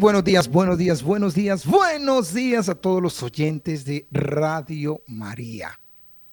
Buenos 0.00 0.24
días, 0.24 0.48
buenos 0.48 0.78
días, 0.78 1.02
buenos 1.02 1.34
días, 1.34 1.66
buenos 1.66 2.32
días 2.32 2.70
a 2.70 2.74
todos 2.74 3.02
los 3.02 3.22
oyentes 3.22 3.84
de 3.84 4.06
Radio 4.10 5.02
María. 5.06 5.78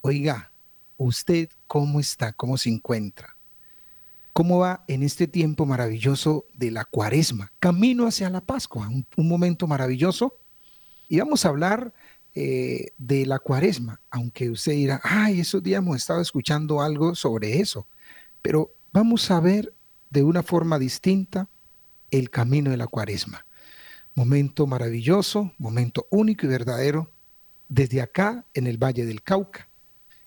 Oiga, 0.00 0.50
¿usted 0.96 1.50
cómo 1.66 2.00
está? 2.00 2.32
¿Cómo 2.32 2.56
se 2.56 2.70
encuentra? 2.70 3.36
¿Cómo 4.32 4.60
va 4.60 4.86
en 4.88 5.02
este 5.02 5.26
tiempo 5.26 5.66
maravilloso 5.66 6.46
de 6.54 6.70
la 6.70 6.86
cuaresma? 6.86 7.52
Camino 7.60 8.06
hacia 8.06 8.30
la 8.30 8.40
Pascua, 8.40 8.88
un, 8.88 9.28
momento 9.28 9.66
maravilloso. 9.66 10.38
Y 11.06 11.18
vamos 11.18 11.44
a 11.44 11.50
hablar 11.50 11.92
eh, 12.34 12.92
de 12.96 13.26
la 13.26 13.38
cuaresma, 13.38 14.00
aunque 14.08 14.48
usted 14.48 14.72
dirá, 14.72 14.98
ay, 15.04 15.40
esos 15.40 15.62
días 15.62 15.82
hemos 15.82 15.98
estado 15.98 16.22
escuchando 16.22 16.80
algo 16.80 17.14
sobre 17.14 17.60
eso. 17.60 17.86
Pero 18.40 18.72
vamos 18.94 19.30
a 19.30 19.40
ver 19.40 19.74
de 20.08 20.22
una 20.22 20.42
forma 20.42 20.78
distinta 20.78 21.50
el 22.10 22.30
camino 22.30 22.70
de 22.70 22.78
la 22.78 22.86
cuaresma. 22.86 23.44
Momento 24.14 24.66
maravilloso, 24.66 25.52
momento 25.58 26.06
único 26.10 26.46
y 26.46 26.48
verdadero, 26.48 27.10
desde 27.68 28.00
acá 28.00 28.44
en 28.54 28.66
el 28.66 28.78
Valle 28.78 29.04
del 29.04 29.22
Cauca, 29.22 29.68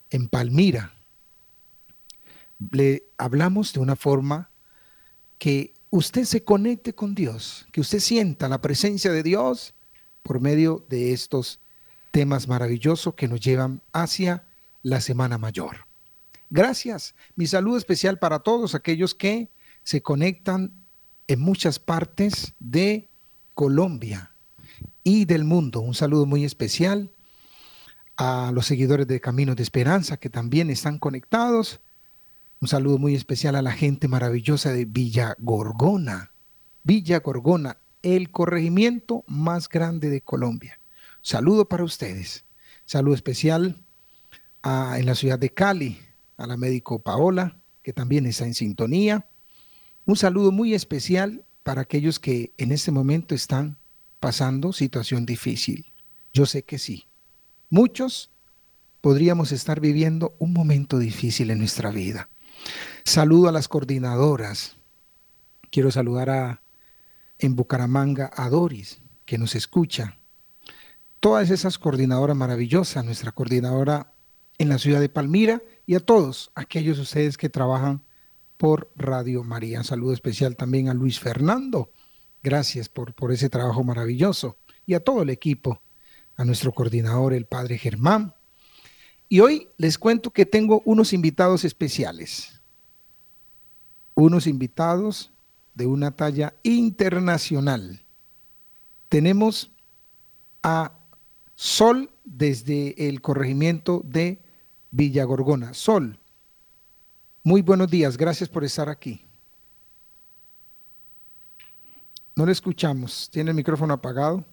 en 0.09 0.27
Palmira. 0.27 0.94
Le 2.72 3.03
hablamos 3.17 3.73
de 3.73 3.80
una 3.80 3.95
forma 3.95 4.52
que 5.39 5.73
usted 5.89 6.23
se 6.25 6.44
conecte 6.44 6.94
con 6.94 7.16
Dios, 7.16 7.67
que 7.72 7.81
usted 7.81 7.99
sienta 7.99 8.48
la 8.48 8.62
presencia 8.62 9.12
de 9.12 9.23
Dios 9.23 9.73
por 10.23 10.39
medio 10.39 10.86
de 10.89 11.14
estos 11.14 11.59
temas 12.11 12.48
maravillosos 12.48 13.16
que 13.16 13.27
nos 13.27 13.39
llevan 13.39 13.81
hacia 13.92 14.45
la 14.83 15.02
Semana 15.02 15.38
Mayor. 15.38 15.88
Gracias. 16.50 17.16
Mi 17.36 17.48
saludo 17.48 17.77
especial 17.77 18.20
para 18.20 18.39
todos 18.39 18.75
aquellos 18.75 19.16
que 19.16 19.50
se 19.83 20.02
conectan 20.02 20.73
en 21.27 21.39
muchas 21.39 21.80
partes 21.80 22.53
de 22.59 23.09
Colombia 23.53 24.31
y 25.03 25.25
del 25.25 25.44
mundo. 25.44 25.81
Un 25.81 25.94
saludo 25.94 26.25
muy 26.25 26.44
especial 26.44 27.11
a 28.17 28.52
los 28.53 28.66
seguidores 28.66 29.08
de 29.08 29.21
Caminos 29.21 29.55
de 29.55 29.63
Esperanza 29.63 30.17
que 30.17 30.30
también 30.30 30.69
están 30.69 30.99
conectados. 30.99 31.81
Un 32.59 32.67
saludo 32.67 32.97
muy 32.97 33.16
especial 33.16 33.55
a 33.55 33.61
la 33.61 33.71
gente 33.71 34.08
maravillosa 34.08 34.71
de 34.71 34.85
Villa 34.85 35.35
Gorgona. 35.39 36.31
Villa 36.83 37.19
Gorgona, 37.19 37.77
el 38.02 38.31
corregimiento 38.31 39.23
más 39.27 39.69
grande 39.69 40.09
de 40.09 40.21
Colombia. 40.21 40.80
Saludo 41.21 41.67
para 41.67 41.83
ustedes. 41.83 42.45
Saludo 42.86 43.15
especial 43.15 43.81
a, 44.63 44.99
en 44.99 45.05
la 45.05 45.15
ciudad 45.15 45.39
de 45.39 45.53
Cali, 45.53 45.99
a 46.38 46.47
la 46.47 46.58
médico 46.58 46.99
Paola, 46.99 47.58
que 47.83 47.93
también 47.93 48.25
está 48.25 48.45
en 48.45 48.53
sintonía. 48.53 49.27
Un 50.05 50.15
saludo 50.15 50.52
muy 50.52 50.73
especial 50.73 51.45
para 51.64 51.81
aquellos 51.81 52.20
que 52.20 52.54
en 52.58 52.72
este 52.72 52.92
momento 52.92 53.36
están 53.36 53.78
pasando 54.20 54.73
situación 54.73 55.26
difícil. 55.26 55.94
Yo 56.34 56.45
sé 56.45 56.64
que 56.64 56.80
sí. 56.80 57.08
Muchos 57.70 58.31
podríamos 59.02 59.52
estar 59.52 59.80
viviendo 59.80 60.36
un 60.39 60.54
momento 60.54 61.00
difícil 61.00 61.52
en 61.52 61.59
nuestra 61.59 61.92
vida. 61.92 62.30
Saludo 63.04 63.50
a 63.50 63.52
las 63.52 63.67
coordinadoras. 63.67 64.78
Quiero 65.72 65.92
saludar 65.92 66.30
a 66.30 66.62
en 67.39 67.56
Bucaramanga 67.56 68.30
a 68.36 68.50
Doris, 68.50 69.02
que 69.26 69.38
nos 69.38 69.56
escucha. 69.56 70.20
Todas 71.20 71.50
esas 71.50 71.80
coordinadoras 71.80 72.38
maravillosas, 72.38 73.04
nuestra 73.04 73.32
coordinadora 73.32 74.14
en 74.58 74.70
la 74.70 74.77
ciudad 74.77 75.00
de 75.00 75.10
Palmira 75.10 75.61
y 75.88 75.95
a 75.95 76.00
todos 76.00 76.52
aquellos 76.54 77.00
ustedes 77.00 77.38
que 77.38 77.50
trabajan 77.50 78.04
por 78.61 78.92
Radio 78.95 79.44
María. 79.44 79.80
Un 79.80 79.83
saludo 79.83 80.14
especial 80.14 80.55
también 80.55 80.88
a 80.88 80.94
Luis 80.94 81.20
Fernando. 81.20 81.92
Gracias 82.44 82.89
por, 82.89 83.16
por 83.16 83.32
ese 83.32 83.49
trabajo 83.49 83.83
maravilloso. 83.83 84.60
Y 84.86 84.94
a 84.94 84.99
todo 84.99 85.23
el 85.23 85.32
equipo, 85.32 85.82
a 86.36 86.45
nuestro 86.45 86.71
coordinador, 86.71 87.33
el 87.33 87.48
padre 87.48 87.80
Germán. 87.80 88.36
Y 89.27 89.39
hoy 89.39 89.70
les 89.77 89.98
cuento 89.98 90.30
que 90.30 90.45
tengo 90.45 90.83
unos 90.86 91.11
invitados 91.11 91.66
especiales. 91.66 92.61
Unos 94.14 94.45
invitados 94.45 95.32
de 95.73 95.88
una 95.88 96.11
talla 96.11 96.54
internacional. 96.61 98.05
Tenemos 99.10 99.71
a 100.61 101.00
Sol 101.55 102.11
desde 102.26 103.08
el 103.08 103.21
corregimiento 103.21 104.04
de 104.05 104.39
Villagorgona. 104.92 105.73
Sol, 105.73 106.20
muy 107.43 107.61
buenos 107.61 107.89
días, 107.89 108.17
gracias 108.17 108.49
por 108.49 108.63
estar 108.63 108.89
aquí. 108.89 109.25
No 112.35 112.45
le 112.45 112.52
escuchamos, 112.52 113.29
tiene 113.31 113.52
el 113.52 113.55
micrófono 113.55 113.93
apagado. 113.93 114.43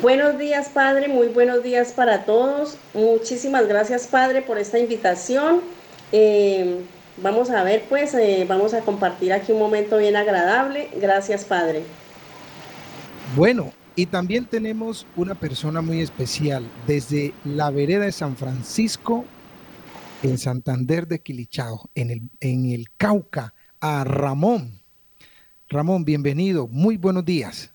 Buenos 0.00 0.38
días, 0.38 0.68
Padre, 0.68 1.08
muy 1.08 1.28
buenos 1.28 1.62
días 1.62 1.92
para 1.92 2.24
todos. 2.24 2.76
Muchísimas 2.94 3.66
gracias, 3.66 4.06
Padre, 4.06 4.42
por 4.42 4.58
esta 4.58 4.78
invitación. 4.78 5.60
Eh, 6.12 6.82
vamos 7.18 7.50
a 7.50 7.62
ver, 7.64 7.84
pues, 7.88 8.14
eh, 8.14 8.44
vamos 8.48 8.74
a 8.74 8.80
compartir 8.80 9.32
aquí 9.32 9.52
un 9.52 9.58
momento 9.58 9.98
bien 9.98 10.16
agradable. 10.16 10.90
Gracias, 11.00 11.44
Padre. 11.44 11.82
Bueno, 13.34 13.72
y 13.96 14.06
también 14.06 14.44
tenemos 14.44 15.06
una 15.16 15.34
persona 15.34 15.80
muy 15.80 16.00
especial 16.00 16.64
desde 16.86 17.32
la 17.44 17.70
vereda 17.70 18.04
de 18.04 18.12
San 18.12 18.36
Francisco, 18.36 19.24
en 20.22 20.38
Santander 20.38 21.06
de 21.06 21.20
Quilichao, 21.20 21.90
en 21.94 22.10
el, 22.10 22.22
en 22.40 22.66
el 22.66 22.86
Cauca, 22.96 23.54
a 23.80 24.04
Ramón. 24.04 24.80
Ramón, 25.68 26.04
bienvenido. 26.04 26.68
Muy 26.68 26.96
buenos 26.96 27.24
días. 27.24 27.72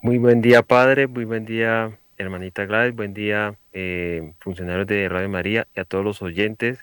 Muy 0.00 0.18
buen 0.18 0.40
día, 0.40 0.62
padre. 0.62 1.06
Muy 1.06 1.24
buen 1.24 1.44
día, 1.44 1.98
hermanita 2.16 2.64
Gladys. 2.64 2.94
Buen 2.94 3.12
día, 3.12 3.56
eh, 3.72 4.32
funcionarios 4.38 4.86
de 4.86 5.08
Radio 5.08 5.28
María 5.28 5.66
y 5.74 5.80
a 5.80 5.84
todos 5.84 6.04
los 6.04 6.22
oyentes. 6.22 6.78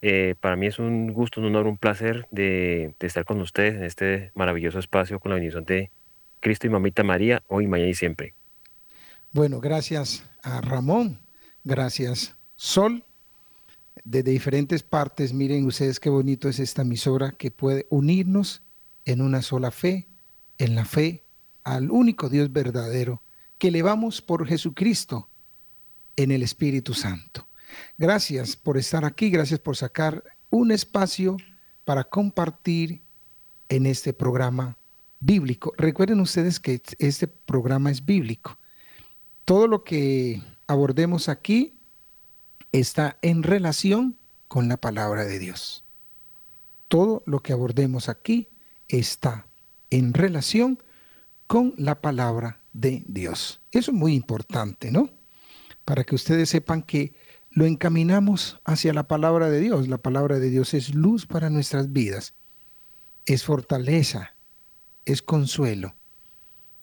Eh, 0.00 0.34
para 0.40 0.56
mí 0.56 0.66
es 0.66 0.78
un 0.78 1.12
gusto, 1.12 1.40
un 1.40 1.46
honor, 1.46 1.66
un 1.66 1.78
placer 1.78 2.26
de, 2.30 2.94
de, 2.98 3.06
estar 3.06 3.24
con 3.24 3.40
ustedes 3.40 3.74
en 3.74 3.84
este 3.84 4.32
maravilloso 4.34 4.78
espacio 4.78 5.18
con 5.18 5.30
la 5.30 5.36
bendición 5.36 5.64
de 5.64 5.90
Cristo 6.40 6.66
y 6.66 6.70
Mamita 6.70 7.02
María, 7.02 7.42
hoy, 7.48 7.66
mañana 7.66 7.90
y 7.90 7.94
siempre. 7.94 8.34
Bueno, 9.32 9.60
gracias 9.60 10.28
a 10.42 10.60
Ramón. 10.60 11.20
Gracias, 11.64 12.36
Sol 12.54 13.02
desde 14.02 14.30
diferentes 14.30 14.82
partes. 14.82 15.32
Miren 15.32 15.66
ustedes 15.66 16.00
qué 16.00 16.10
bonito 16.10 16.48
es 16.48 16.58
esta 16.58 16.82
emisora 16.82 17.32
que 17.32 17.50
puede 17.50 17.86
unirnos 17.90 18.62
en 19.04 19.20
una 19.20 19.42
sola 19.42 19.70
fe, 19.70 20.08
en 20.58 20.74
la 20.74 20.84
fe 20.84 21.24
al 21.62 21.90
único 21.90 22.28
Dios 22.28 22.52
verdadero, 22.52 23.22
que 23.58 23.68
elevamos 23.68 24.20
por 24.20 24.46
Jesucristo 24.46 25.28
en 26.16 26.30
el 26.30 26.42
Espíritu 26.42 26.94
Santo. 26.94 27.48
Gracias 27.98 28.56
por 28.56 28.76
estar 28.76 29.04
aquí, 29.04 29.30
gracias 29.30 29.60
por 29.60 29.76
sacar 29.76 30.22
un 30.50 30.70
espacio 30.70 31.36
para 31.84 32.04
compartir 32.04 33.02
en 33.68 33.86
este 33.86 34.12
programa 34.12 34.76
bíblico. 35.20 35.72
Recuerden 35.76 36.20
ustedes 36.20 36.60
que 36.60 36.80
este 36.98 37.26
programa 37.26 37.90
es 37.90 38.04
bíblico. 38.04 38.58
Todo 39.44 39.66
lo 39.66 39.84
que 39.84 40.42
abordemos 40.66 41.28
aquí 41.28 41.73
está 42.80 43.18
en 43.22 43.44
relación 43.44 44.18
con 44.48 44.68
la 44.68 44.76
palabra 44.76 45.24
de 45.24 45.38
Dios. 45.38 45.84
Todo 46.88 47.22
lo 47.24 47.40
que 47.40 47.52
abordemos 47.52 48.08
aquí 48.08 48.48
está 48.88 49.46
en 49.90 50.12
relación 50.12 50.82
con 51.46 51.74
la 51.76 52.00
palabra 52.00 52.62
de 52.72 53.04
Dios. 53.06 53.60
Eso 53.70 53.92
es 53.92 53.96
muy 53.96 54.14
importante, 54.14 54.90
¿no? 54.90 55.08
Para 55.84 56.02
que 56.02 56.16
ustedes 56.16 56.48
sepan 56.48 56.82
que 56.82 57.14
lo 57.50 57.64
encaminamos 57.64 58.60
hacia 58.64 58.92
la 58.92 59.06
palabra 59.06 59.50
de 59.50 59.60
Dios. 59.60 59.86
La 59.86 59.98
palabra 59.98 60.40
de 60.40 60.50
Dios 60.50 60.74
es 60.74 60.94
luz 60.94 61.26
para 61.26 61.50
nuestras 61.50 61.92
vidas, 61.92 62.34
es 63.24 63.44
fortaleza, 63.44 64.34
es 65.04 65.22
consuelo. 65.22 65.94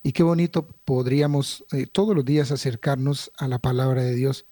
Y 0.04 0.14
qué 0.14 0.24
bonito 0.24 0.70
podríamos 0.86 1.66
eh, 1.74 1.86
todos 1.86 2.16
los 2.16 2.24
días 2.24 2.52
acercarnos 2.52 3.30
a 3.38 3.50
la 3.50 3.60
palabra 3.60 4.04
de 4.04 4.16
Dios 4.16 4.46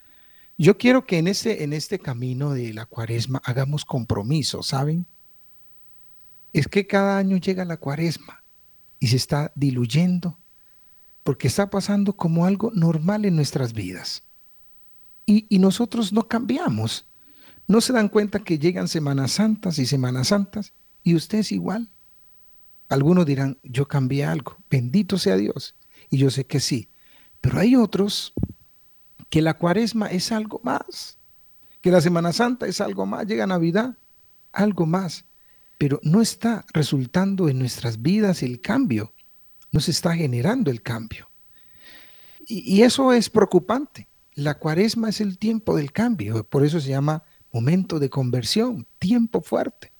yo 0.60 0.78
quiero 0.78 1.06
que 1.06 1.18
en 1.18 1.28
este, 1.28 1.64
en 1.64 1.72
este 1.72 2.00
camino 2.00 2.54
de 2.54 2.74
la 2.74 2.86
cuaresma 2.86 3.42
hagamos 3.46 3.86
compromiso, 3.86 4.62
¿saben? 4.62 5.08
Es 6.52 6.68
que 6.68 6.86
cada 6.86 7.18
año 7.18 7.38
llega 7.38 7.64
la 7.64 7.78
cuaresma 7.78 8.44
y 9.00 9.08
se 9.08 9.16
está 9.16 9.54
diluyendo 9.56 10.38
porque 11.24 11.48
está 11.48 11.70
pasando 11.70 12.14
como 12.14 12.46
algo 12.46 12.72
normal 12.74 13.24
en 13.24 13.38
nuestras 13.38 13.72
vidas. 13.72 14.24
Y, 15.26 15.60
nosotros 15.60 16.12
no 16.12 16.28
cambiamos. 16.28 17.06
No 17.68 17.82
se 17.82 17.94
dan 17.94 18.10
cuenta 18.10 18.40
que 18.40 18.58
llegan 18.58 18.88
Semanas 18.88 19.34
Santas 19.34 19.78
y 19.80 19.86
Semanas 19.86 20.30
Santas 20.30 20.74
y 21.04 21.16
usted 21.16 21.38
es 21.38 21.52
igual. 21.52 21.90
Algunos 22.90 23.28
dirán, 23.28 23.60
yo 23.64 23.88
cambié 23.88 24.26
algo, 24.26 24.58
bendito 24.70 25.20
sea 25.20 25.38
Dios. 25.38 25.76
Y 26.10 26.18
yo 26.18 26.32
sé 26.32 26.46
que 26.46 26.60
sí. 26.60 26.90
Pero 27.42 27.60
hay 27.60 27.76
otros 27.76 28.34
que 29.30 29.42
la 29.42 29.54
cuaresma 29.56 30.08
es 30.08 30.32
algo 30.32 30.60
más, 30.64 31.18
que 31.82 31.92
la 31.92 32.02
Semana 32.02 32.34
Santa 32.34 32.68
es 32.68 32.82
algo 32.82 33.06
más, 33.06 33.26
llega 33.26 33.48
Navidad, 33.48 33.98
algo 34.52 34.86
más. 34.86 35.26
pero 35.78 36.00
no 36.04 36.22
está 36.22 36.66
resultando 36.74 37.48
en 37.48 37.58
nuestras 37.58 38.02
vidas 38.02 38.44
el 38.44 38.60
cambio, 38.60 39.14
no 39.72 39.80
se 39.80 39.92
está 39.92 40.14
generando 40.14 40.72
el 40.72 40.82
cambio. 40.82 41.30
Y, 42.46 42.76
y 42.76 42.82
eso 42.82 43.14
es 43.14 43.30
preocupante. 43.30 44.10
La 44.34 44.60
cuaresma 44.60 45.08
es 45.08 45.22
el 45.22 45.38
tiempo 45.38 45.78
del 45.78 45.94
cambio, 45.94 46.44
por 46.44 46.66
eso 46.66 46.82
se 46.82 46.90
llama 46.90 47.24
momento 47.54 48.00
de 48.00 48.10
conversión, 48.10 48.88
tiempo 49.00 49.42
fuerte 49.42 49.94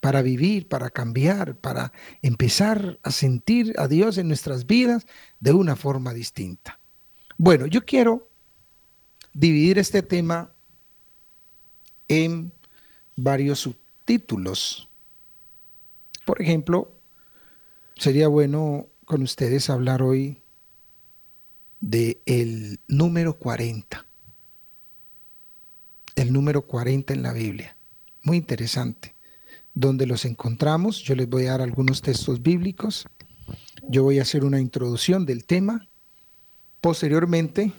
para 0.00 0.22
vivir, 0.22 0.66
para 0.68 0.90
cambiar, 0.90 1.56
para 1.56 1.92
empezar 2.22 2.98
a 3.02 3.10
sentir 3.10 3.74
a 3.78 3.86
Dios 3.86 4.16
en 4.18 4.28
nuestras 4.28 4.66
vidas 4.66 5.06
de 5.40 5.52
una 5.52 5.76
forma 5.76 6.14
distinta. 6.14 6.80
Bueno, 7.36 7.66
yo 7.66 7.84
quiero 7.84 8.29
dividir 9.40 9.78
este 9.78 10.02
tema 10.02 10.52
en 12.08 12.52
varios 13.16 13.60
subtítulos. 13.60 14.86
Por 16.26 16.42
ejemplo, 16.42 16.92
sería 17.96 18.28
bueno 18.28 18.88
con 19.06 19.22
ustedes 19.22 19.70
hablar 19.70 20.02
hoy 20.02 20.42
de 21.80 22.20
el 22.26 22.80
número 22.86 23.38
40. 23.38 24.04
El 26.16 26.32
número 26.34 26.66
40 26.66 27.14
en 27.14 27.22
la 27.22 27.32
Biblia. 27.32 27.78
Muy 28.22 28.36
interesante 28.36 29.14
donde 29.72 30.04
los 30.04 30.26
encontramos. 30.26 31.02
Yo 31.02 31.14
les 31.14 31.30
voy 31.30 31.46
a 31.46 31.52
dar 31.52 31.62
algunos 31.62 32.02
textos 32.02 32.42
bíblicos. 32.42 33.06
Yo 33.88 34.02
voy 34.02 34.18
a 34.18 34.22
hacer 34.22 34.44
una 34.44 34.60
introducción 34.60 35.24
del 35.24 35.46
tema. 35.46 35.88
Posteriormente 36.82 37.72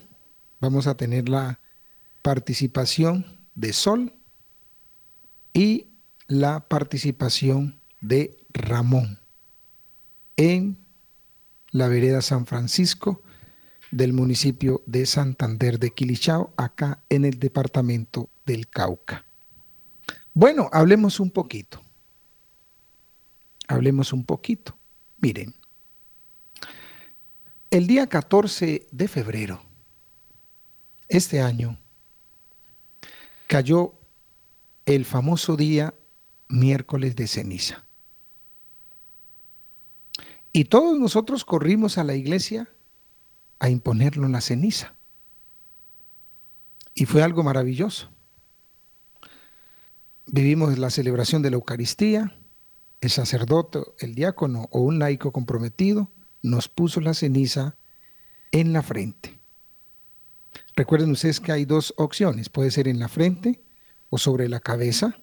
vamos 0.62 0.88
a 0.88 0.96
tener 0.96 1.28
la 1.28 1.60
participación 2.22 3.26
de 3.56 3.74
Sol 3.74 4.14
y 5.54 5.88
la 6.28 6.68
participación 6.70 7.82
de 8.00 8.38
Ramón 8.54 9.20
en 10.38 10.78
la 11.72 11.88
vereda 11.88 12.22
San 12.22 12.46
Francisco 12.46 13.22
del 13.92 14.14
municipio 14.14 14.82
de 14.86 15.06
Santander 15.06 15.78
de 15.78 15.92
Quilichao, 15.92 16.54
acá 16.56 17.04
en 17.10 17.26
el 17.26 17.40
departamento 17.40 18.30
del 18.46 18.70
Cauca. 18.70 19.26
Bueno, 20.34 20.70
hablemos 20.72 21.20
un 21.20 21.30
poquito. 21.30 21.82
Hablemos 23.68 24.14
un 24.14 24.24
poquito. 24.24 24.78
Miren, 25.20 25.54
el 27.70 27.88
día 27.88 28.08
14 28.08 28.88
de 28.92 29.08
febrero, 29.08 29.62
este 31.12 31.42
año, 31.42 31.78
cayó 33.48 33.94
el 34.86 35.06
famoso 35.06 35.56
día 35.56 35.94
miércoles 36.48 37.16
de 37.16 37.28
ceniza. 37.28 37.86
Y 40.54 40.66
todos 40.66 41.00
nosotros 41.00 41.46
corrimos 41.46 41.98
a 41.98 42.04
la 42.04 42.16
iglesia 42.16 42.68
a 43.60 43.70
imponerlo 43.70 44.26
en 44.26 44.32
la 44.34 44.42
ceniza. 44.42 44.96
Y 46.94 47.06
fue 47.06 47.24
algo 47.24 47.44
maravilloso 47.44 48.10
vivimos 50.32 50.78
la 50.80 50.90
celebración 50.90 51.42
de 51.42 51.52
la 51.52 51.56
Eucaristía, 51.56 52.36
el 53.02 53.10
sacerdote, 53.10 53.80
el 54.00 54.16
diácono 54.16 54.68
o 54.72 54.80
un 54.80 54.98
laico 54.98 55.32
comprometido 55.32 56.12
nos 56.42 56.70
puso 56.70 57.02
la 57.02 57.14
ceniza 57.14 57.76
en 58.52 58.74
la 58.74 58.82
frente. 58.82 59.41
Recuerden 60.76 61.12
ustedes 61.12 61.40
que 61.40 61.52
hay 61.52 61.66
dos 61.66 61.94
opciones, 61.98 62.50
puede 62.50 62.72
ser 62.72 62.88
en 62.88 63.00
la 63.00 63.10
frente 63.10 63.62
o 64.10 64.18
sobre 64.18 64.48
la 64.48 64.60
cabeza, 64.60 65.16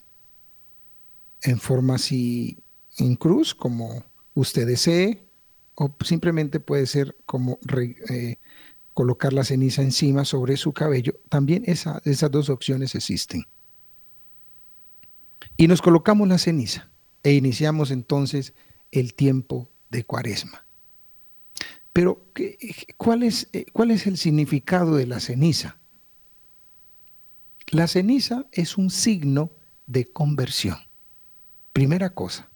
en 1.43 1.59
forma 1.59 1.95
así 1.95 2.59
en 2.99 3.17
cruz, 3.17 3.55
como 3.55 4.05
usted 4.35 4.67
desee, 4.67 5.23
o 5.75 5.95
simplemente 6.05 6.61
puede 6.61 6.87
ser 6.87 7.17
como 7.25 7.59
eh, 8.11 8.37
colocar 8.95 9.33
la 9.33 9.45
ceniza 9.45 9.83
encima 9.83 10.25
sobre 10.25 10.57
su 10.57 10.73
cabello. 10.73 11.15
También 11.29 11.63
esas 11.67 12.31
dos 12.31 12.51
opciones 12.51 12.95
existen. 12.95 13.45
Y 15.57 15.69
nos 15.69 15.81
colocamos 15.81 16.27
la 16.29 16.39
ceniza 16.39 16.91
e 17.23 17.33
iniciamos 17.33 17.91
entonces 17.91 18.55
el 18.91 19.15
tiempo 19.15 19.69
de 19.91 20.05
cuaresma. 20.05 20.68
Pero, 21.99 22.25
¿cuál 22.97 23.25
es, 23.25 23.49
eh, 23.53 23.67
¿cuál 23.73 23.91
es 23.91 24.07
el 24.07 24.19
significado 24.19 24.95
de 24.95 25.05
la 25.05 25.19
ceniza? 25.19 25.79
La 27.71 27.89
ceniza 27.89 28.47
es 28.53 28.79
un 28.79 28.89
signo 28.89 29.51
de 29.89 30.05
conversión. 30.05 30.79
Primera 31.73 32.11
cosa, 32.11 32.51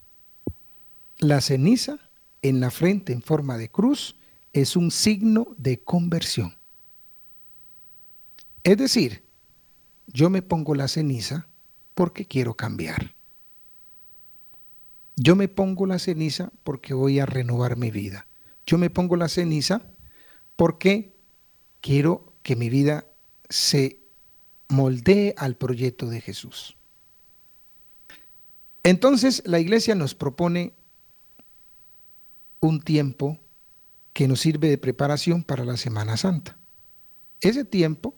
la 1.19 1.41
ceniza 1.41 1.99
en 2.43 2.61
la 2.61 2.71
frente 2.71 3.13
en 3.13 3.21
forma 3.21 3.59
de 3.59 3.69
cruz 3.69 4.15
es 4.53 4.77
un 4.77 4.93
signo 4.93 5.49
de 5.59 5.81
conversión. 5.81 6.57
Es 8.63 8.79
decir, 8.79 9.25
yo 10.07 10.31
me 10.31 10.43
pongo 10.43 10.77
la 10.77 10.87
ceniza 10.87 11.49
porque 11.97 12.27
quiero 12.27 12.55
cambiar. 12.55 13.13
Yo 15.17 15.35
me 15.35 15.49
pongo 15.49 15.85
la 15.87 15.99
ceniza 15.99 16.53
porque 16.63 16.95
voy 16.95 17.19
a 17.19 17.27
renovar 17.27 17.77
mi 17.77 17.91
vida. 17.91 18.29
Yo 18.67 18.79
me 18.79 18.91
pongo 18.91 19.17
la 19.17 19.29
ceniza 19.29 19.83
porque 20.57 21.13
quiero 21.81 22.33
que 22.43 22.57
mi 22.57 22.69
vida 22.71 23.07
se 23.49 24.01
moldee 24.69 25.35
al 25.37 25.57
proyecto 25.57 26.07
de 26.07 26.21
Jesús. 26.21 26.77
Entonces 28.83 29.43
la 29.47 29.61
iglesia 29.61 29.95
nos 29.95 30.15
propone 30.15 30.73
un 32.61 32.81
tiempo 32.81 33.39
que 34.13 34.29
nos 34.29 34.41
sirve 34.41 34.69
de 34.69 34.79
preparación 34.79 35.43
para 35.43 35.65
la 35.65 35.77
Semana 35.77 36.17
Santa. 36.17 36.57
Ese 37.41 37.65
tiempo 37.65 38.15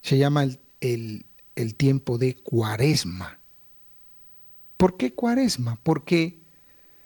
se 0.00 0.18
llama 0.18 0.44
el, 0.80 1.26
el, 1.54 1.74
tiempo 1.74 2.16
de 2.16 2.36
cuaresma. 2.36 3.38
¿Por 4.76 4.96
qué 4.96 5.12
cuaresma? 5.12 5.78
Porque 5.82 6.40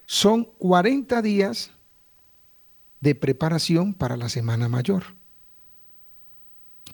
son 0.06 0.44
40 0.44 1.22
días 1.22 1.70
de 3.04 3.14
preparación 3.14 3.92
para 3.92 4.16
la 4.16 4.30
Semana 4.30 4.66
Mayor. 4.66 5.04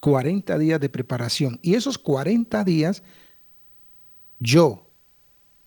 40 0.01 0.59
días 0.59 0.81
de 0.81 0.89
preparación. 0.89 1.61
Y 1.63 1.75
esos 1.75 1.99
40 1.99 2.65
días 2.65 3.05
yo 4.41 4.91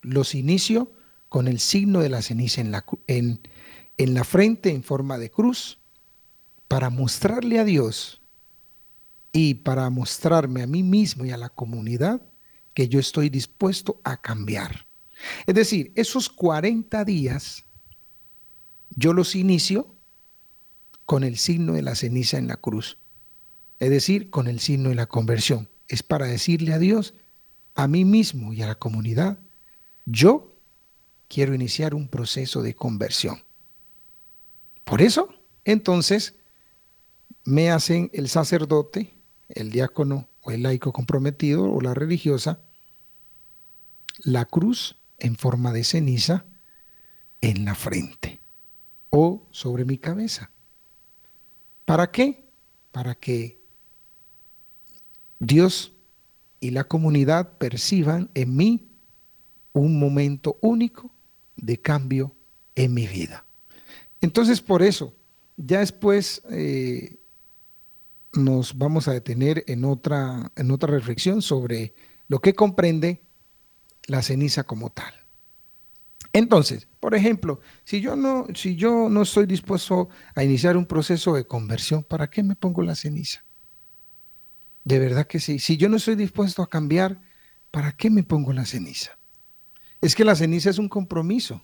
los 0.01 0.35
inicio 0.35 0.91
con 1.29 1.47
el 1.47 1.61
signo 1.61 2.01
de 2.01 2.09
la 2.09 2.21
ceniza 2.21 2.59
en 2.59 2.71
la, 2.71 2.85
en, 3.07 3.39
en 3.97 4.13
la 4.13 4.25
frente 4.25 4.71
en 4.71 4.83
forma 4.83 5.17
de 5.17 5.31
cruz 5.31 5.79
para 6.67 6.89
mostrarle 6.89 7.57
a 7.57 7.63
Dios 7.63 8.21
y 9.31 9.53
para 9.53 9.89
mostrarme 9.89 10.61
a 10.61 10.67
mí 10.67 10.83
mismo 10.83 11.23
y 11.23 11.31
a 11.31 11.37
la 11.37 11.49
comunidad 11.49 12.21
que 12.73 12.89
yo 12.89 12.99
estoy 12.99 13.29
dispuesto 13.29 14.01
a 14.03 14.21
cambiar. 14.21 14.87
Es 15.45 15.55
decir, 15.55 15.93
esos 15.95 16.27
40 16.27 17.05
días 17.05 17.63
yo 18.89 19.13
los 19.13 19.35
inicio 19.35 19.92
con 21.05 21.23
el 21.23 21.37
signo 21.37 21.73
de 21.73 21.81
la 21.81 21.95
ceniza 21.95 22.37
en 22.37 22.47
la 22.47 22.57
cruz, 22.57 22.97
es 23.79 23.89
decir, 23.89 24.29
con 24.29 24.47
el 24.47 24.59
signo 24.59 24.89
de 24.89 24.95
la 24.95 25.07
conversión. 25.07 25.69
Es 25.87 26.03
para 26.03 26.25
decirle 26.25 26.73
a 26.73 26.79
Dios, 26.79 27.13
a 27.75 27.87
mí 27.87 28.05
mismo 28.05 28.53
y 28.53 28.61
a 28.61 28.67
la 28.67 28.75
comunidad, 28.75 29.39
yo 30.05 30.53
quiero 31.27 31.53
iniciar 31.53 31.93
un 31.93 32.07
proceso 32.07 32.61
de 32.61 32.75
conversión. 32.75 33.43
Por 34.83 35.01
eso, 35.01 35.29
entonces, 35.65 36.35
me 37.45 37.71
hacen 37.71 38.09
el 38.13 38.29
sacerdote 38.29 39.13
el 39.53 39.71
diácono 39.71 40.29
o 40.41 40.51
el 40.51 40.63
laico 40.63 40.91
comprometido 40.91 41.71
o 41.71 41.81
la 41.81 41.93
religiosa, 41.93 42.59
la 44.19 44.45
cruz 44.45 44.97
en 45.19 45.35
forma 45.35 45.71
de 45.71 45.83
ceniza 45.83 46.45
en 47.41 47.65
la 47.65 47.75
frente 47.75 48.41
o 49.09 49.47
sobre 49.51 49.85
mi 49.85 49.97
cabeza. 49.97 50.51
¿Para 51.93 52.09
qué? 52.09 52.43
Para 52.91 53.13
que 53.13 53.61
Dios 55.37 55.93
y 56.59 56.71
la 56.71 56.85
comunidad 56.85 57.59
perciban 57.59 58.31
en 58.33 58.55
mí 58.55 58.89
un 59.73 59.99
momento 59.99 60.57
único 60.61 61.11
de 61.55 61.79
cambio 61.79 62.35
en 62.73 62.95
mi 62.95 63.05
vida. 63.05 63.45
Entonces, 64.21 64.59
por 64.59 64.81
eso, 64.81 65.13
ya 65.55 65.81
después 65.81 66.41
eh, 66.49 67.19
nos 68.33 68.75
vamos 68.75 69.07
a 69.07 69.13
detener 69.13 69.63
en 69.67 69.85
otra, 69.85 70.51
en 70.55 70.71
otra 70.71 70.91
reflexión 70.91 71.43
sobre 71.43 71.93
lo 72.27 72.39
que 72.39 72.55
comprende 72.55 73.21
la 74.07 74.23
ceniza 74.23 74.63
como 74.63 74.89
tal. 74.89 75.13
Entonces, 76.33 76.87
por 76.99 77.13
ejemplo, 77.13 77.61
si 77.85 78.01
yo 78.01 78.15
no, 78.15 78.47
si 78.55 78.75
yo 78.75 79.07
no 79.07 79.21
estoy 79.21 79.45
dispuesto 79.45 80.09
a 80.33 80.43
iniciar 80.43 80.75
un 80.75 80.87
proceso 80.87 81.35
de 81.35 81.45
conversión, 81.45 82.03
¿para 82.03 82.27
qué 82.27 82.41
me 82.41 82.55
pongo 82.55 82.81
la 82.81 82.95
ceniza? 82.95 83.45
De 84.83 84.97
verdad 84.97 85.27
que 85.27 85.39
sí. 85.39 85.59
Si 85.59 85.77
yo 85.77 85.89
no 85.89 85.97
estoy 85.97 86.15
dispuesto 86.15 86.63
a 86.63 86.69
cambiar, 86.69 87.21
¿para 87.69 87.91
qué 87.91 88.09
me 88.09 88.23
pongo 88.23 88.51
la 88.51 88.65
ceniza? 88.65 89.17
Es 90.01 90.15
que 90.15 90.25
la 90.25 90.35
ceniza 90.35 90.71
es 90.71 90.79
un 90.79 90.89
compromiso 90.89 91.63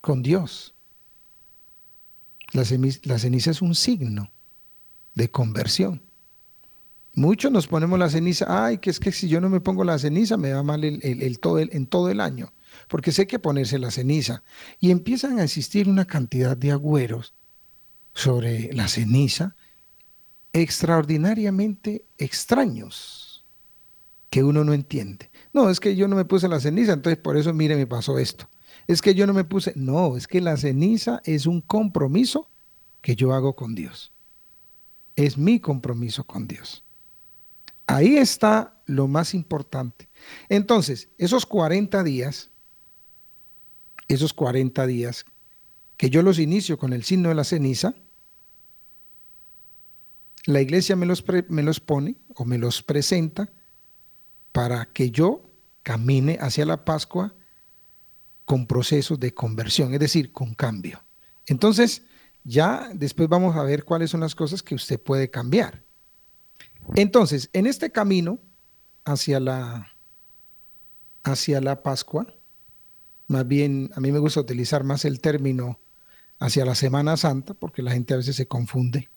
con 0.00 0.22
Dios. 0.22 0.74
La, 2.52 2.64
ceniza 2.64 3.50
es 3.50 3.62
un 3.62 3.74
signo 3.74 4.30
de 5.14 5.28
conversión. 5.28 6.02
Muchos 7.14 7.50
nos 7.50 7.66
ponemos 7.66 7.98
la 7.98 8.08
ceniza, 8.08 8.46
ay, 8.64 8.78
que 8.78 8.90
es 8.90 9.00
que 9.00 9.10
si 9.10 9.28
yo 9.28 9.40
no 9.40 9.50
me 9.50 9.60
pongo 9.60 9.82
la 9.82 9.98
ceniza 9.98 10.36
me 10.36 10.52
va 10.52 10.62
mal 10.62 10.84
el, 10.84 11.40
todo 11.40 11.58
en 11.58 11.86
todo 11.86 12.08
el 12.10 12.20
año, 12.20 12.52
porque 12.88 13.12
sé 13.12 13.26
que 13.26 13.38
ponerse 13.38 13.78
la 13.78 13.90
ceniza. 13.90 14.42
Y 14.78 14.90
empiezan 14.90 15.38
a 15.38 15.44
existir 15.44 15.88
una 15.88 16.06
cantidad 16.06 16.56
de 16.56 16.72
agüeros 16.72 17.34
sobre 18.12 18.72
la 18.72 18.88
ceniza 18.88 19.54
extraordinariamente 20.52 22.04
extraños 22.18 23.44
que 24.30 24.44
uno 24.44 24.64
no 24.64 24.72
entiende. 24.72 25.30
No, 25.52 25.70
es 25.70 25.80
que 25.80 25.96
yo 25.96 26.08
no 26.08 26.16
me 26.16 26.24
puse 26.24 26.48
la 26.48 26.60
ceniza, 26.60 26.92
entonces 26.92 27.20
por 27.20 27.36
eso, 27.36 27.52
mire, 27.52 27.76
me 27.76 27.86
pasó 27.86 28.18
esto. 28.18 28.48
Es 28.86 29.02
que 29.02 29.14
yo 29.14 29.26
no 29.26 29.34
me 29.34 29.44
puse, 29.44 29.72
no, 29.76 30.16
es 30.16 30.26
que 30.26 30.40
la 30.40 30.56
ceniza 30.56 31.20
es 31.24 31.46
un 31.46 31.60
compromiso 31.60 32.48
que 33.02 33.16
yo 33.16 33.32
hago 33.34 33.54
con 33.54 33.74
Dios. 33.74 34.12
Es 35.16 35.36
mi 35.36 35.60
compromiso 35.60 36.24
con 36.24 36.46
Dios. 36.46 36.84
Ahí 37.86 38.16
está 38.16 38.80
lo 38.86 39.08
más 39.08 39.34
importante. 39.34 40.08
Entonces, 40.48 41.08
esos 41.18 41.44
40 41.44 42.04
días, 42.04 42.50
esos 44.14 44.32
40 44.32 44.86
días 44.86 45.24
que 45.96 46.10
yo 46.10 46.22
los 46.22 46.38
inicio 46.38 46.78
con 46.78 46.92
el 46.92 47.04
signo 47.04 47.28
de 47.28 47.34
la 47.34 47.44
ceniza, 47.44 47.94
la 50.46 50.60
iglesia 50.60 50.96
me 50.96 51.06
los, 51.06 51.24
me 51.48 51.62
los 51.62 51.80
pone 51.80 52.16
o 52.34 52.44
me 52.44 52.58
los 52.58 52.82
presenta 52.82 53.52
para 54.52 54.86
que 54.86 55.10
yo 55.10 55.50
camine 55.82 56.38
hacia 56.40 56.66
la 56.66 56.84
Pascua 56.84 57.34
con 58.44 58.66
procesos 58.66 59.20
de 59.20 59.32
conversión, 59.32 59.92
es 59.94 60.00
decir, 60.00 60.32
con 60.32 60.54
cambio. 60.54 61.04
Entonces, 61.46 62.02
ya 62.42 62.90
después 62.94 63.28
vamos 63.28 63.54
a 63.56 63.62
ver 63.62 63.84
cuáles 63.84 64.10
son 64.10 64.20
las 64.20 64.34
cosas 64.34 64.62
que 64.62 64.74
usted 64.74 64.98
puede 64.98 65.30
cambiar. 65.30 65.84
Entonces, 66.96 67.50
en 67.52 67.66
este 67.66 67.92
camino 67.92 68.40
hacia 69.04 69.38
la, 69.38 69.94
hacia 71.22 71.60
la 71.60 71.82
Pascua, 71.82 72.26
más 73.30 73.46
bien 73.46 73.90
a 73.94 74.00
mí 74.00 74.10
me 74.10 74.18
gusta 74.18 74.40
utilizar 74.40 74.82
más 74.82 75.04
el 75.04 75.20
término 75.20 75.78
hacia 76.40 76.64
la 76.64 76.74
Semana 76.74 77.16
Santa, 77.16 77.54
porque 77.54 77.80
la 77.80 77.92
gente 77.92 78.12
a 78.12 78.16
veces 78.16 78.34
se 78.34 78.48
confunde. 78.48 79.08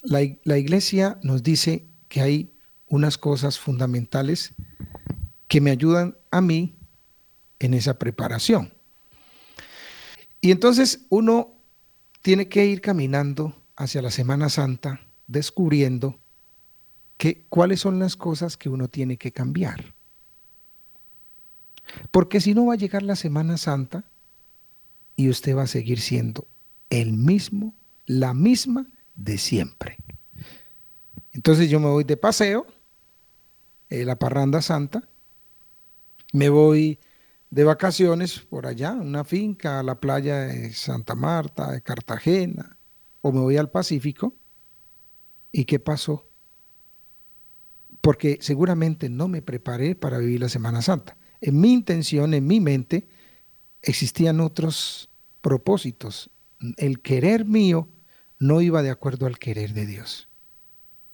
La, 0.00 0.20
la 0.44 0.56
iglesia 0.56 1.18
nos 1.22 1.42
dice 1.42 1.84
que 2.08 2.22
hay 2.22 2.54
unas 2.86 3.18
cosas 3.18 3.58
fundamentales 3.58 4.54
que 5.46 5.60
me 5.60 5.72
ayudan 5.72 6.16
a 6.30 6.40
mí 6.40 6.74
en 7.58 7.74
esa 7.74 7.98
preparación. 7.98 8.72
Y 10.40 10.50
entonces 10.50 11.04
uno 11.10 11.52
tiene 12.22 12.48
que 12.48 12.64
ir 12.64 12.80
caminando 12.80 13.54
hacia 13.76 14.00
la 14.00 14.10
Semana 14.10 14.48
Santa 14.48 15.02
descubriendo 15.26 16.18
cuáles 17.50 17.80
son 17.80 17.98
las 17.98 18.16
cosas 18.16 18.56
que 18.56 18.70
uno 18.70 18.88
tiene 18.88 19.18
que 19.18 19.32
cambiar. 19.32 19.95
Porque 22.10 22.40
si 22.40 22.54
no 22.54 22.66
va 22.66 22.74
a 22.74 22.78
llegar 22.78 23.02
la 23.02 23.16
Semana 23.16 23.56
Santa 23.56 24.04
y 25.14 25.28
usted 25.28 25.56
va 25.56 25.62
a 25.62 25.66
seguir 25.66 26.00
siendo 26.00 26.46
el 26.90 27.12
mismo, 27.12 27.74
la 28.06 28.34
misma 28.34 28.86
de 29.14 29.38
siempre. 29.38 29.98
Entonces 31.32 31.70
yo 31.70 31.80
me 31.80 31.88
voy 31.88 32.04
de 32.04 32.16
paseo, 32.16 32.66
eh, 33.88 34.04
la 34.04 34.18
parranda 34.18 34.62
santa, 34.62 35.08
me 36.32 36.48
voy 36.48 36.98
de 37.50 37.64
vacaciones 37.64 38.40
por 38.40 38.66
allá, 38.66 38.92
una 38.92 39.24
finca, 39.24 39.80
a 39.80 39.82
la 39.82 40.00
playa 40.00 40.40
de 40.40 40.72
Santa 40.72 41.14
Marta, 41.14 41.72
de 41.72 41.82
Cartagena, 41.82 42.76
o 43.20 43.32
me 43.32 43.40
voy 43.40 43.56
al 43.56 43.70
Pacífico. 43.70 44.34
¿Y 45.52 45.64
qué 45.64 45.78
pasó? 45.78 46.26
porque 48.06 48.38
seguramente 48.40 49.08
no 49.08 49.26
me 49.26 49.42
preparé 49.42 49.96
para 49.96 50.18
vivir 50.18 50.38
la 50.38 50.48
Semana 50.48 50.80
Santa. 50.80 51.16
En 51.46 51.60
mi 51.60 51.72
intención, 51.72 52.34
en 52.34 52.44
mi 52.44 52.58
mente, 52.58 53.06
existían 53.80 54.40
otros 54.40 55.10
propósitos. 55.40 56.28
El 56.76 57.00
querer 57.00 57.44
mío 57.44 57.88
no 58.40 58.60
iba 58.62 58.82
de 58.82 58.90
acuerdo 58.90 59.26
al 59.26 59.38
querer 59.38 59.72
de 59.72 59.86
Dios. 59.86 60.26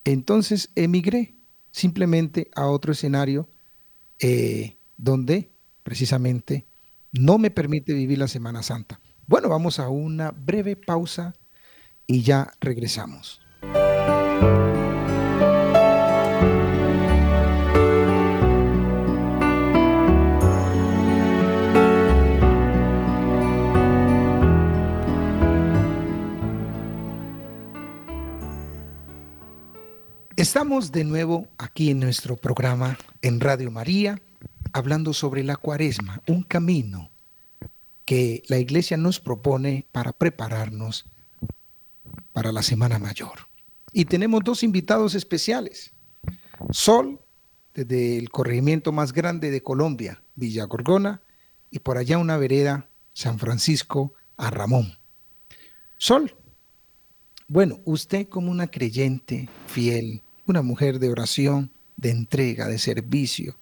Entonces 0.04 0.70
emigré 0.74 1.34
simplemente 1.70 2.50
a 2.54 2.66
otro 2.66 2.92
escenario 2.92 3.50
eh, 4.20 4.78
donde 4.96 5.50
precisamente 5.82 6.64
no 7.12 7.36
me 7.36 7.50
permite 7.50 7.92
vivir 7.92 8.16
la 8.16 8.26
Semana 8.26 8.62
Santa. 8.62 9.00
Bueno, 9.26 9.50
vamos 9.50 9.78
a 9.78 9.90
una 9.90 10.30
breve 10.30 10.76
pausa 10.76 11.34
y 12.06 12.22
ya 12.22 12.50
regresamos. 12.58 13.42
Estamos 30.36 30.92
de 30.92 31.04
nuevo 31.04 31.46
aquí 31.58 31.90
en 31.90 32.00
nuestro 32.00 32.36
programa 32.36 32.96
en 33.20 33.38
Radio 33.38 33.70
María, 33.70 34.22
hablando 34.72 35.12
sobre 35.12 35.44
la 35.44 35.56
cuaresma, 35.56 36.22
un 36.26 36.42
camino 36.42 37.10
que 38.06 38.42
la 38.48 38.58
iglesia 38.58 38.96
nos 38.96 39.20
propone 39.20 39.86
para 39.92 40.12
prepararnos 40.12 41.04
para 42.32 42.50
la 42.50 42.62
Semana 42.62 42.98
Mayor. 42.98 43.46
Y 43.92 44.06
tenemos 44.06 44.40
dos 44.42 44.62
invitados 44.62 45.14
especiales. 45.14 45.92
Sol, 46.70 47.20
desde 47.74 48.16
el 48.16 48.30
corregimiento 48.30 48.90
más 48.90 49.12
grande 49.12 49.50
de 49.50 49.62
Colombia, 49.62 50.22
Villa 50.34 50.64
Gorgona, 50.64 51.20
y 51.70 51.80
por 51.80 51.98
allá 51.98 52.16
una 52.16 52.38
vereda, 52.38 52.88
San 53.12 53.38
Francisco, 53.38 54.14
a 54.38 54.50
Ramón. 54.50 54.98
Sol, 55.98 56.34
bueno, 57.52 57.80
usted 57.84 58.28
como 58.28 58.50
una 58.50 58.66
creyente 58.66 59.46
fiel, 59.66 60.22
una 60.46 60.62
mujer 60.62 60.98
de 60.98 61.10
oración, 61.10 61.70
de 61.98 62.08
entrega, 62.08 62.66
de 62.66 62.78
servicio, 62.78 63.58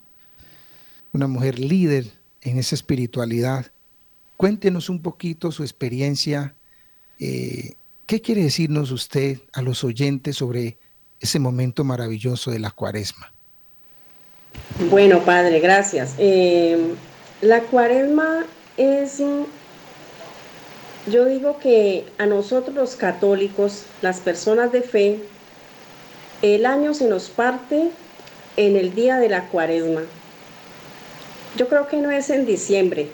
una 1.13 1.27
mujer 1.27 1.59
líder 1.59 2.07
en 2.41 2.57
esa 2.57 2.77
espiritualidad. 2.77 3.73
Cuéntenos 4.37 4.91
un 4.91 5.03
poquito 5.03 5.51
su 5.51 5.65
experiencia. 5.65 6.55
Eh, 7.19 7.73
¿Qué 8.07 8.21
quiere 8.21 8.45
decirnos 8.45 8.93
usted 8.93 9.41
a 9.53 9.61
los 9.61 9.83
oyentes 9.83 10.37
sobre 10.37 10.79
ese 11.19 11.41
momento 11.41 11.83
maravilloso 11.83 12.53
de 12.53 12.61
la 12.61 12.71
cuaresma? 12.71 13.33
Bueno, 14.89 15.25
Padre, 15.25 15.59
gracias. 15.59 16.15
Eh, 16.17 16.95
la 17.41 17.63
cuaresma 17.63 18.47
es, 18.77 19.21
yo 21.11 21.25
digo 21.25 21.59
que 21.59 22.05
a 22.19 22.27
nosotros 22.27 22.75
los 22.75 22.97
católicos, 22.97 23.85
las 24.03 24.21
personas 24.21 24.73
de 24.73 24.83
fe, 24.83 25.19
el 26.43 26.65
año 26.67 26.95
se 26.95 27.07
nos 27.07 27.29
parte 27.29 27.91
en 28.57 28.77
el 28.77 28.95
día 28.95 29.19
de 29.19 29.29
la 29.29 29.49
cuaresma. 29.49 30.03
Yo 31.57 31.69
creo 31.69 31.89
que 31.89 31.99
no 31.99 32.11
es 32.11 32.31
en 32.31 32.47
diciembre, 32.47 33.09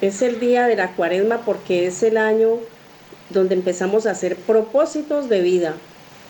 es 0.00 0.22
el 0.22 0.40
día 0.40 0.66
de 0.66 0.76
la 0.76 0.92
cuaresma 0.92 1.38
porque 1.44 1.86
es 1.86 2.02
el 2.02 2.16
año 2.16 2.58
donde 3.30 3.54
empezamos 3.54 4.06
a 4.06 4.12
hacer 4.12 4.36
propósitos 4.36 5.28
de 5.28 5.40
vida, 5.40 5.74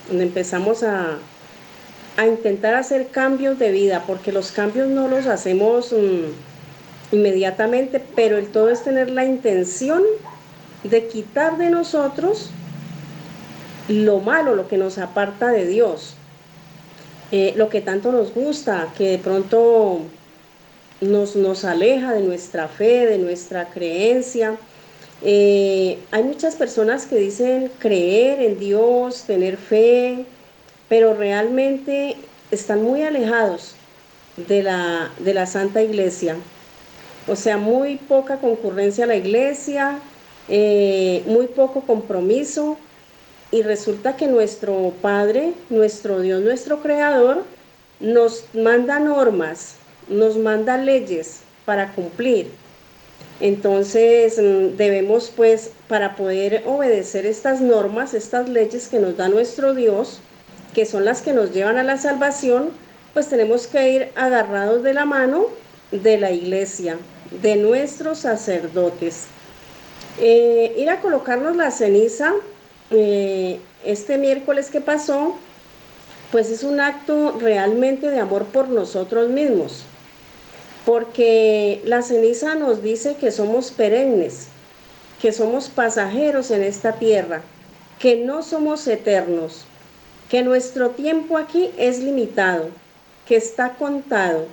donde 0.08 0.24
empezamos 0.24 0.82
a, 0.82 1.18
intentar 2.26 2.74
hacer 2.74 3.08
cambios 3.08 3.58
de 3.58 3.70
vida, 3.70 4.04
porque 4.06 4.30
los 4.30 4.52
cambios 4.52 4.88
no 4.88 5.08
los 5.08 5.26
hacemos 5.26 5.90
mm, 5.90 7.14
inmediatamente, 7.14 8.02
pero 8.14 8.36
el 8.36 8.48
todo 8.48 8.68
es 8.68 8.82
tener 8.84 9.08
la 9.08 9.24
intención 9.24 10.02
de 10.84 11.06
quitar 11.08 11.58
de 11.58 11.70
nosotros 11.70 12.50
lo 13.88 14.20
malo, 14.20 14.54
lo 14.54 14.68
que 14.68 14.76
nos 14.76 14.98
aparta 14.98 15.48
de 15.48 15.66
Dios. 15.66 16.14
Eh, 17.32 17.52
lo 17.56 17.68
que 17.68 17.80
tanto 17.80 18.10
nos 18.10 18.34
gusta, 18.34 18.92
que 18.96 19.10
de 19.10 19.18
pronto 19.18 20.00
nos, 21.00 21.36
nos 21.36 21.64
aleja 21.64 22.12
de 22.12 22.22
nuestra 22.22 22.66
fe, 22.66 23.06
de 23.06 23.18
nuestra 23.18 23.66
creencia. 23.66 24.56
Eh, 25.22 25.98
hay 26.10 26.22
muchas 26.24 26.56
personas 26.56 27.06
que 27.06 27.16
dicen 27.16 27.70
creer 27.78 28.40
en 28.40 28.58
Dios, 28.58 29.24
tener 29.24 29.56
fe, 29.58 30.24
pero 30.88 31.14
realmente 31.14 32.16
están 32.50 32.82
muy 32.82 33.02
alejados 33.02 33.74
de 34.36 34.62
la, 34.62 35.10
de 35.18 35.34
la 35.34 35.46
Santa 35.46 35.82
Iglesia. 35.82 36.36
O 37.28 37.36
sea, 37.36 37.58
muy 37.58 37.96
poca 37.96 38.38
concurrencia 38.38 39.04
a 39.04 39.06
la 39.06 39.16
iglesia, 39.16 40.00
eh, 40.48 41.22
muy 41.26 41.46
poco 41.46 41.82
compromiso 41.82 42.76
y 43.52 43.62
resulta 43.62 44.16
que 44.16 44.26
nuestro 44.26 44.92
Padre, 45.02 45.54
nuestro 45.70 46.20
Dios, 46.20 46.42
nuestro 46.42 46.80
Creador, 46.80 47.44
nos 47.98 48.44
manda 48.54 48.98
normas, 48.98 49.76
nos 50.08 50.36
manda 50.36 50.76
leyes 50.76 51.40
para 51.64 51.92
cumplir. 51.92 52.48
Entonces 53.40 54.38
mm, 54.38 54.76
debemos 54.76 55.32
pues 55.34 55.72
para 55.88 56.16
poder 56.16 56.62
obedecer 56.66 57.26
estas 57.26 57.60
normas, 57.60 58.14
estas 58.14 58.48
leyes 58.48 58.88
que 58.88 58.98
nos 58.98 59.16
da 59.16 59.28
nuestro 59.28 59.74
Dios, 59.74 60.20
que 60.74 60.86
son 60.86 61.04
las 61.04 61.22
que 61.22 61.32
nos 61.32 61.52
llevan 61.52 61.78
a 61.78 61.82
la 61.82 61.96
salvación, 61.96 62.70
pues 63.12 63.28
tenemos 63.28 63.66
que 63.66 63.90
ir 63.90 64.08
agarrados 64.14 64.82
de 64.82 64.94
la 64.94 65.04
mano 65.04 65.46
de 65.90 66.18
la 66.18 66.30
iglesia, 66.30 66.96
de 67.42 67.56
nuestros 67.56 68.18
sacerdotes. 68.18 69.26
Eh, 70.18 70.74
ir 70.76 70.90
a 70.90 71.00
colocarnos 71.00 71.56
la 71.56 71.70
ceniza 71.70 72.32
eh, 72.90 73.60
este 73.84 74.18
miércoles 74.18 74.70
que 74.70 74.80
pasó, 74.80 75.36
pues 76.32 76.50
es 76.50 76.62
un 76.62 76.80
acto 76.80 77.38
realmente 77.40 78.08
de 78.08 78.20
amor 78.20 78.44
por 78.46 78.68
nosotros 78.68 79.28
mismos 79.28 79.84
porque 80.84 81.82
la 81.84 82.02
ceniza 82.02 82.54
nos 82.54 82.82
dice 82.82 83.16
que 83.16 83.30
somos 83.30 83.70
perennes, 83.70 84.48
que 85.20 85.32
somos 85.32 85.68
pasajeros 85.68 86.50
en 86.50 86.62
esta 86.62 86.94
tierra, 86.94 87.42
que 87.98 88.16
no 88.16 88.42
somos 88.42 88.86
eternos, 88.86 89.64
que 90.28 90.42
nuestro 90.42 90.90
tiempo 90.90 91.36
aquí 91.36 91.70
es 91.76 92.00
limitado, 92.00 92.70
que 93.26 93.36
está 93.36 93.74
contado, 93.74 94.46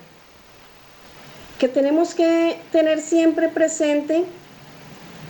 que 1.59 1.67
tenemos 1.67 2.13
que 2.13 2.59
tener 2.71 3.01
siempre 3.01 3.49
presente 3.49 4.25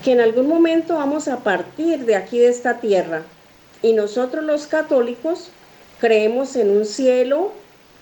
que 0.04 0.12
en 0.12 0.22
algún 0.22 0.48
momento 0.48 0.96
vamos 0.96 1.27
a 1.27 1.38
partir 1.38 2.06
de 2.06 2.16
aquí 2.16 2.39
de 2.39 2.50
esta 2.50 2.80
tierra 2.80 3.24
y 3.82 3.94
nosotros 3.94 4.44
los 4.44 4.68
católicos 4.68 5.50
creemos 6.00 6.56
en 6.56 6.70
un 6.70 6.86
cielo, 6.86 7.51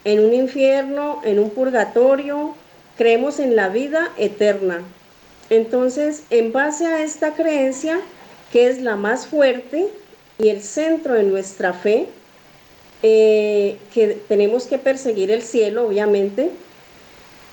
en 0.03 0.23
un 0.23 0.33
infierno, 0.33 1.21
en 1.23 1.39
un 1.39 1.49
purgatorio, 1.49 2.55
creemos 2.97 3.39
en 3.39 3.55
la 3.55 3.69
vida 3.69 4.11
eterna. 4.17 4.81
Entonces, 5.49 6.23
en 6.29 6.51
base 6.51 6.85
a 6.85 7.03
esta 7.03 7.33
creencia, 7.33 7.99
que 8.51 8.67
es 8.67 8.81
la 8.81 8.95
más 8.95 9.27
fuerte 9.27 9.87
y 10.39 10.49
el 10.49 10.61
centro 10.61 11.13
de 11.13 11.23
nuestra 11.23 11.73
fe, 11.73 12.07
eh, 13.03 13.77
que 13.93 14.19
tenemos 14.27 14.65
que 14.65 14.77
perseguir 14.77 15.29
el 15.29 15.43
cielo, 15.43 15.87
obviamente, 15.87 16.49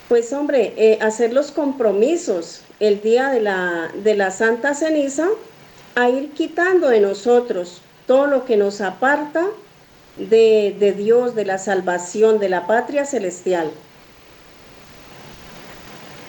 pues 0.08 0.32
hombre, 0.32 0.72
eh, 0.76 0.98
hacer 1.00 1.32
los 1.32 1.50
compromisos 1.50 2.62
el 2.82 3.00
día 3.00 3.28
de 3.28 3.40
la, 3.40 3.92
de 3.94 4.16
la 4.16 4.32
Santa 4.32 4.74
Ceniza, 4.74 5.28
a 5.94 6.08
ir 6.08 6.32
quitando 6.32 6.88
de 6.88 6.98
nosotros 6.98 7.80
todo 8.08 8.26
lo 8.26 8.44
que 8.44 8.56
nos 8.56 8.80
aparta 8.80 9.46
de, 10.16 10.74
de 10.80 10.90
Dios, 10.90 11.36
de 11.36 11.44
la 11.44 11.58
salvación, 11.58 12.40
de 12.40 12.48
la 12.48 12.66
patria 12.66 13.04
celestial. 13.04 13.70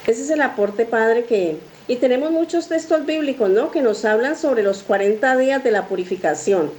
Ese 0.05 0.21
es 0.21 0.29
el 0.29 0.41
aporte, 0.41 0.85
Padre, 0.85 1.25
que... 1.25 1.57
Y 1.87 1.95
tenemos 1.95 2.29
muchos 2.29 2.67
textos 2.67 3.03
bíblicos, 3.05 3.49
¿no? 3.49 3.71
Que 3.71 3.81
nos 3.81 4.05
hablan 4.05 4.37
sobre 4.37 4.61
los 4.61 4.83
40 4.83 5.35
días 5.37 5.63
de 5.63 5.71
la 5.71 5.87
purificación. 5.87 6.71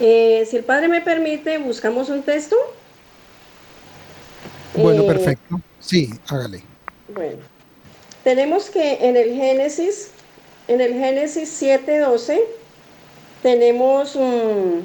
Eh, 0.00 0.46
si 0.50 0.56
el 0.56 0.64
Padre 0.64 0.88
me 0.88 1.02
permite, 1.02 1.58
buscamos 1.58 2.08
un 2.08 2.22
texto. 2.22 2.56
Bueno, 4.74 5.02
eh, 5.02 5.06
perfecto. 5.06 5.60
Sí, 5.78 6.10
hágale. 6.28 6.64
Bueno, 7.14 7.51
tenemos 8.24 8.70
que 8.70 9.08
en 9.08 9.16
el 9.16 9.34
Génesis, 9.34 10.10
en 10.68 10.80
el 10.80 10.94
Génesis 10.94 11.60
7.12, 11.60 12.40
tenemos 13.42 14.14
un 14.14 14.84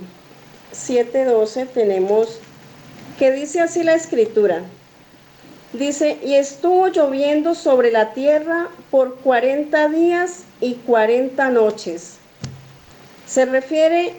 7.12, 0.73 1.67
tenemos 1.67 2.39
que 3.19 3.31
dice 3.31 3.61
así 3.61 3.83
la 3.83 3.95
escritura. 3.95 4.63
Dice, 5.73 6.17
y 6.23 6.35
estuvo 6.35 6.87
lloviendo 6.87 7.53
sobre 7.53 7.91
la 7.91 8.13
tierra 8.13 8.69
por 8.89 9.17
40 9.17 9.89
días 9.89 10.45
y 10.61 10.75
40 10.75 11.49
noches. 11.49 12.17
Se 13.27 13.45
refiere 13.45 14.13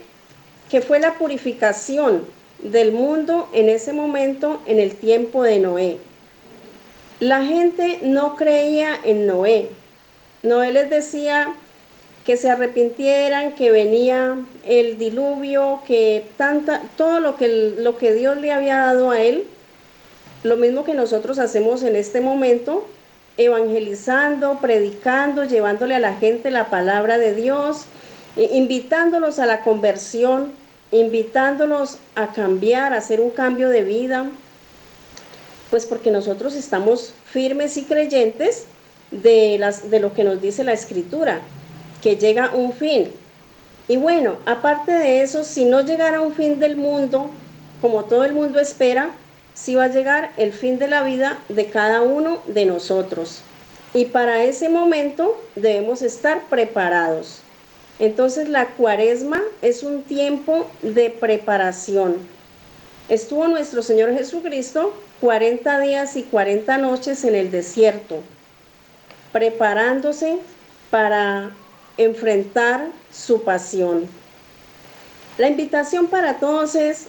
que 0.69 0.83
fue 0.83 1.01
la 1.01 1.15
purificación 1.15 2.27
del 2.63 2.93
mundo 2.93 3.49
en 3.53 3.69
ese 3.69 3.93
momento, 3.93 4.61
en 4.67 4.79
el 4.79 4.95
tiempo 4.97 5.43
de 5.43 5.59
Noé. 5.59 5.99
La 7.21 7.45
gente 7.45 7.99
no 8.03 8.37
creía 8.37 8.91
en 9.05 9.27
Noé. 9.27 9.71
Noé 10.45 10.73
les 10.73 10.89
decía 10.89 11.53
que 12.25 12.37
se 12.37 12.49
arrepintieran, 12.49 13.55
que 13.57 13.73
venía 13.73 14.37
el 14.65 14.99
diluvio, 14.99 15.81
que 15.85 16.27
tanta, 16.37 16.83
todo 16.97 17.19
lo 17.19 17.37
que, 17.37 17.75
lo 17.77 17.97
que 17.99 18.13
Dios 18.13 18.37
le 18.37 18.53
había 18.53 18.77
dado 18.77 19.11
a 19.11 19.21
él, 19.21 19.47
lo 20.45 20.57
mismo 20.57 20.85
que 20.85 20.95
nosotros 20.95 21.41
hacemos 21.41 21.83
en 21.83 21.97
este 21.97 22.21
momento, 22.21 22.87
evangelizando, 23.37 24.59
predicando, 24.61 25.45
llevándole 25.45 25.97
a 25.97 26.01
la 26.01 26.15
gente 26.15 26.53
la 26.53 26.71
palabra 26.71 27.19
de 27.19 27.35
Dios, 27.35 27.87
invitándolos 28.37 29.41
a 29.41 29.47
la 29.47 29.63
conversión, 29.63 30.53
invitándolos 30.93 31.99
a 32.15 32.29
cambiar, 32.29 32.93
a 32.93 32.99
hacer 32.99 33.21
un 33.21 33.31
cambio 33.31 33.71
de 33.71 33.83
vida, 33.83 34.27
pues 35.71 35.87
porque 35.87 36.11
nosotros 36.11 36.55
estamos 36.55 37.13
firmes 37.27 37.77
y 37.77 37.85
creyentes 37.85 38.65
de, 39.11 39.57
las, 39.59 39.91
de 39.91 40.01
lo 40.01 40.15
que 40.15 40.25
nos 40.25 40.41
dice 40.41 40.65
la 40.65 40.73
escritura, 40.73 41.41
que 42.03 42.17
llega 42.17 42.55
un 42.55 42.73
fin. 42.73 43.11
Y 43.89 43.97
bueno, 43.97 44.37
aparte 44.47 44.93
de 44.93 45.23
eso, 45.23 45.45
si 45.45 45.65
no 45.65 45.81
llegara 45.81 46.21
un 46.21 46.35
fin 46.35 46.59
del 46.59 46.77
mundo, 46.77 47.31
como 47.81 48.05
todo 48.05 48.25
el 48.25 48.33
mundo 48.33 48.61
espera, 48.61 49.11
si 49.55 49.75
va 49.75 49.85
a 49.85 49.89
llegar 49.89 50.33
el 50.37 50.53
fin 50.53 50.79
de 50.79 50.89
la 50.89 51.03
vida 51.03 51.39
de 51.49 51.67
cada 51.67 52.03
uno 52.03 52.39
de 52.47 52.65
nosotros. 52.65 53.41
Y 53.95 54.07
para 54.07 54.45
ese 54.45 54.69
momento 54.69 55.41
debemos 55.57 56.03
estar 56.03 56.43
preparados. 56.49 57.41
Entonces 57.99 58.49
la 58.49 58.67
cuaresma 58.69 59.43
es 59.63 59.83
un 59.83 60.03
tiempo 60.03 60.67
de 60.83 61.11
preparación. 61.11 62.17
Estuvo 63.09 63.49
nuestro 63.49 63.83
Señor 63.83 64.13
Jesucristo 64.13 64.93
40 65.23 65.81
días 65.81 66.17
y 66.17 66.25
40 66.25 66.77
noches 66.77 67.25
en 67.25 67.35
el 67.35 67.51
desierto, 67.51 68.23
preparándose 69.33 70.37
para 70.91 71.51
enfrentar 71.97 72.89
su 73.11 73.43
pasión. 73.45 74.07
La 75.39 75.49
invitación 75.49 76.09
para 76.09 76.39
todos 76.39 76.75
es 76.75 77.07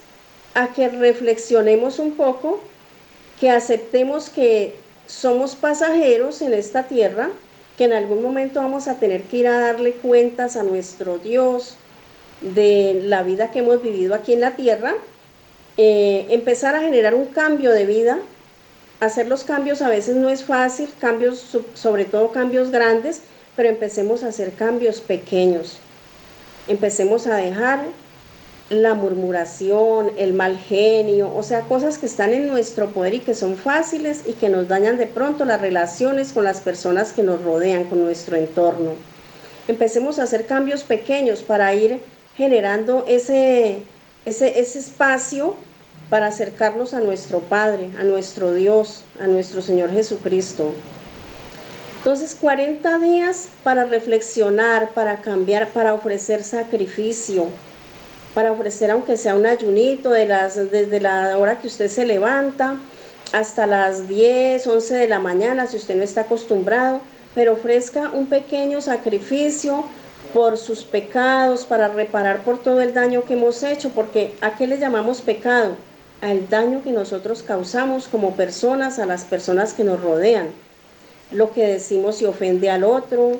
a 0.54 0.68
que 0.68 0.88
reflexionemos 0.88 1.98
un 1.98 2.12
poco, 2.16 2.60
que 3.38 3.50
aceptemos 3.50 4.30
que 4.30 4.76
somos 5.06 5.54
pasajeros 5.54 6.40
en 6.40 6.54
esta 6.54 6.84
tierra, 6.84 7.28
que 7.76 7.84
en 7.84 7.92
algún 7.92 8.22
momento 8.22 8.62
vamos 8.62 8.88
a 8.88 8.98
tener 8.98 9.24
que 9.24 9.38
ir 9.38 9.48
a 9.48 9.60
darle 9.60 9.92
cuentas 9.92 10.56
a 10.56 10.62
nuestro 10.62 11.18
Dios 11.18 11.76
de 12.40 13.02
la 13.04 13.22
vida 13.22 13.50
que 13.50 13.58
hemos 13.58 13.82
vivido 13.82 14.14
aquí 14.14 14.32
en 14.32 14.40
la 14.40 14.56
tierra, 14.56 14.94
eh, 15.76 16.26
empezar 16.30 16.74
a 16.74 16.80
generar 16.80 17.14
un 17.14 17.26
cambio 17.26 17.72
de 17.72 17.86
vida. 17.86 18.18
Hacer 19.00 19.28
los 19.28 19.44
cambios 19.44 19.80
a 19.80 19.88
veces 19.88 20.16
no 20.16 20.28
es 20.28 20.44
fácil, 20.44 20.88
cambios, 20.98 21.56
sobre 21.74 22.04
todo 22.04 22.32
cambios 22.32 22.70
grandes, 22.70 23.22
pero 23.56 23.68
empecemos 23.68 24.22
a 24.22 24.28
hacer 24.28 24.52
cambios 24.52 25.00
pequeños. 25.00 25.78
Empecemos 26.68 27.26
a 27.26 27.36
dejar 27.36 27.80
la 28.70 28.94
murmuración, 28.94 30.12
el 30.16 30.32
mal 30.32 30.56
genio, 30.56 31.34
o 31.34 31.42
sea, 31.42 31.62
cosas 31.62 31.98
que 31.98 32.06
están 32.06 32.32
en 32.32 32.46
nuestro 32.46 32.90
poder 32.90 33.14
y 33.14 33.20
que 33.20 33.34
son 33.34 33.56
fáciles 33.56 34.22
y 34.26 34.34
que 34.34 34.48
nos 34.48 34.68
dañan 34.68 34.96
de 34.96 35.08
pronto 35.08 35.44
las 35.44 35.60
relaciones 35.60 36.32
con 36.32 36.44
las 36.44 36.60
personas 36.60 37.12
que 37.12 37.24
nos 37.24 37.42
rodean, 37.42 37.84
con 37.84 38.04
nuestro 38.04 38.36
entorno. 38.36 38.92
Empecemos 39.66 40.18
a 40.18 40.22
hacer 40.22 40.46
cambios 40.46 40.84
pequeños 40.84 41.42
para 41.42 41.74
ir 41.74 42.00
generando 42.36 43.04
ese, 43.08 43.82
ese, 44.24 44.60
ese 44.60 44.78
espacio 44.78 45.56
para 46.08 46.26
acercarnos 46.26 46.92
a 46.92 47.00
nuestro 47.00 47.40
Padre, 47.40 47.90
a 47.98 48.02
nuestro 48.02 48.52
Dios, 48.52 49.04
a 49.20 49.26
nuestro 49.26 49.62
Señor 49.62 49.90
Jesucristo. 49.92 50.72
Entonces, 51.98 52.34
40 52.34 52.98
días 52.98 53.48
para 53.62 53.84
reflexionar, 53.84 54.90
para 54.90 55.20
cambiar, 55.20 55.68
para 55.68 55.94
ofrecer 55.94 56.42
sacrificio, 56.42 57.46
para 58.34 58.52
ofrecer 58.52 58.90
aunque 58.90 59.16
sea 59.16 59.34
un 59.34 59.46
ayunito 59.46 60.10
desde 60.10 61.00
la 61.00 61.36
hora 61.36 61.58
que 61.58 61.66
usted 61.66 61.88
se 61.88 62.06
levanta 62.06 62.76
hasta 63.32 63.66
las 63.66 64.08
10, 64.08 64.66
11 64.66 64.94
de 64.94 65.08
la 65.08 65.18
mañana, 65.18 65.66
si 65.66 65.76
usted 65.76 65.94
no 65.94 66.02
está 66.02 66.22
acostumbrado, 66.22 67.00
pero 67.34 67.52
ofrezca 67.52 68.10
un 68.10 68.26
pequeño 68.26 68.80
sacrificio 68.80 69.84
por 70.32 70.58
sus 70.58 70.84
pecados, 70.84 71.64
para 71.64 71.88
reparar 71.88 72.42
por 72.42 72.58
todo 72.58 72.80
el 72.80 72.94
daño 72.94 73.24
que 73.24 73.34
hemos 73.34 73.62
hecho, 73.62 73.90
porque 73.90 74.34
¿a 74.40 74.56
qué 74.56 74.66
le 74.66 74.78
llamamos 74.78 75.20
pecado? 75.20 75.76
Al 76.20 76.48
daño 76.48 76.82
que 76.82 76.92
nosotros 76.92 77.42
causamos 77.42 78.08
como 78.08 78.36
personas 78.36 78.98
a 78.98 79.06
las 79.06 79.24
personas 79.24 79.72
que 79.72 79.84
nos 79.84 80.00
rodean. 80.00 80.48
Lo 81.32 81.52
que 81.52 81.66
decimos 81.66 82.16
si 82.16 82.26
ofende 82.26 82.70
al 82.70 82.84
otro, 82.84 83.38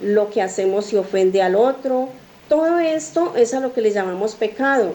lo 0.00 0.30
que 0.30 0.42
hacemos 0.42 0.86
si 0.86 0.96
ofende 0.96 1.42
al 1.42 1.54
otro, 1.54 2.08
todo 2.48 2.78
esto 2.78 3.34
es 3.36 3.54
a 3.54 3.60
lo 3.60 3.72
que 3.72 3.80
le 3.80 3.92
llamamos 3.92 4.34
pecado. 4.34 4.92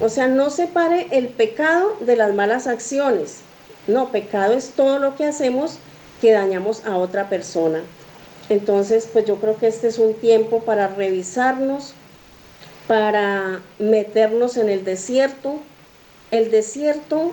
O 0.00 0.08
sea, 0.08 0.28
no 0.28 0.50
separe 0.50 1.08
el 1.10 1.28
pecado 1.28 1.96
de 2.00 2.16
las 2.16 2.34
malas 2.34 2.66
acciones. 2.66 3.40
No, 3.86 4.10
pecado 4.10 4.54
es 4.54 4.70
todo 4.70 4.98
lo 4.98 5.16
que 5.16 5.24
hacemos 5.24 5.78
que 6.20 6.32
dañamos 6.32 6.86
a 6.86 6.96
otra 6.96 7.28
persona. 7.28 7.80
Entonces, 8.52 9.08
pues 9.10 9.24
yo 9.24 9.36
creo 9.36 9.56
que 9.56 9.66
este 9.66 9.88
es 9.88 9.98
un 9.98 10.12
tiempo 10.12 10.60
para 10.60 10.86
revisarnos, 10.86 11.94
para 12.86 13.62
meternos 13.78 14.58
en 14.58 14.68
el 14.68 14.84
desierto. 14.84 15.54
El 16.30 16.50
desierto 16.50 17.32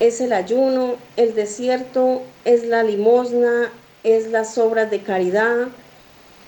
es 0.00 0.20
el 0.20 0.32
ayuno, 0.32 0.96
el 1.16 1.36
desierto 1.36 2.22
es 2.44 2.66
la 2.66 2.82
limosna, 2.82 3.70
es 4.02 4.32
las 4.32 4.58
obras 4.58 4.90
de 4.90 5.02
caridad, 5.02 5.68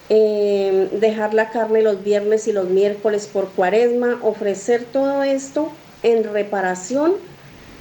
eh, 0.09 0.89
dejar 0.95 1.33
la 1.33 1.51
carne 1.51 1.81
los 1.81 2.03
viernes 2.03 2.49
y 2.49 2.53
los 2.53 2.69
miércoles 2.69 3.29
por 3.33 3.51
cuaresma, 3.51 4.19
ofrecer 4.23 4.83
todo 4.93 5.23
esto 5.23 5.71
en 6.03 6.25
reparación 6.25 7.13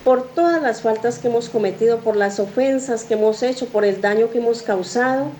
por 0.03 0.31
todas 0.35 0.61
las 0.61 0.83
faltas 0.83 1.17
que 1.17 1.29
hemos 1.29 1.49
cometido, 1.49 2.01
por 2.01 2.15
las 2.15 2.39
ofensas 2.39 3.03
que 3.03 3.15
hemos 3.15 3.41
hecho, 3.41 3.65
por 3.65 3.83
el 3.83 3.99
daño 3.99 4.29
que 4.29 4.37
hemos 4.37 4.61
causado 4.61 5.31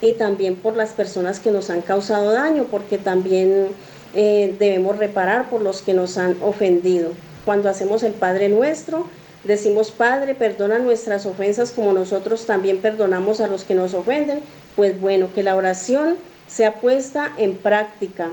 y 0.00 0.12
también 0.12 0.56
por 0.56 0.76
las 0.76 0.90
personas 0.90 1.40
que 1.40 1.50
nos 1.50 1.70
han 1.70 1.82
causado 1.82 2.32
daño, 2.32 2.66
porque 2.70 2.98
también 2.98 3.68
eh, 4.14 4.54
debemos 4.58 4.98
reparar 4.98 5.50
por 5.50 5.60
los 5.62 5.82
que 5.82 5.94
nos 5.94 6.16
han 6.18 6.36
ofendido. 6.42 7.12
Cuando 7.44 7.68
hacemos 7.68 8.02
el 8.02 8.12
Padre 8.12 8.48
nuestro, 8.48 9.06
decimos, 9.44 9.90
Padre, 9.90 10.34
perdona 10.34 10.78
nuestras 10.78 11.26
ofensas 11.26 11.70
como 11.70 11.92
nosotros 11.92 12.46
también 12.46 12.78
perdonamos 12.78 13.40
a 13.40 13.46
los 13.46 13.64
que 13.64 13.74
nos 13.74 13.94
ofenden. 13.94 14.40
Pues 14.76 15.00
bueno, 15.00 15.28
que 15.34 15.42
la 15.42 15.56
oración 15.56 16.16
sea 16.46 16.74
puesta 16.80 17.32
en 17.36 17.56
práctica. 17.56 18.30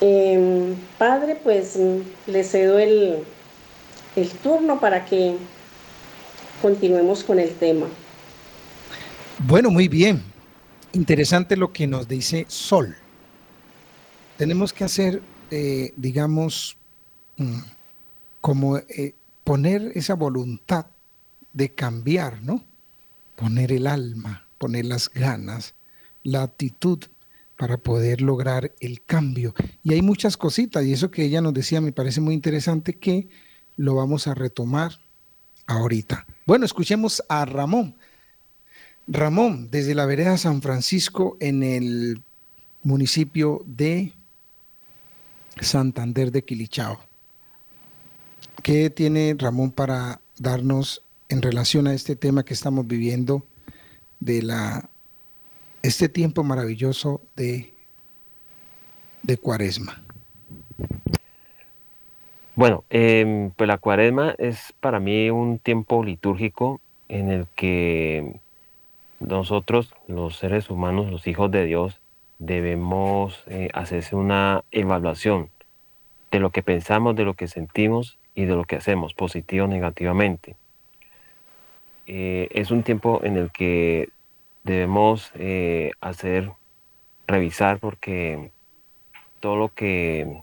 Em, 0.00 0.74
padre, 0.98 1.36
pues 1.42 1.78
le 2.26 2.44
cedo 2.44 2.78
el, 2.78 3.18
el 4.16 4.30
turno 4.30 4.80
para 4.80 5.04
que 5.04 5.36
continuemos 6.60 7.22
con 7.22 7.38
el 7.38 7.54
tema. 7.54 7.86
Bueno, 9.40 9.70
muy 9.70 9.88
bien. 9.88 10.22
Interesante 10.92 11.56
lo 11.56 11.72
que 11.72 11.86
nos 11.86 12.06
dice 12.06 12.46
Sol. 12.48 12.94
Tenemos 14.38 14.72
que 14.72 14.84
hacer, 14.84 15.22
eh, 15.50 15.92
digamos, 15.96 16.76
mm, 17.36 17.58
como 18.40 18.78
eh, 18.78 19.14
poner 19.42 19.92
esa 19.94 20.14
voluntad 20.14 20.86
de 21.52 21.72
cambiar, 21.74 22.42
¿no? 22.42 22.64
Poner 23.36 23.72
el 23.72 23.86
alma, 23.86 24.46
poner 24.58 24.86
las 24.86 25.10
ganas, 25.10 25.74
la 26.22 26.42
actitud 26.42 27.00
para 27.58 27.76
poder 27.76 28.20
lograr 28.20 28.72
el 28.80 29.02
cambio. 29.04 29.54
Y 29.82 29.94
hay 29.94 30.02
muchas 30.02 30.36
cositas, 30.36 30.84
y 30.84 30.92
eso 30.92 31.10
que 31.10 31.24
ella 31.24 31.40
nos 31.40 31.54
decía 31.54 31.80
me 31.80 31.92
parece 31.92 32.20
muy 32.20 32.34
interesante 32.34 32.94
que 32.94 33.28
lo 33.76 33.96
vamos 33.96 34.26
a 34.26 34.34
retomar 34.34 35.00
ahorita. 35.66 36.26
Bueno, 36.46 36.64
escuchemos 36.64 37.22
a 37.28 37.44
Ramón. 37.44 37.96
Ramón, 39.06 39.68
desde 39.70 39.94
la 39.94 40.06
vereda 40.06 40.38
San 40.38 40.62
Francisco, 40.62 41.36
en 41.40 41.62
el 41.62 42.22
municipio 42.82 43.62
de 43.66 44.12
Santander 45.60 46.30
de 46.32 46.42
Quilichao. 46.42 46.98
¿Qué 48.62 48.90
tiene 48.90 49.36
Ramón 49.38 49.70
para 49.72 50.20
darnos 50.38 51.02
en 51.28 51.42
relación 51.42 51.86
a 51.86 51.94
este 51.94 52.16
tema 52.16 52.44
que 52.44 52.54
estamos 52.54 52.86
viviendo 52.86 53.44
de 54.20 54.42
la 54.42 54.88
este 55.82 56.08
tiempo 56.08 56.42
maravilloso 56.42 57.20
de, 57.36 57.74
de 59.22 59.36
Cuaresma? 59.36 60.02
Bueno, 62.56 62.84
em, 62.88 63.50
pues 63.50 63.68
la 63.68 63.76
Cuaresma 63.76 64.34
es 64.38 64.72
para 64.80 64.98
mí 64.98 65.28
un 65.28 65.58
tiempo 65.58 66.02
litúrgico 66.02 66.80
en 67.08 67.28
el 67.28 67.46
que 67.54 68.40
nosotros, 69.20 69.94
los 70.06 70.36
seres 70.36 70.70
humanos, 70.70 71.10
los 71.10 71.26
hijos 71.26 71.50
de 71.50 71.64
Dios, 71.64 72.00
debemos 72.38 73.42
eh, 73.46 73.68
hacerse 73.72 74.16
una 74.16 74.64
evaluación 74.70 75.50
de 76.30 76.40
lo 76.40 76.50
que 76.50 76.62
pensamos, 76.62 77.14
de 77.16 77.24
lo 77.24 77.34
que 77.34 77.48
sentimos 77.48 78.18
y 78.34 78.44
de 78.44 78.54
lo 78.54 78.64
que 78.64 78.76
hacemos, 78.76 79.14
positivo 79.14 79.66
o 79.66 79.68
negativamente. 79.68 80.56
Eh, 82.06 82.48
es 82.50 82.70
un 82.70 82.82
tiempo 82.82 83.20
en 83.24 83.36
el 83.36 83.50
que 83.50 84.10
debemos 84.62 85.30
eh, 85.36 85.92
hacer, 86.00 86.50
revisar, 87.26 87.78
porque 87.78 88.50
todo 89.40 89.56
lo 89.56 89.68
que 89.68 90.42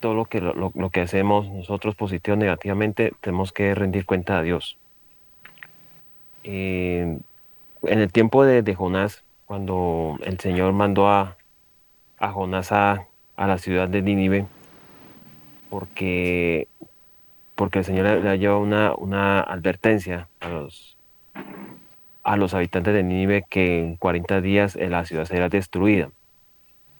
todo 0.00 0.14
lo 0.14 0.26
que, 0.26 0.40
lo, 0.40 0.90
que 0.90 1.00
hacemos 1.00 1.48
nosotros 1.48 1.94
positivo 1.94 2.34
o 2.34 2.38
negativamente, 2.38 3.12
tenemos 3.20 3.52
que 3.52 3.74
rendir 3.74 4.04
cuenta 4.04 4.38
a 4.38 4.42
Dios. 4.42 4.76
Eh, 6.44 7.18
en 7.88 8.00
el 8.00 8.12
tiempo 8.12 8.44
de, 8.44 8.74
Jonás, 8.74 9.24
cuando 9.44 10.18
el 10.22 10.38
Señor 10.40 10.72
mandó 10.72 11.08
a, 11.08 11.36
Jonás 12.18 12.72
a, 12.72 13.06
la 13.36 13.58
ciudad 13.58 13.88
de 13.88 14.02
Nínive, 14.02 14.46
porque, 15.70 16.68
el 17.58 17.84
Señor 17.84 18.06
le, 18.22 18.38
dio 18.38 18.58
una, 18.58 18.94
una 18.94 19.40
advertencia 19.40 20.28
a 20.40 20.48
los, 20.48 20.96
habitantes 22.54 22.94
de 22.94 23.02
Nínive 23.02 23.44
que 23.48 23.80
en 23.80 23.96
40 23.96 24.40
días 24.40 24.76
eh, 24.76 24.88
la 24.88 25.04
ciudad 25.04 25.24
sería 25.24 25.48
destruida. 25.48 26.10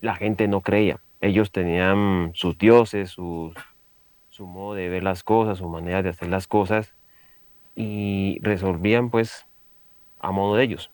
La 0.01 0.15
gente 0.15 0.49
no 0.49 0.61
creía. 0.61 1.01
Ellos 1.21 1.51
tenían 1.51 2.33
sus 2.35 2.59
dioses, 2.59 3.11
su 3.11 3.53
modo 4.39 4.75
de 4.75 4.89
ver 4.89 5.03
las 5.03 5.23
cosas, 5.25 5.59
su 5.59 5.69
manera 5.69 6.03
de 6.03 6.11
hacer 6.11 6.29
las 6.29 6.47
cosas 6.47 6.95
y 7.77 8.39
resolvían 8.41 9.11
pues 9.11 9.46
a 10.27 10.33
modo 10.33 10.57
de 10.57 10.65
ellos. 10.65 10.91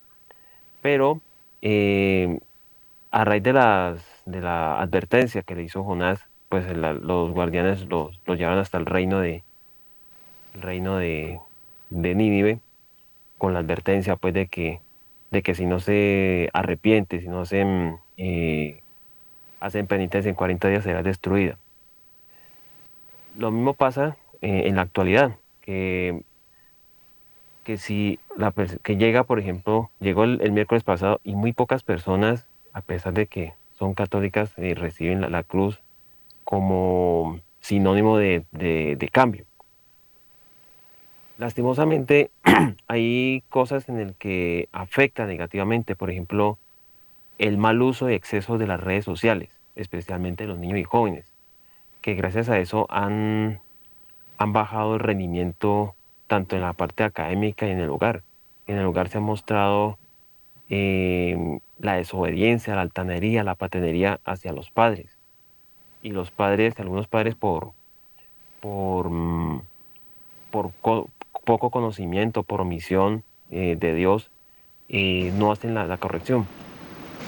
Pero 0.83 1.23
eh, 1.63 2.39
a 3.11 3.25
raíz 3.25 3.43
de, 3.43 3.55
las, 3.55 4.05
de 4.27 4.43
la 4.43 4.79
advertencia 4.79 5.43
que 5.43 5.55
le 5.55 5.63
hizo 5.63 5.83
Jonás, 5.83 6.21
pues 6.51 6.67
los 6.77 7.31
guardianes 7.31 7.87
los, 7.89 8.21
los 8.27 8.39
llevaron 8.39 8.59
hasta 8.59 8.77
el 8.77 8.85
reino 8.85 9.21
de, 9.21 9.43
el 10.55 10.63
reino 10.63 10.99
de, 10.99 11.41
de 11.89 12.15
Nínive 12.15 12.59
con 13.39 13.55
la 13.55 13.61
advertencia 13.61 14.17
pues 14.17 14.35
de 14.35 14.49
que, 14.49 14.81
de 15.31 15.43
que 15.43 15.55
si 15.55 15.65
no 15.65 15.81
se 15.81 16.51
arrepiente, 16.53 17.21
si 17.21 17.29
no 17.29 17.47
se 17.47 17.65
eh, 18.19 18.83
hacen 19.61 19.87
penitencia 19.87 20.29
en 20.29 20.35
40 20.35 20.69
días 20.69 20.85
será 20.85 21.03
destruida. 21.03 21.57
Lo 23.39 23.51
mismo 23.51 23.73
pasa 23.73 24.19
eh, 24.43 24.65
en 24.67 24.77
la 24.77 24.83
actualidad, 24.83 25.37
que, 25.63 26.23
que 27.65 27.77
si 27.79 28.19
la 28.37 28.53
que 28.83 28.97
llega, 28.97 29.25
por 29.25 29.39
ejemplo, 29.39 29.91
llegó 30.01 30.25
el, 30.25 30.53
miércoles 30.53 30.85
pasado 30.85 31.21
y 31.25 31.35
muy 31.35 31.53
pocas 31.53 31.83
personas, 31.83 32.47
a 32.73 32.81
pesar 32.81 33.13
de 33.13 33.27
que 33.27 33.55
son 33.79 33.95
católicas, 33.95 34.55
reciben 34.57 35.21
la, 35.21 35.43
cruz 35.43 35.81
como 36.45 37.41
sinónimo 37.61 38.19
de 38.19 39.11
cambio. 39.13 39.45
Lastimosamente 41.43 42.31
hay 42.87 43.43
cosas 43.49 43.89
en 43.89 43.99
el 43.99 44.15
que 44.15 44.69
afecta 44.71 45.27
negativamente, 45.27 45.97
por 45.97 46.09
ejemplo, 46.09 46.57
el 47.39 47.59
mal 47.59 47.83
uso 47.83 48.09
y 48.09 48.15
exceso 48.15 48.59
de 48.59 48.69
las 48.69 48.79
redes 48.79 49.05
sociales, 49.05 49.51
especialmente 49.75 50.47
los 50.47 50.61
niños 50.61 50.79
y 50.79 50.85
jóvenes, 50.85 51.35
que 52.01 52.15
gracias 52.15 52.49
a 52.49 52.61
eso 52.61 52.87
han, 52.91 53.61
han 54.39 54.53
bajado 54.53 54.95
el 54.95 55.01
rendimiento 55.01 55.97
tanto 56.33 56.57
en 56.57 56.63
la 56.63 56.73
parte 56.73 57.05
académica 57.05 57.67
y 57.67 57.73
en 57.73 57.81
el 57.81 57.91
hogar. 57.91 58.23
En 58.67 58.79
el 58.79 58.87
hogar 58.87 59.11
se 59.11 59.19
ha 59.19 59.21
mostrado 59.21 59.99
eh, 60.71 61.59
la 61.79 61.97
desobediencia, 61.97 62.75
la 62.75 62.81
altanería, 62.81 63.45
la 63.45 63.55
patenería 63.55 64.19
hacia 64.25 64.55
los 64.55 64.71
padres. 64.71 65.19
Y 66.03 66.09
los 66.13 66.31
padres, 66.31 66.81
algunos 66.81 67.07
padres 67.07 67.35
por, 67.35 67.73
por, 68.61 69.11
mm, 69.11 69.61
por, 70.51 70.71
poco 71.45 71.69
conocimiento, 71.69 72.45
por 72.45 72.63
omisión 72.63 73.25
eh, 73.51 73.77
de 73.79 73.93
Dios, 73.93 74.31
eh, 74.89 75.35
no 75.37 75.53
hacen 75.53 75.75
la, 75.75 75.99
corrección. 75.99 76.47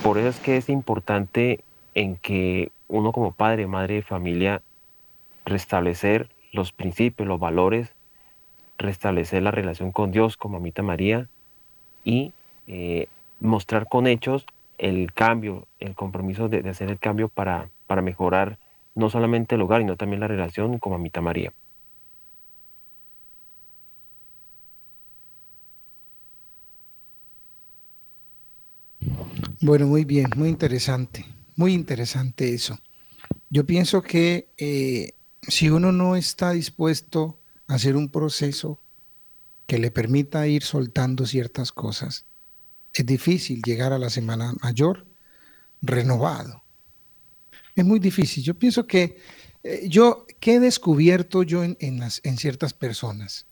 Por 0.03 0.17
eso 0.17 0.29
es 0.29 0.41
que 0.41 0.57
es 0.57 0.71
importante 0.71 1.63
en 1.95 2.17
que 2.17 2.73
uno 2.89 3.13
como 3.13 3.33
padre, 3.33 3.67
madre 3.67 3.97
de 3.97 4.03
familia, 4.03 4.63
restablecer 5.45 6.31
los 6.53 6.73
principios, 6.73 7.29
los 7.29 7.39
valores, 7.39 7.95
restablecer 8.79 9.43
la 9.43 9.51
relación 9.51 9.93
con 9.93 10.11
Dios, 10.11 10.37
con 10.37 10.53
Mamita 10.53 10.83
María, 10.83 11.29
y 12.05 12.33
eh, 12.67 13.09
mostrar 13.41 13.87
con 13.89 14.07
hechos 14.07 14.47
el 14.79 15.13
cambio, 15.13 15.67
el 15.79 15.95
compromiso 15.95 16.49
de, 16.49 16.69
hacer 16.69 16.91
el 16.91 16.99
cambio 16.99 17.29
para, 17.29 17.71
para 17.87 18.03
mejorar 18.03 18.59
no 18.95 19.11
solamente 19.11 19.55
el 19.55 19.63
hogar, 19.63 19.81
sino 19.81 19.97
también 19.97 20.21
la 20.21 20.29
relación 20.29 20.79
con 20.79 20.93
Mamita 20.93 21.21
María. 21.21 21.53
Bueno, 29.61 29.87
muy 29.87 30.05
bien, 30.05 30.27
muy 30.37 30.49
interesante, 30.49 31.25
muy 31.57 31.73
interesante 31.73 32.53
eso. 32.53 32.79
Yo 33.51 33.65
pienso 33.65 34.03
que 34.03 34.49
eh, 34.59 35.13
si 35.43 35.71
uno 35.71 35.93
no 35.93 36.17
está 36.17 36.53
dispuesto 36.53 37.39
hacer 37.75 37.97
un 37.97 38.09
proceso 38.09 38.81
que 39.67 39.79
le 39.79 39.91
permita 39.91 40.47
ir 40.47 40.63
soltando 40.63 41.27
ciertas 41.27 41.73
cosas. 41.73 42.25
Es 42.93 43.07
difícil 43.07 43.63
llegar 43.63 43.93
a 43.93 43.99
la 43.99 44.11
semana 44.11 44.55
mayor 44.63 45.07
renovado. 45.83 46.63
Es 47.75 47.85
muy 47.85 47.99
difícil. 47.99 48.45
Yo 48.45 48.55
pienso 48.55 48.87
que 48.87 49.19
eh, 49.63 49.87
yo, 49.89 50.27
¿qué 50.41 50.57
he 50.57 50.61
descubierto 50.61 51.43
yo 51.43 51.65
en, 51.65 51.99
las, 51.99 52.21
en 52.25 52.37
ciertas 52.37 52.73
personas? 52.73 53.47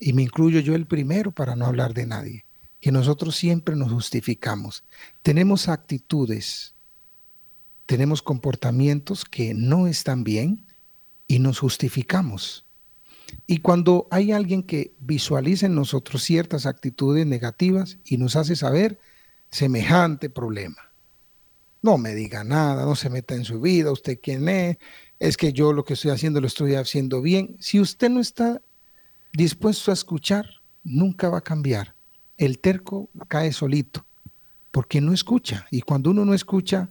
Y 0.00 0.12
me 0.12 0.22
incluyo 0.22 0.60
yo 0.60 0.74
el 0.74 0.86
primero 0.86 1.32
para 1.32 1.56
no 1.56 1.66
hablar 1.66 1.92
de 1.92 2.06
nadie, 2.06 2.46
que 2.80 2.92
nosotros 2.92 3.36
siempre 3.36 3.74
nos 3.74 3.92
justificamos. 3.92 4.84
Tenemos 5.22 5.68
actitudes, 5.68 6.74
tenemos 7.84 8.22
comportamientos 8.22 9.24
que 9.24 9.54
no 9.54 9.88
están 9.88 10.22
bien 10.22 10.64
y 11.26 11.40
nos 11.40 11.58
justificamos. 11.58 12.64
Y 13.46 13.58
cuando 13.58 14.06
hay 14.10 14.32
alguien 14.32 14.62
que 14.62 14.94
visualiza 15.00 15.66
en 15.66 15.74
nosotros 15.74 16.22
ciertas 16.22 16.66
actitudes 16.66 17.26
negativas 17.26 17.98
y 18.04 18.18
nos 18.18 18.36
hace 18.36 18.56
saber 18.56 18.98
semejante 19.50 20.30
problema. 20.30 20.92
No 21.80 21.96
me 21.96 22.14
diga 22.14 22.44
nada, 22.44 22.84
no 22.84 22.96
se 22.96 23.08
meta 23.08 23.34
en 23.34 23.44
su 23.44 23.60
vida, 23.60 23.92
usted 23.92 24.18
quién 24.22 24.48
es, 24.48 24.76
es 25.18 25.36
que 25.36 25.52
yo 25.52 25.72
lo 25.72 25.84
que 25.84 25.94
estoy 25.94 26.10
haciendo 26.10 26.40
lo 26.40 26.46
estoy 26.46 26.74
haciendo 26.74 27.22
bien. 27.22 27.56
Si 27.60 27.80
usted 27.80 28.10
no 28.10 28.20
está 28.20 28.60
dispuesto 29.32 29.90
a 29.90 29.94
escuchar, 29.94 30.46
nunca 30.84 31.28
va 31.28 31.38
a 31.38 31.42
cambiar. 31.42 31.94
El 32.36 32.58
terco 32.58 33.08
cae 33.28 33.52
solito, 33.52 34.06
porque 34.70 35.00
no 35.00 35.12
escucha. 35.12 35.66
Y 35.70 35.82
cuando 35.82 36.10
uno 36.10 36.24
no 36.24 36.34
escucha, 36.34 36.90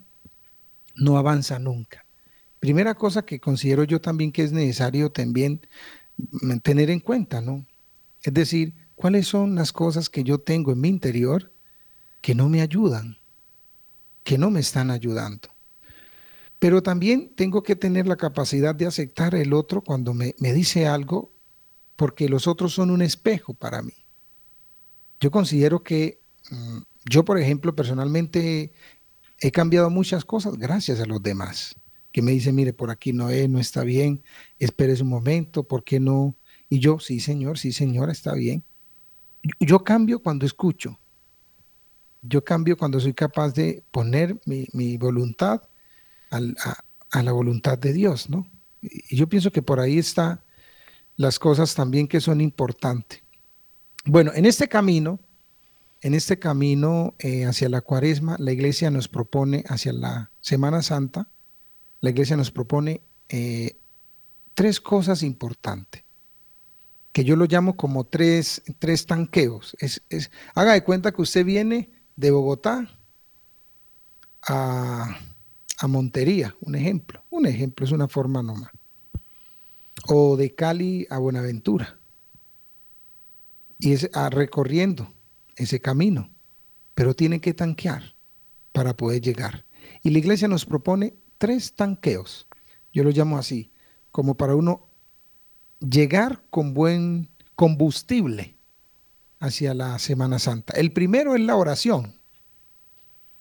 no 0.96 1.18
avanza 1.18 1.60
nunca. 1.60 2.06
Primera 2.60 2.96
cosa 2.96 3.24
que 3.24 3.40
considero 3.40 3.84
yo 3.84 4.02
también 4.02 4.32
que 4.32 4.44
es 4.44 4.52
necesario 4.52 5.12
también 5.12 5.62
tener 6.62 6.90
en 6.90 7.00
cuenta, 7.00 7.42
¿no? 7.42 7.66
Es 8.24 8.34
decir, 8.34 8.74
cuáles 8.96 9.28
son 9.28 9.56
las 9.56 9.72
cosas 9.72 10.10
que 10.10 10.24
yo 10.24 10.40
tengo 10.40 10.72
en 10.72 10.82
mi 10.82 10.90
interior 10.90 11.52
que 12.22 12.36
no 12.36 12.50
me 12.50 12.62
ayudan, 12.62 13.18
que 14.24 14.38
no 14.38 14.52
me 14.52 14.60
están 14.60 14.92
ayudando. 14.92 15.50
Pero 16.60 16.82
también 16.82 17.34
tengo 17.36 17.62
que 17.62 17.76
tener 17.76 18.08
la 18.08 18.16
capacidad 18.16 18.74
de 18.74 18.88
aceptar 18.88 19.36
el 19.36 19.54
otro 19.54 19.82
cuando 19.82 20.14
me, 20.14 20.34
dice 20.40 20.88
algo, 20.88 21.32
porque 21.96 22.28
los 22.28 22.48
otros 22.48 22.74
son 22.74 22.90
un 22.90 23.02
espejo 23.02 23.54
para 23.54 23.82
mí. 23.82 23.94
Yo 25.20 25.32
considero 25.32 25.84
que 25.84 26.20
mm, 26.50 26.80
yo, 27.06 27.24
por 27.24 27.40
ejemplo, 27.40 27.76
personalmente 27.76 28.72
he 29.40 29.52
cambiado 29.52 29.90
muchas 29.90 30.26
cosas 30.26 30.58
gracias 30.58 31.00
a 31.00 31.06
los 31.06 31.22
demás, 31.22 31.76
que 32.18 32.24
me 32.24 32.32
dicen, 32.32 32.56
mire, 32.56 32.74
por 32.74 32.90
aquí 32.90 33.14
no 33.14 33.30
es, 33.30 33.48
no 33.48 33.60
está 33.60 33.84
bien, 33.84 34.24
espere 34.58 35.00
un 35.00 35.08
momento, 35.08 35.62
¿por 35.62 35.84
qué 35.84 36.00
no? 36.00 36.36
Y 36.68 36.80
yo, 36.80 36.98
sí, 36.98 37.20
señor, 37.20 37.60
sí, 37.60 37.72
señora, 37.72 38.12
está 38.12 38.34
bien. 38.34 38.64
Yo, 39.60 39.84
cambio 39.84 40.18
cuando 40.24 40.44
escucho. 40.44 41.00
Yo 42.24 42.44
cambio 42.44 42.76
cuando 42.76 43.00
soy 43.00 43.14
capaz 43.14 43.54
de 43.54 43.84
poner 43.92 44.36
mi, 44.48 44.68
mi 44.74 44.98
voluntad 44.98 45.62
a, 46.32 47.22
la 47.22 47.32
voluntad 47.32 47.78
de 47.78 47.94
Dios, 47.94 48.32
¿no? 48.32 48.50
Y 48.82 49.16
yo 49.16 49.30
pienso 49.30 49.52
que 49.52 49.62
por 49.62 49.80
ahí 49.80 50.00
están 50.00 50.42
las 51.18 51.38
cosas 51.38 51.76
también 51.76 52.08
que 52.08 52.20
son 52.20 52.42
importantes. 52.42 53.22
Bueno, 54.06 54.32
en 54.34 54.48
este 54.48 54.68
camino, 54.68 55.20
en 56.02 56.16
este 56.16 56.40
camino 56.40 57.14
eh, 57.20 57.46
hacia 57.46 57.70
la 57.70 57.82
cuaresma, 57.82 58.38
la 58.40 58.54
iglesia 58.54 58.90
nos 58.90 59.08
propone, 59.08 59.64
hacia 59.68 59.94
la 59.94 60.32
Semana 60.42 60.82
Santa, 60.82 61.30
la 62.02 62.10
iglesia 62.10 62.38
nos 62.38 62.52
propone 62.52 63.02
eh, 63.30 63.78
tres 64.54 64.80
cosas 64.80 65.24
importantes, 65.24 66.04
que 67.12 67.24
yo 67.24 67.36
lo 67.36 67.46
llamo 67.46 67.76
como 67.76 68.04
tres, 68.04 68.62
tres 68.80 69.06
tanqueos. 69.06 69.76
Haga 70.54 70.74
de 70.74 70.84
cuenta 70.84 71.12
que 71.12 71.22
usted 71.22 71.44
viene 71.44 71.90
de 72.16 72.32
Bogotá 72.32 72.90
a, 74.48 75.20
a 75.78 75.88
Montería, 75.88 76.56
un 76.62 76.76
ejemplo. 76.76 77.24
Un 77.30 77.46
ejemplo 77.46 77.86
es 77.86 77.92
una 77.92 78.08
forma 78.08 78.42
nomás. 78.42 78.72
O 80.08 80.38
de 80.38 80.54
Cali 80.56 81.08
a 81.10 81.18
Buenaventura. 81.20 82.00
Y 83.80 83.94
es 83.94 84.10
ah, 84.14 84.30
recorriendo 84.30 85.14
ese 85.56 85.80
camino. 85.80 86.30
Pero 86.96 87.16
tiene 87.16 87.40
que 87.40 87.54
tanquear 87.54 88.16
para 88.72 88.96
poder 88.98 89.22
llegar. 89.22 89.66
Y 90.04 90.10
la 90.10 90.18
iglesia 90.18 90.48
nos 90.48 90.66
propone 90.66 91.14
tres 91.38 91.74
tanqueos. 91.76 92.48
Yo 92.94 93.04
lo 93.04 93.12
llamo 93.12 93.38
así, 93.38 93.72
como 94.12 94.36
para 94.36 94.56
uno 94.56 94.88
llegar 95.80 96.44
con 96.50 96.74
buen 96.74 97.30
combustible 97.56 98.58
hacia 99.40 99.74
la 99.74 100.00
Semana 100.00 100.40
Santa. 100.40 100.74
El 100.76 100.92
primero 100.92 101.36
es 101.36 101.42
la 101.42 101.56
oración. 101.56 102.20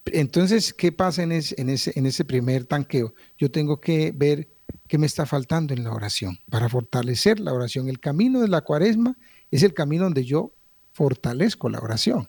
Entonces, 0.07 0.73
¿qué 0.73 0.93
pasa 0.93 1.23
en 1.23 1.33
ese, 1.33 1.55
en, 1.61 1.69
ese, 1.69 1.93
en 1.97 2.07
ese 2.07 2.25
primer 2.25 2.65
tanqueo? 2.65 3.15
Yo 3.39 3.51
tengo 3.51 3.81
que 3.81 4.13
ver 4.15 4.49
qué 4.89 4.99
me 4.99 5.07
está 5.07 5.27
faltando 5.27 5.75
en 5.75 5.85
la 5.85 5.93
oración 5.93 6.39
para 6.49 6.69
fortalecer 6.69 7.41
la 7.41 7.53
oración. 7.53 7.89
El 7.89 7.99
camino 7.99 8.41
de 8.41 8.49
la 8.49 8.61
cuaresma 8.61 9.17
es 9.51 9.63
el 9.63 9.75
camino 9.75 10.05
donde 10.05 10.25
yo 10.25 10.55
fortalezco 10.93 11.69
la 11.69 11.81
oración. 11.81 12.29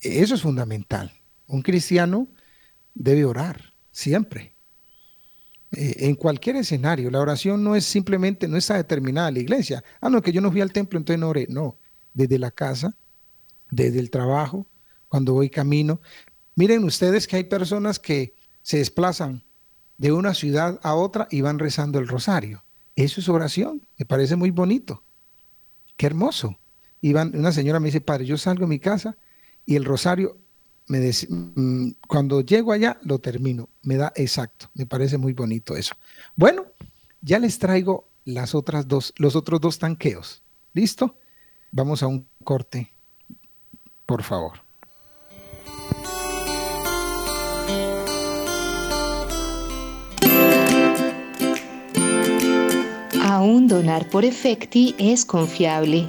Eso 0.00 0.34
es 0.34 0.42
fundamental. 0.42 1.12
Un 1.46 1.62
cristiano 1.62 2.28
debe 2.94 3.24
orar 3.24 3.67
siempre. 3.98 4.54
Eh, 5.72 6.06
en 6.06 6.14
cualquier 6.14 6.56
escenario, 6.56 7.10
la 7.10 7.20
oración 7.20 7.64
no 7.64 7.74
es 7.74 7.84
simplemente, 7.84 8.46
no 8.46 8.56
está 8.56 8.76
determinada 8.76 9.30
la 9.32 9.40
iglesia. 9.40 9.82
Ah, 10.00 10.08
no, 10.08 10.22
que 10.22 10.32
yo 10.32 10.40
no 10.40 10.52
fui 10.52 10.60
al 10.60 10.72
templo, 10.72 10.98
entonces 10.98 11.18
no 11.18 11.28
oré. 11.28 11.46
No, 11.50 11.76
desde 12.14 12.38
la 12.38 12.52
casa, 12.52 12.96
desde 13.70 13.98
el 13.98 14.10
trabajo, 14.10 14.66
cuando 15.08 15.34
voy 15.34 15.50
camino. 15.50 16.00
Miren 16.54 16.84
ustedes 16.84 17.26
que 17.26 17.36
hay 17.36 17.44
personas 17.44 17.98
que 17.98 18.34
se 18.62 18.78
desplazan 18.78 19.42
de 19.96 20.12
una 20.12 20.32
ciudad 20.32 20.78
a 20.82 20.94
otra 20.94 21.26
y 21.30 21.40
van 21.40 21.58
rezando 21.58 21.98
el 21.98 22.06
rosario. 22.06 22.64
Eso 22.94 23.20
es 23.20 23.28
oración, 23.28 23.86
me 23.96 24.06
parece 24.06 24.36
muy 24.36 24.52
bonito. 24.52 25.02
Qué 25.96 26.06
hermoso. 26.06 26.56
Y 27.00 27.14
una 27.14 27.52
señora 27.52 27.80
me 27.80 27.86
dice, 27.86 28.00
padre, 28.00 28.26
yo 28.26 28.38
salgo 28.38 28.62
de 28.62 28.68
mi 28.68 28.78
casa 28.78 29.16
y 29.66 29.74
el 29.74 29.84
rosario, 29.84 30.38
me 30.88 31.00
mm, 31.00 31.92
cuando 32.06 32.40
llego 32.40 32.72
allá, 32.72 32.98
lo 33.02 33.18
termino. 33.18 33.68
Me 33.82 33.96
da 33.96 34.12
exacto. 34.16 34.70
Me 34.74 34.86
parece 34.86 35.18
muy 35.18 35.32
bonito 35.32 35.76
eso. 35.76 35.94
Bueno, 36.34 36.66
ya 37.20 37.38
les 37.38 37.58
traigo 37.58 38.08
las 38.24 38.54
otras 38.54 38.88
dos, 38.88 39.14
los 39.16 39.36
otros 39.36 39.60
dos 39.60 39.78
tanqueos. 39.78 40.42
¿Listo? 40.72 41.16
Vamos 41.70 42.02
a 42.02 42.06
un 42.06 42.26
corte, 42.44 42.92
por 44.06 44.22
favor. 44.22 44.60
Aún 53.22 53.68
donar 53.68 54.08
por 54.08 54.24
Efecti 54.24 54.94
es 54.98 55.24
confiable. 55.24 56.08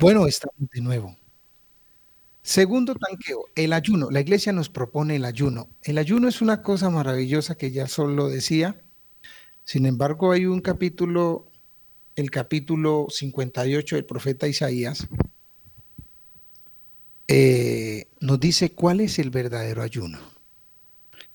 Bueno, 0.00 0.26
estamos 0.26 0.70
de 0.72 0.80
nuevo. 0.80 1.14
Segundo 2.42 2.94
tanqueo, 2.94 3.44
el 3.54 3.74
ayuno. 3.74 4.10
La 4.10 4.20
iglesia 4.20 4.50
nos 4.50 4.70
propone 4.70 5.16
el 5.16 5.26
ayuno. 5.26 5.68
El 5.82 5.98
ayuno 5.98 6.26
es 6.26 6.40
una 6.40 6.62
cosa 6.62 6.88
maravillosa 6.88 7.56
que 7.56 7.70
ya 7.70 7.86
solo 7.86 8.28
decía. 8.28 8.80
Sin 9.62 9.84
embargo, 9.84 10.32
hay 10.32 10.46
un 10.46 10.62
capítulo 10.62 11.50
el 12.16 12.30
capítulo 12.30 13.06
58 13.10 13.96
del 13.96 14.04
profeta 14.04 14.48
Isaías, 14.48 15.06
eh, 17.28 18.08
nos 18.20 18.40
dice 18.40 18.72
cuál 18.72 19.00
es 19.00 19.18
el 19.18 19.30
verdadero 19.30 19.82
ayuno. 19.82 20.18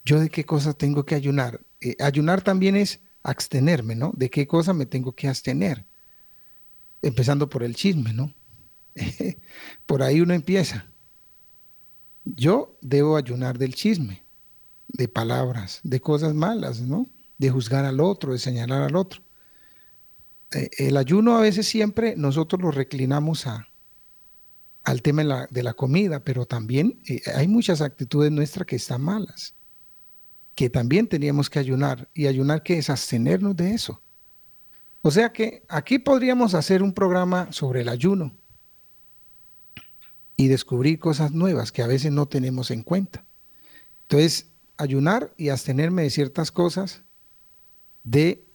Yo 0.03 0.19
de 0.19 0.29
qué 0.29 0.45
cosas 0.45 0.77
tengo 0.77 1.05
que 1.05 1.15
ayunar. 1.15 1.61
Eh, 1.81 1.95
ayunar 1.99 2.41
también 2.41 2.75
es 2.75 2.99
abstenerme, 3.23 3.95
¿no? 3.95 4.11
De 4.15 4.29
qué 4.29 4.45
cosa 4.45 4.73
me 4.73 4.85
tengo 4.85 5.13
que 5.13 5.27
abstener. 5.27 5.85
Empezando 7.01 7.49
por 7.49 7.63
el 7.63 7.75
chisme, 7.75 8.13
¿no? 8.13 8.33
por 9.85 10.03
ahí 10.03 10.21
uno 10.21 10.33
empieza. 10.33 10.87
Yo 12.23 12.77
debo 12.81 13.17
ayunar 13.17 13.57
del 13.57 13.75
chisme, 13.75 14.23
de 14.87 15.07
palabras, 15.07 15.79
de 15.83 15.99
cosas 15.99 16.33
malas, 16.33 16.81
¿no? 16.81 17.09
De 17.37 17.49
juzgar 17.49 17.85
al 17.85 17.99
otro, 17.99 18.31
de 18.33 18.39
señalar 18.39 18.81
al 18.81 18.95
otro. 18.95 19.21
Eh, 20.53 20.69
el 20.77 20.97
ayuno 20.97 21.37
a 21.37 21.41
veces 21.41 21.67
siempre 21.67 22.15
nosotros 22.15 22.61
lo 22.61 22.71
reclinamos 22.71 23.45
a, 23.45 23.67
al 24.83 25.01
tema 25.01 25.47
de 25.49 25.63
la, 25.63 25.73
comida, 25.73 26.23
pero 26.23 26.45
también 26.45 26.99
eh, 27.07 27.21
hay 27.35 27.47
muchas 27.47 27.81
actitudes 27.81 28.31
nuestras 28.31 28.65
que 28.65 28.77
están 28.77 29.01
malas, 29.01 29.53
que 30.55 30.69
también 30.69 31.07
teníamos 31.07 31.49
que 31.49 31.59
ayunar. 31.59 32.09
¿Y 32.13 32.27
ayunar 32.27 32.63
qué 32.63 32.77
es? 32.77 32.89
Abstenernos 32.89 33.55
de 33.55 33.73
eso. 33.73 34.01
O 35.01 35.11
sea 35.11 35.31
que 35.31 35.63
aquí 35.67 35.99
podríamos 35.99 36.55
hacer 36.55 36.81
un 36.81 36.93
programa 36.93 37.51
sobre 37.51 37.81
el 37.81 37.89
ayuno 37.89 38.35
y 40.37 40.47
descubrir 40.47 40.99
cosas 40.99 41.31
nuevas 41.31 41.71
que 41.71 41.81
a 41.81 41.87
veces 41.87 42.11
no 42.11 42.27
tenemos 42.27 42.71
en 42.71 42.83
cuenta. 42.83 43.25
Entonces, 44.03 44.47
ayunar 44.77 45.33
y 45.37 45.49
abstenerme 45.49 46.03
de 46.03 46.09
ciertas 46.09 46.51
cosas, 46.51 47.03
de 48.03 48.45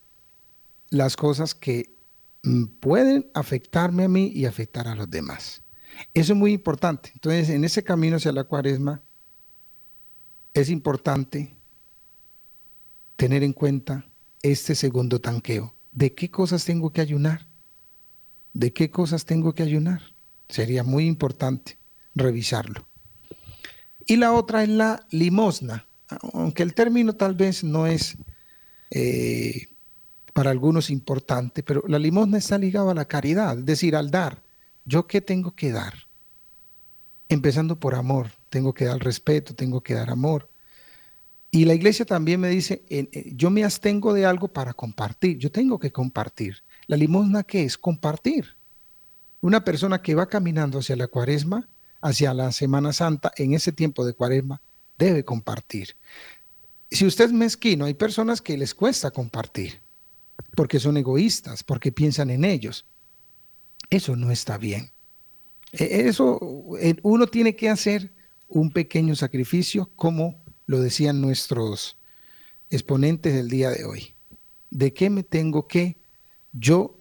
las 0.90 1.16
cosas 1.16 1.54
que 1.54 1.94
mm, 2.42 2.64
pueden 2.80 3.30
afectarme 3.34 4.04
a 4.04 4.08
mí 4.08 4.30
y 4.34 4.44
afectar 4.44 4.88
a 4.88 4.94
los 4.94 5.10
demás. 5.10 5.62
Eso 6.14 6.32
es 6.32 6.38
muy 6.38 6.52
importante. 6.52 7.10
Entonces, 7.14 7.48
en 7.50 7.64
ese 7.64 7.82
camino 7.82 8.16
hacia 8.16 8.32
la 8.32 8.44
cuaresma, 8.44 9.02
es 10.54 10.68
importante 10.68 11.54
tener 13.16 13.42
en 13.42 13.52
cuenta 13.52 14.06
este 14.42 14.74
segundo 14.74 15.20
tanqueo. 15.20 15.74
¿De 15.92 16.14
qué 16.14 16.30
cosas 16.30 16.64
tengo 16.64 16.90
que 16.90 17.00
ayunar? 17.00 17.46
¿De 18.52 18.72
qué 18.72 18.90
cosas 18.90 19.24
tengo 19.24 19.54
que 19.54 19.62
ayunar? 19.62 20.00
Sería 20.50 20.82
muy 20.82 21.06
importante 21.06 21.78
revisarlo. 22.14 22.86
Y 24.06 24.16
la 24.16 24.32
otra 24.32 24.62
es 24.62 24.68
la 24.68 25.06
limosna, 25.10 25.86
aunque 26.32 26.62
el 26.62 26.74
término 26.74 27.14
tal 27.14 27.34
vez 27.34 27.62
no 27.62 27.86
es 27.86 28.16
eh, 28.90 29.68
para 30.32 30.50
algunos 30.50 30.90
importante, 30.90 31.62
pero 31.62 31.84
la 31.86 31.98
limosna 31.98 32.38
está 32.38 32.58
ligada 32.58 32.90
a 32.90 32.94
la 32.94 33.06
caridad, 33.06 33.58
es 33.58 33.64
decir, 33.64 33.94
al 33.94 34.10
dar. 34.10 34.42
¿Yo 34.84 35.06
qué 35.06 35.20
tengo 35.20 35.54
que 35.54 35.70
dar? 35.70 35.94
Empezando 37.28 37.78
por 37.78 37.94
amor, 37.94 38.32
tengo 38.48 38.74
que 38.74 38.86
dar 38.86 38.98
respeto, 38.98 39.54
tengo 39.54 39.82
que 39.82 39.94
dar 39.94 40.10
amor. 40.10 40.50
Y 41.52 41.64
la 41.64 41.74
iglesia 41.74 42.04
también 42.04 42.40
me 42.40 42.48
dice, 42.48 42.82
eh, 42.88 43.32
yo 43.34 43.50
me 43.50 43.64
abstengo 43.64 44.12
de 44.12 44.24
algo 44.24 44.48
para 44.48 44.72
compartir, 44.72 45.38
yo 45.38 45.50
tengo 45.52 45.78
que 45.78 45.92
compartir. 45.92 46.62
La 46.86 46.96
limosna, 46.96 47.42
¿qué 47.44 47.64
es? 47.64 47.78
Compartir. 47.78 48.56
Una 49.40 49.64
persona 49.64 50.02
que 50.02 50.14
va 50.14 50.28
caminando 50.28 50.78
hacia 50.78 50.96
la 50.96 51.08
cuaresma, 51.08 51.68
hacia 52.00 52.34
la 52.34 52.52
Semana 52.52 52.92
Santa, 52.92 53.32
en 53.36 53.54
ese 53.54 53.72
tiempo 53.72 54.04
de 54.04 54.12
cuaresma, 54.12 54.60
debe 54.98 55.24
compartir. 55.24 55.96
Si 56.90 57.06
usted 57.06 57.26
es 57.26 57.32
mezquino, 57.32 57.84
hay 57.84 57.94
personas 57.94 58.42
que 58.42 58.58
les 58.58 58.74
cuesta 58.74 59.10
compartir, 59.10 59.80
porque 60.54 60.80
son 60.80 60.96
egoístas, 60.96 61.62
porque 61.62 61.92
piensan 61.92 62.30
en 62.30 62.44
ellos. 62.44 62.86
Eso 63.88 64.16
no 64.16 64.30
está 64.30 64.58
bien. 64.58 64.90
E, 65.72 66.08
eso, 66.08 66.38
uno 67.02 67.26
tiene 67.26 67.56
que 67.56 67.70
hacer 67.70 68.12
un 68.48 68.70
pequeño 68.70 69.14
sacrificio, 69.14 69.90
como 69.96 70.42
lo 70.66 70.80
decían 70.80 71.20
nuestros 71.20 71.96
exponentes 72.68 73.34
del 73.34 73.48
día 73.48 73.70
de 73.70 73.84
hoy. 73.84 74.14
¿De 74.70 74.92
qué 74.92 75.10
me 75.10 75.22
tengo 75.22 75.66
que 75.66 75.96
yo 76.52 76.99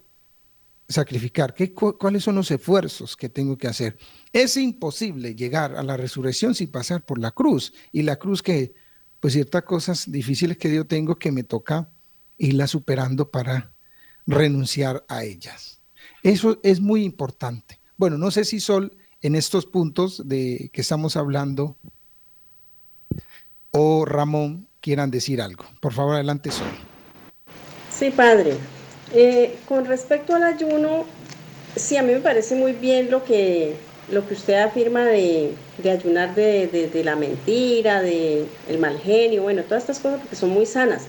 sacrificar? 0.89 1.53
¿Qué, 1.53 1.71
¿Cuáles 1.71 2.23
son 2.23 2.35
los 2.35 2.49
esfuerzos 2.51 3.15
que 3.15 3.29
tengo 3.29 3.57
que 3.57 3.67
hacer? 3.67 3.97
Es 4.33 4.57
imposible 4.57 5.35
llegar 5.35 5.75
a 5.75 5.83
la 5.83 5.95
resurrección 5.95 6.55
sin 6.55 6.71
pasar 6.71 7.05
por 7.05 7.19
la 7.19 7.31
cruz. 7.31 7.73
Y 7.91 8.01
la 8.01 8.17
cruz 8.17 8.41
que, 8.41 8.73
pues 9.19 9.33
ciertas 9.33 9.63
cosas 9.63 10.11
difíciles 10.11 10.57
que 10.57 10.73
yo 10.73 10.85
tengo 10.85 11.17
que 11.17 11.31
me 11.31 11.43
toca 11.43 11.89
irla 12.37 12.67
superando 12.67 13.29
para 13.29 13.71
renunciar 14.25 15.05
a 15.07 15.23
ellas. 15.23 15.79
Eso 16.23 16.59
es 16.63 16.81
muy 16.81 17.03
importante. 17.03 17.79
Bueno, 17.95 18.17
no 18.17 18.31
sé 18.31 18.43
si 18.43 18.59
Sol, 18.59 18.97
en 19.21 19.35
estos 19.35 19.65
puntos 19.65 20.27
de 20.27 20.69
que 20.73 20.81
estamos 20.81 21.15
hablando, 21.17 21.77
o 23.71 24.05
Ramón 24.05 24.67
quieran 24.81 25.11
decir 25.11 25.41
algo. 25.41 25.65
Por 25.81 25.93
favor, 25.93 26.15
adelante, 26.15 26.51
Sol. 26.51 26.67
Sí, 27.91 28.11
padre. 28.11 28.57
Eh, 29.13 29.57
con 29.67 29.85
respecto 29.85 30.35
al 30.35 30.43
ayuno, 30.43 31.05
sí, 31.75 31.97
a 31.97 32.03
mí 32.03 32.13
me 32.13 32.19
parece 32.19 32.55
muy 32.55 32.73
bien 32.73 33.09
lo 33.09 33.23
que, 33.23 33.75
lo 34.11 34.27
que 34.27 34.35
usted 34.35 34.55
afirma 34.55 35.05
de, 35.05 35.55
ayunar 35.83 36.35
de, 36.35 37.01
la 37.03 37.15
mentira, 37.15 38.01
de 38.01 38.45
el 38.67 38.77
mal 38.77 38.99
genio, 38.99 39.43
bueno, 39.43 39.63
todas 39.63 39.83
estas 39.83 39.99
cosas 39.99 40.19
porque 40.19 40.35
son 40.35 40.49
muy 40.49 40.65
sanas. 40.65 41.03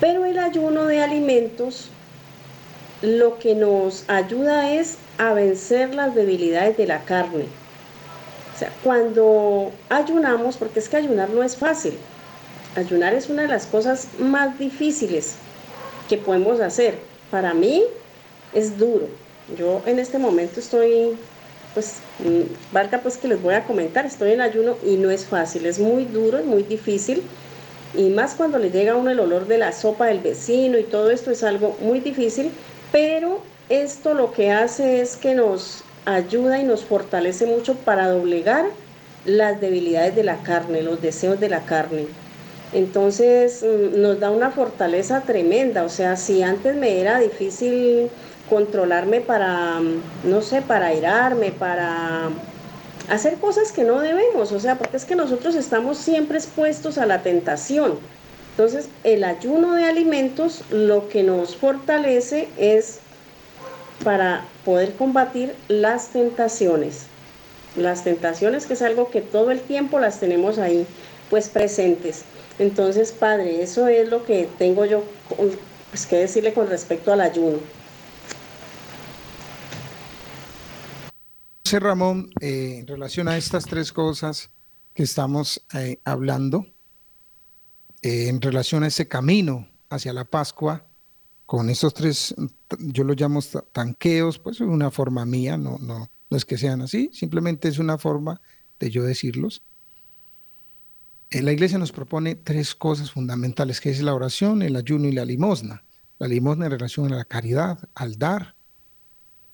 Pero 0.00 0.24
el 0.24 0.38
ayuno 0.38 0.86
de 0.86 1.00
alimentos 1.00 1.90
lo 3.02 3.38
que 3.38 3.54
nos 3.54 4.04
ayuda 4.08 4.72
es 4.72 4.96
a 5.18 5.32
vencer 5.32 5.94
las 5.94 6.14
debilidades 6.14 6.76
de 6.76 6.86
la 6.86 7.04
carne. 7.04 7.46
O 8.54 8.58
sea, 8.58 8.70
cuando 8.84 9.72
ayunamos, 9.88 10.56
porque 10.56 10.78
es 10.78 10.88
que 10.88 10.98
ayunar 10.98 11.30
no 11.30 11.42
es 11.42 11.56
fácil, 11.56 11.94
ayunar 12.74 13.12
es 13.12 13.28
una 13.28 13.42
de 13.42 13.48
las 13.48 13.66
cosas 13.66 14.08
más 14.18 14.58
difíciles 14.58 15.36
que 16.08 16.18
podemos 16.18 16.60
hacer. 16.60 16.98
Para 17.30 17.54
mí 17.54 17.82
es 18.54 18.78
duro. 18.78 19.08
Yo 19.56 19.82
en 19.86 19.98
este 19.98 20.18
momento 20.18 20.60
estoy, 20.60 21.16
pues, 21.74 21.96
mm, 22.18 22.72
valga 22.72 22.98
pues 22.98 23.16
que 23.16 23.28
les 23.28 23.40
voy 23.40 23.54
a 23.54 23.64
comentar, 23.64 24.06
estoy 24.06 24.32
en 24.32 24.40
ayuno 24.40 24.76
y 24.84 24.96
no 24.96 25.10
es 25.10 25.24
fácil, 25.24 25.66
es 25.66 25.78
muy 25.78 26.04
duro, 26.04 26.38
es 26.38 26.44
muy 26.44 26.62
difícil. 26.62 27.22
Y 27.94 28.10
más 28.10 28.34
cuando 28.34 28.58
le 28.58 28.70
llega 28.70 28.92
a 28.92 28.96
uno 28.96 29.10
el 29.10 29.20
olor 29.20 29.46
de 29.46 29.58
la 29.58 29.72
sopa 29.72 30.06
del 30.06 30.20
vecino 30.20 30.78
y 30.78 30.82
todo 30.82 31.10
esto 31.10 31.30
es 31.30 31.42
algo 31.44 31.76
muy 31.80 32.00
difícil, 32.00 32.50
pero 32.92 33.40
esto 33.68 34.14
lo 34.14 34.32
que 34.32 34.50
hace 34.50 35.00
es 35.00 35.16
que 35.16 35.34
nos 35.34 35.82
ayuda 36.04 36.60
y 36.60 36.64
nos 36.64 36.84
fortalece 36.84 37.46
mucho 37.46 37.74
para 37.74 38.08
doblegar 38.08 38.66
las 39.24 39.60
debilidades 39.60 40.14
de 40.14 40.24
la 40.24 40.42
carne, 40.42 40.82
los 40.82 41.00
deseos 41.02 41.40
de 41.40 41.48
la 41.48 41.64
carne. 41.64 42.06
Entonces 42.72 43.64
mm, 43.64 44.00
nos 44.00 44.20
da 44.20 44.30
una 44.30 44.50
fortaleza 44.50 45.22
tremenda, 45.22 45.84
o 45.84 45.88
sea, 45.88 46.16
si 46.16 46.42
antes 46.42 46.74
me 46.76 47.00
era 47.00 47.18
difícil 47.18 48.10
controlarme 48.48 49.20
para, 49.20 49.80
mm, 49.80 50.30
no 50.30 50.42
sé, 50.42 50.62
para 50.62 50.86
airarme, 50.86 51.52
para 51.52 52.30
hacer 53.08 53.36
cosas 53.36 53.72
que 53.72 53.84
no 53.84 54.00
debemos, 54.00 54.52
o 54.52 54.60
sea, 54.60 54.78
porque 54.78 54.96
es 54.96 55.04
que 55.04 55.14
nosotros 55.14 55.54
estamos 55.54 55.98
siempre 55.98 56.38
expuestos 56.38 56.98
a 56.98 57.06
la 57.06 57.22
tentación. 57.22 57.98
Entonces, 58.50 58.88
el 59.04 59.22
ayuno 59.22 59.74
de 59.74 59.84
alimentos 59.84 60.62
lo 60.70 61.08
que 61.08 61.22
nos 61.22 61.56
fortalece 61.56 62.48
es 62.56 63.00
para 64.02 64.44
poder 64.64 64.94
combatir 64.94 65.54
las 65.68 66.08
tentaciones. 66.08 67.04
Las 67.76 68.04
tentaciones 68.04 68.66
que 68.66 68.72
es 68.72 68.82
algo 68.82 69.10
que 69.10 69.20
todo 69.20 69.50
el 69.50 69.60
tiempo 69.60 69.98
las 69.98 70.20
tenemos 70.20 70.58
ahí, 70.58 70.86
pues 71.30 71.48
presentes. 71.48 72.24
Entonces, 72.58 73.12
Padre, 73.12 73.62
eso 73.62 73.88
es 73.88 74.08
lo 74.08 74.24
que 74.24 74.48
tengo 74.58 74.84
yo 74.84 75.04
pues, 75.90 76.06
que 76.06 76.16
decirle 76.16 76.54
con 76.54 76.68
respecto 76.68 77.12
al 77.12 77.20
ayuno. 77.20 77.58
José 81.64 81.80
Ramón, 81.80 82.30
eh, 82.40 82.76
en 82.78 82.86
relación 82.86 83.26
a 83.28 83.36
estas 83.36 83.64
tres 83.64 83.92
cosas 83.92 84.50
que 84.94 85.02
estamos 85.02 85.66
eh, 85.74 86.00
hablando, 86.04 86.64
eh, 88.02 88.28
en 88.28 88.40
relación 88.40 88.84
a 88.84 88.86
ese 88.86 89.08
camino 89.08 89.68
hacia 89.90 90.12
la 90.12 90.24
Pascua, 90.24 90.86
con 91.44 91.68
esos 91.68 91.92
tres, 91.92 92.34
yo 92.78 93.04
los 93.04 93.20
llamo 93.20 93.40
tanqueos, 93.72 94.38
pues 94.38 94.56
es 94.56 94.66
una 94.66 94.90
forma 94.90 95.24
mía, 95.26 95.56
no, 95.56 95.78
no, 95.78 96.08
no 96.30 96.36
es 96.36 96.44
que 96.44 96.56
sean 96.56 96.82
así, 96.82 97.10
simplemente 97.12 97.68
es 97.68 97.78
una 97.78 97.98
forma 97.98 98.40
de 98.78 98.90
yo 98.90 99.02
decirlos. 99.02 99.62
Eh, 101.36 101.42
la 101.42 101.52
iglesia 101.52 101.76
nos 101.76 101.92
propone 101.92 102.34
tres 102.34 102.74
cosas 102.74 103.10
fundamentales, 103.10 103.82
que 103.82 103.90
es 103.90 104.00
la 104.00 104.14
oración, 104.14 104.62
el 104.62 104.74
ayuno 104.74 105.06
y 105.06 105.12
la 105.12 105.26
limosna. 105.26 105.84
La 106.18 106.28
limosna 106.28 106.64
en 106.64 106.70
relación 106.70 107.12
a 107.12 107.16
la 107.16 107.26
caridad, 107.26 107.90
al 107.94 108.18
dar. 108.18 108.54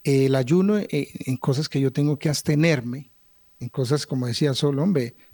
El 0.05 0.37
ayuno 0.37 0.78
eh, 0.78 1.09
en 1.26 1.37
cosas 1.37 1.68
que 1.68 1.80
yo 1.80 1.93
tengo 1.93 2.20
que 2.20 2.28
abstenerme, 2.28 3.11
en 3.59 3.68
cosas 3.68 4.07
como 4.07 4.28
decía 4.28 4.55
solo, 4.55 4.87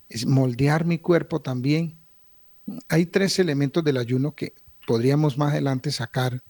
es 0.09 0.25
moldear 0.25 0.87
mi 0.87 0.97
cuerpo 0.99 1.43
también. 1.43 1.99
Hay 2.89 3.05
tres 3.05 3.39
elementos 3.39 3.85
del 3.85 3.99
ayuno 3.99 4.35
que 4.35 4.55
podríamos 4.87 5.37
más 5.37 5.53
adelante 5.53 5.93
sacar 5.93 6.43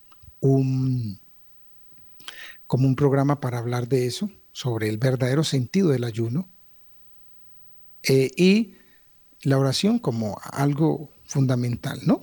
como 2.68 2.86
un 2.86 2.94
programa 2.94 3.40
para 3.40 3.58
hablar 3.58 3.88
de 3.88 4.06
eso, 4.06 4.30
sobre 4.52 4.88
el 4.88 4.98
verdadero 4.98 5.42
sentido 5.42 5.88
del 5.88 6.04
ayuno, 6.04 6.48
eh, 8.04 8.30
y 8.36 8.77
la 9.42 9.58
oración 9.58 9.98
como 9.98 10.38
algo 10.52 11.10
fundamental, 11.24 12.00
¿no? 12.04 12.20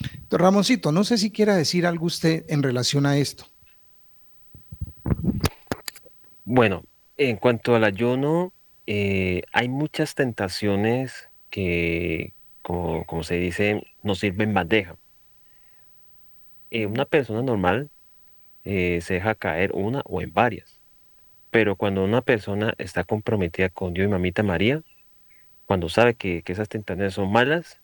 Entonces, 0.00 0.40
Ramoncito, 0.40 0.92
no 0.92 1.04
sé 1.04 1.18
si 1.18 1.30
quiera 1.30 1.56
decir 1.56 1.86
algo 1.86 2.06
usted 2.06 2.44
en 2.48 2.62
relación 2.62 3.06
a 3.06 3.16
esto. 3.16 3.46
Bueno, 6.44 6.84
en 7.16 7.36
cuanto 7.36 7.74
al 7.74 7.84
ayuno, 7.84 8.52
eh, 8.86 9.42
hay 9.52 9.68
muchas 9.68 10.14
tentaciones 10.14 11.28
que, 11.50 12.34
como, 12.62 13.04
como 13.04 13.22
se 13.22 13.36
dice, 13.36 13.86
nos 14.02 14.18
sirven 14.20 14.54
bandeja. 14.54 14.96
Eh, 16.70 16.86
una 16.86 17.04
persona 17.04 17.42
normal 17.42 17.90
eh, 18.64 19.00
se 19.00 19.14
deja 19.14 19.34
caer 19.34 19.72
una 19.72 20.02
o 20.04 20.20
en 20.20 20.32
varias, 20.32 20.80
pero 21.50 21.76
cuando 21.76 22.04
una 22.04 22.22
persona 22.22 22.74
está 22.78 23.04
comprometida 23.04 23.68
con 23.68 23.94
Dios 23.94 24.06
y 24.06 24.10
Mamita 24.10 24.42
María, 24.42 24.82
cuando 25.66 25.88
sabe 25.88 26.14
que, 26.14 26.42
que 26.42 26.52
esas 26.52 26.68
tentaciones 26.68 27.14
son 27.14 27.30
malas, 27.30 27.80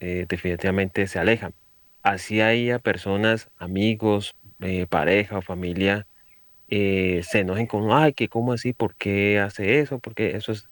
definitivamente 0.00 1.06
se 1.08 1.18
alejan. 1.18 1.54
Así 2.02 2.40
haya 2.40 2.78
personas, 2.78 3.50
amigos, 3.58 4.36
pareja 4.88 5.38
o 5.38 5.42
familia 5.42 6.06
eh, 6.68 7.22
se 7.24 7.40
enojen 7.40 7.66
con, 7.66 7.90
ay, 7.92 8.12
que 8.12 8.28
cómo 8.28 8.52
así, 8.52 8.72
¿por 8.72 8.94
qué 8.94 9.38
hace 9.38 9.80
eso? 9.80 9.98
Porque 9.98 10.36
eso 10.36 10.52
es, 10.52 10.68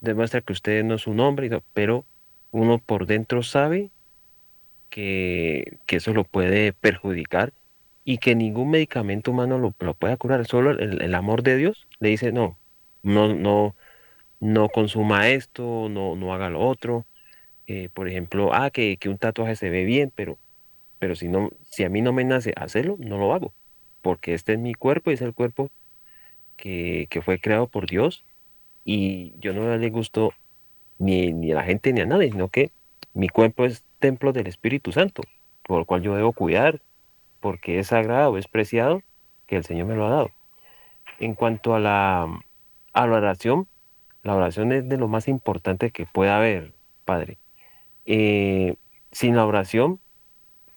demuestra 0.00 0.40
que 0.40 0.52
usted 0.52 0.84
no 0.84 0.94
es 0.94 1.06
un 1.06 1.20
hombre, 1.20 1.50
pero 1.74 2.06
uno 2.50 2.78
por 2.78 3.06
dentro 3.06 3.42
sabe 3.42 3.90
que, 4.90 5.78
que 5.86 5.96
eso 5.96 6.12
lo 6.14 6.24
puede 6.24 6.72
perjudicar 6.72 7.52
y 8.04 8.18
que 8.18 8.34
ningún 8.34 8.70
medicamento 8.70 9.32
humano 9.32 9.58
lo, 9.58 9.74
lo 9.80 9.94
pueda 9.94 10.16
curar, 10.16 10.46
solo 10.46 10.70
el, 10.72 11.14
amor 11.14 11.42
de 11.42 11.56
Dios 11.56 11.86
le 12.00 12.10
dice, 12.10 12.32
no, 12.32 12.58
no, 13.02 13.34
no, 13.34 13.76
no 14.44 14.68
consuma 14.68 15.28
esto, 15.30 15.88
no, 15.88 16.16
no 16.16 16.34
haga 16.34 16.50
lo 16.50 16.60
otro. 16.60 17.06
Eh, 17.66 17.88
por 17.94 18.08
ejemplo, 18.08 18.52
ah, 18.54 18.70
que, 18.70 18.96
que 18.98 19.08
un 19.08 19.18
tatuaje 19.18 19.56
se 19.56 19.70
ve 19.70 19.84
bien, 19.84 20.12
pero, 20.14 20.38
pero 20.98 21.16
si, 21.16 21.28
no, 21.28 21.50
si 21.62 21.84
a 21.84 21.88
mí 21.88 22.02
no 22.02 22.12
me 22.12 22.24
nace 22.24 22.52
hacerlo, 22.56 22.96
no 22.98 23.18
lo 23.18 23.34
hago 23.34 23.52
porque 24.04 24.34
este 24.34 24.52
es 24.52 24.58
mi 24.58 24.74
cuerpo 24.74 25.10
y 25.10 25.14
es 25.14 25.22
el 25.22 25.32
cuerpo 25.32 25.70
que, 26.58 27.08
fue 27.24 27.40
creado 27.40 27.66
por 27.68 27.86
Dios 27.86 28.22
y 28.84 29.32
yo 29.40 29.54
no 29.54 29.74
le 29.76 29.88
gusto 29.88 30.34
ni, 30.98 31.32
ni, 31.32 31.52
a 31.52 31.54
la 31.54 31.64
gente 31.64 31.90
ni 31.94 32.02
a 32.02 32.06
nadie, 32.06 32.30
sino 32.30 32.48
que 32.48 32.70
mi 33.14 33.30
cuerpo 33.30 33.64
es 33.64 33.82
templo 33.98 34.34
del 34.34 34.46
Espíritu 34.46 34.92
Santo, 34.92 35.22
por 35.62 35.80
el 35.80 35.86
cual 35.86 36.02
yo 36.02 36.14
debo 36.14 36.34
cuidar, 36.34 36.82
porque 37.40 37.78
es 37.78 37.86
sagrado, 37.86 38.36
es 38.36 38.46
preciado, 38.46 39.02
que 39.46 39.56
el 39.56 39.64
Señor 39.64 39.86
me 39.86 39.96
lo 39.96 40.06
ha 40.06 40.10
dado. 40.10 40.30
En 41.18 41.34
cuanto 41.34 41.74
a 41.74 41.80
la, 41.80 42.28
a 42.92 43.06
la 43.06 43.16
oración, 43.16 43.66
la 44.24 44.34
oración 44.34 44.72
es 44.72 44.88
de 44.88 44.96
lo 44.96 45.06
más 45.06 45.28
importante 45.28 45.90
que 45.90 46.06
pueda 46.06 46.38
haber, 46.38 46.72
Padre. 47.04 47.38
Eh, 48.06 48.76
sin 49.12 49.36
la 49.36 49.46
oración, 49.46 50.00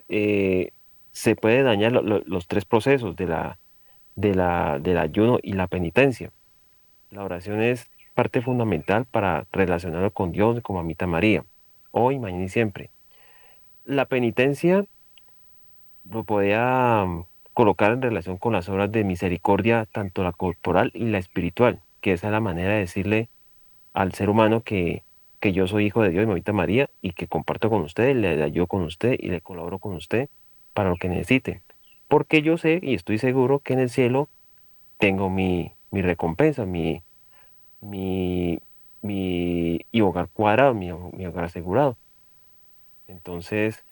eh, 0.09 0.71
se 1.11 1.35
puede 1.35 1.63
dañar 1.63 1.93
los 1.93 2.47
tres 2.47 2.65
procesos 2.65 3.15
de 3.15 3.25
la, 3.25 3.57
de 4.15 4.35
la, 4.35 4.79
del 4.79 4.97
ayuno 4.97 5.39
y 5.41 5.53
la 5.53 5.67
penitencia. 5.67 6.31
La 7.09 7.23
oración 7.23 7.61
es 7.61 7.89
parte 8.13 8.41
fundamental 8.41 9.05
para 9.05 9.47
relacionarlo 9.53 10.11
con 10.11 10.33
Dios, 10.33 10.59
con 10.61 10.75
Mamita 10.75 11.07
María, 11.07 11.45
hoy, 11.91 12.19
mañana 12.19 12.43
y 12.43 12.49
siempre. 12.49 12.89
La 13.85 14.05
penitencia 14.05 14.85
lo 16.11 16.25
podía 16.25 17.05
mm, 17.05 17.25
colocar 17.53 17.93
en 17.93 18.01
relación 18.01 18.37
con 18.37 18.51
las 18.51 18.67
obras 18.67 18.91
de 18.91 19.05
misericordia, 19.05 19.87
tanto 19.89 20.23
la 20.23 20.33
corporal 20.33 20.91
y 20.93 21.05
la 21.05 21.17
espiritual, 21.17 21.79
que 22.01 22.11
esa 22.11 22.27
es 22.27 22.33
la 22.33 22.41
manera 22.41 22.73
de 22.73 22.79
decirle 22.79 23.29
al 23.97 24.13
ser 24.13 24.29
humano 24.29 24.61
que, 24.61 25.01
que 25.39 25.53
yo 25.53 25.65
soy 25.65 25.87
hijo 25.87 26.03
de 26.03 26.11
Dios 26.11 26.23
y 26.23 26.27
Mamita 26.27 26.53
María 26.53 26.91
y 27.01 27.13
que 27.13 27.27
comparto 27.27 27.71
con 27.71 27.81
usted, 27.81 28.15
le 28.15 28.43
ayudo 28.43 28.67
con 28.67 28.83
usted 28.83 29.15
y 29.17 29.29
le 29.29 29.41
colaboro 29.41 29.79
con 29.79 29.95
usted 29.95 30.29
para 30.75 30.89
lo 30.89 30.97
que 30.97 31.09
necesite. 31.09 31.63
Porque 32.07 32.43
yo 32.43 32.59
sé 32.59 32.79
y 32.83 32.93
estoy 32.93 33.17
seguro 33.17 33.57
que 33.57 33.73
en 33.73 33.79
el 33.79 33.89
cielo 33.89 34.29
tengo 34.99 35.31
mi, 35.31 35.73
recompensa, 35.91 36.67
mi, 36.67 37.01
mi, 37.81 38.59
mi 39.01 39.79
hogar 39.99 40.29
cuadrado, 40.29 40.75
mi, 40.75 40.91
hogar 40.91 41.45
asegurado. 41.45 41.97
Entonces, 43.07 43.83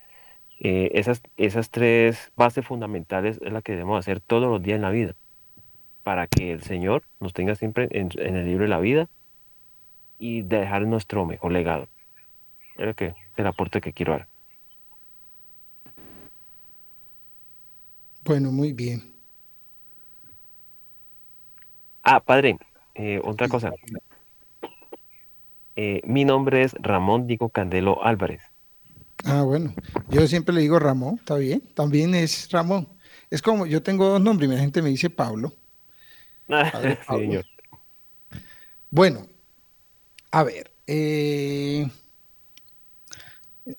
eh, 0.59 0.91
esas, 0.93 1.23
esas 1.35 1.71
tres 1.71 2.31
bases 2.35 2.63
fundamentales 2.63 3.39
es 3.43 3.51
la 3.51 3.63
que 3.63 3.71
debemos 3.71 3.97
hacer 3.97 4.19
todos 4.19 4.51
los 4.51 4.61
días 4.61 4.75
en 4.75 4.83
la 4.83 4.91
vida, 4.91 5.15
para 6.03 6.27
que 6.27 6.51
el 6.51 6.61
Señor 6.61 7.01
nos 7.19 7.33
tenga 7.33 7.55
siempre 7.55 7.87
en, 7.89 8.11
el 8.19 8.45
libro 8.45 8.65
de 8.65 8.69
la 8.69 8.79
vida 8.79 9.09
y 10.19 10.41
dejar 10.41 10.83
nuestro 10.83 11.25
mejor 11.25 11.51
legado. 11.51 11.87
Es 12.77 12.95
que, 12.95 13.13
el 13.37 13.47
aporte 13.47 13.81
que 13.81 13.93
quiero 13.93 14.13
dar. 14.13 14.27
Bueno, 18.23 18.51
muy 18.51 18.73
bien. 18.73 19.13
Ah, 22.03 22.19
padre, 22.19 22.57
eh, 22.95 23.19
otra 23.23 23.47
cosa. 23.47 23.71
Eh, 25.75 26.01
mi 26.05 26.23
nombre 26.23 26.63
es 26.63 26.73
Ramón 26.79 27.27
Diego 27.27 27.49
Candelo 27.49 28.03
Álvarez. 28.03 28.41
Ah, 29.23 29.43
bueno, 29.43 29.73
yo 30.09 30.27
siempre 30.27 30.53
le 30.53 30.61
digo 30.61 30.77
Ramón, 30.79 31.15
está 31.15 31.35
bien, 31.35 31.61
también 31.73 32.15
es 32.15 32.49
Ramón. 32.51 32.87
Es 33.29 33.41
como, 33.41 33.65
yo 33.65 33.81
tengo 33.81 34.07
dos 34.07 34.21
nombres 34.21 34.49
y 34.49 34.53
la 34.53 34.59
gente 34.59 34.81
me 34.81 34.89
dice 34.89 35.09
Pablo. 35.09 35.53
Señor. 37.07 37.45
Bueno, 38.91 39.27
a 40.35 40.43
ver, 40.43 40.69
eh, 40.85 41.89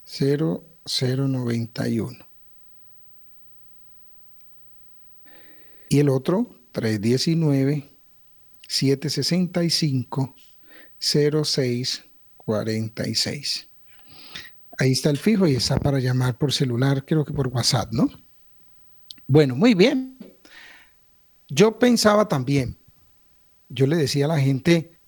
0091. 0.04 2.26
Y 5.88 5.98
el 5.98 6.08
otro 6.08 6.56
319 6.72 7.88
765 8.66 10.34
0646. 10.98 13.68
Ahí 14.78 14.92
está 14.92 15.10
el 15.10 15.18
fijo 15.18 15.46
y 15.46 15.54
está 15.54 15.78
para 15.78 15.98
llamar 15.98 16.38
por 16.38 16.52
celular, 16.52 17.04
creo 17.04 17.24
que 17.24 17.32
por 17.32 17.48
WhatsApp, 17.48 17.92
¿no? 17.92 18.08
Bueno, 19.26 19.54
muy 19.54 19.74
bien. 19.74 20.18
Yo 21.48 21.78
pensaba 21.78 22.28
también, 22.28 22.78
yo 23.68 23.86
le 23.86 23.96
decía 23.96 24.24
a 24.24 24.28
la 24.28 24.40
gente 24.40 24.98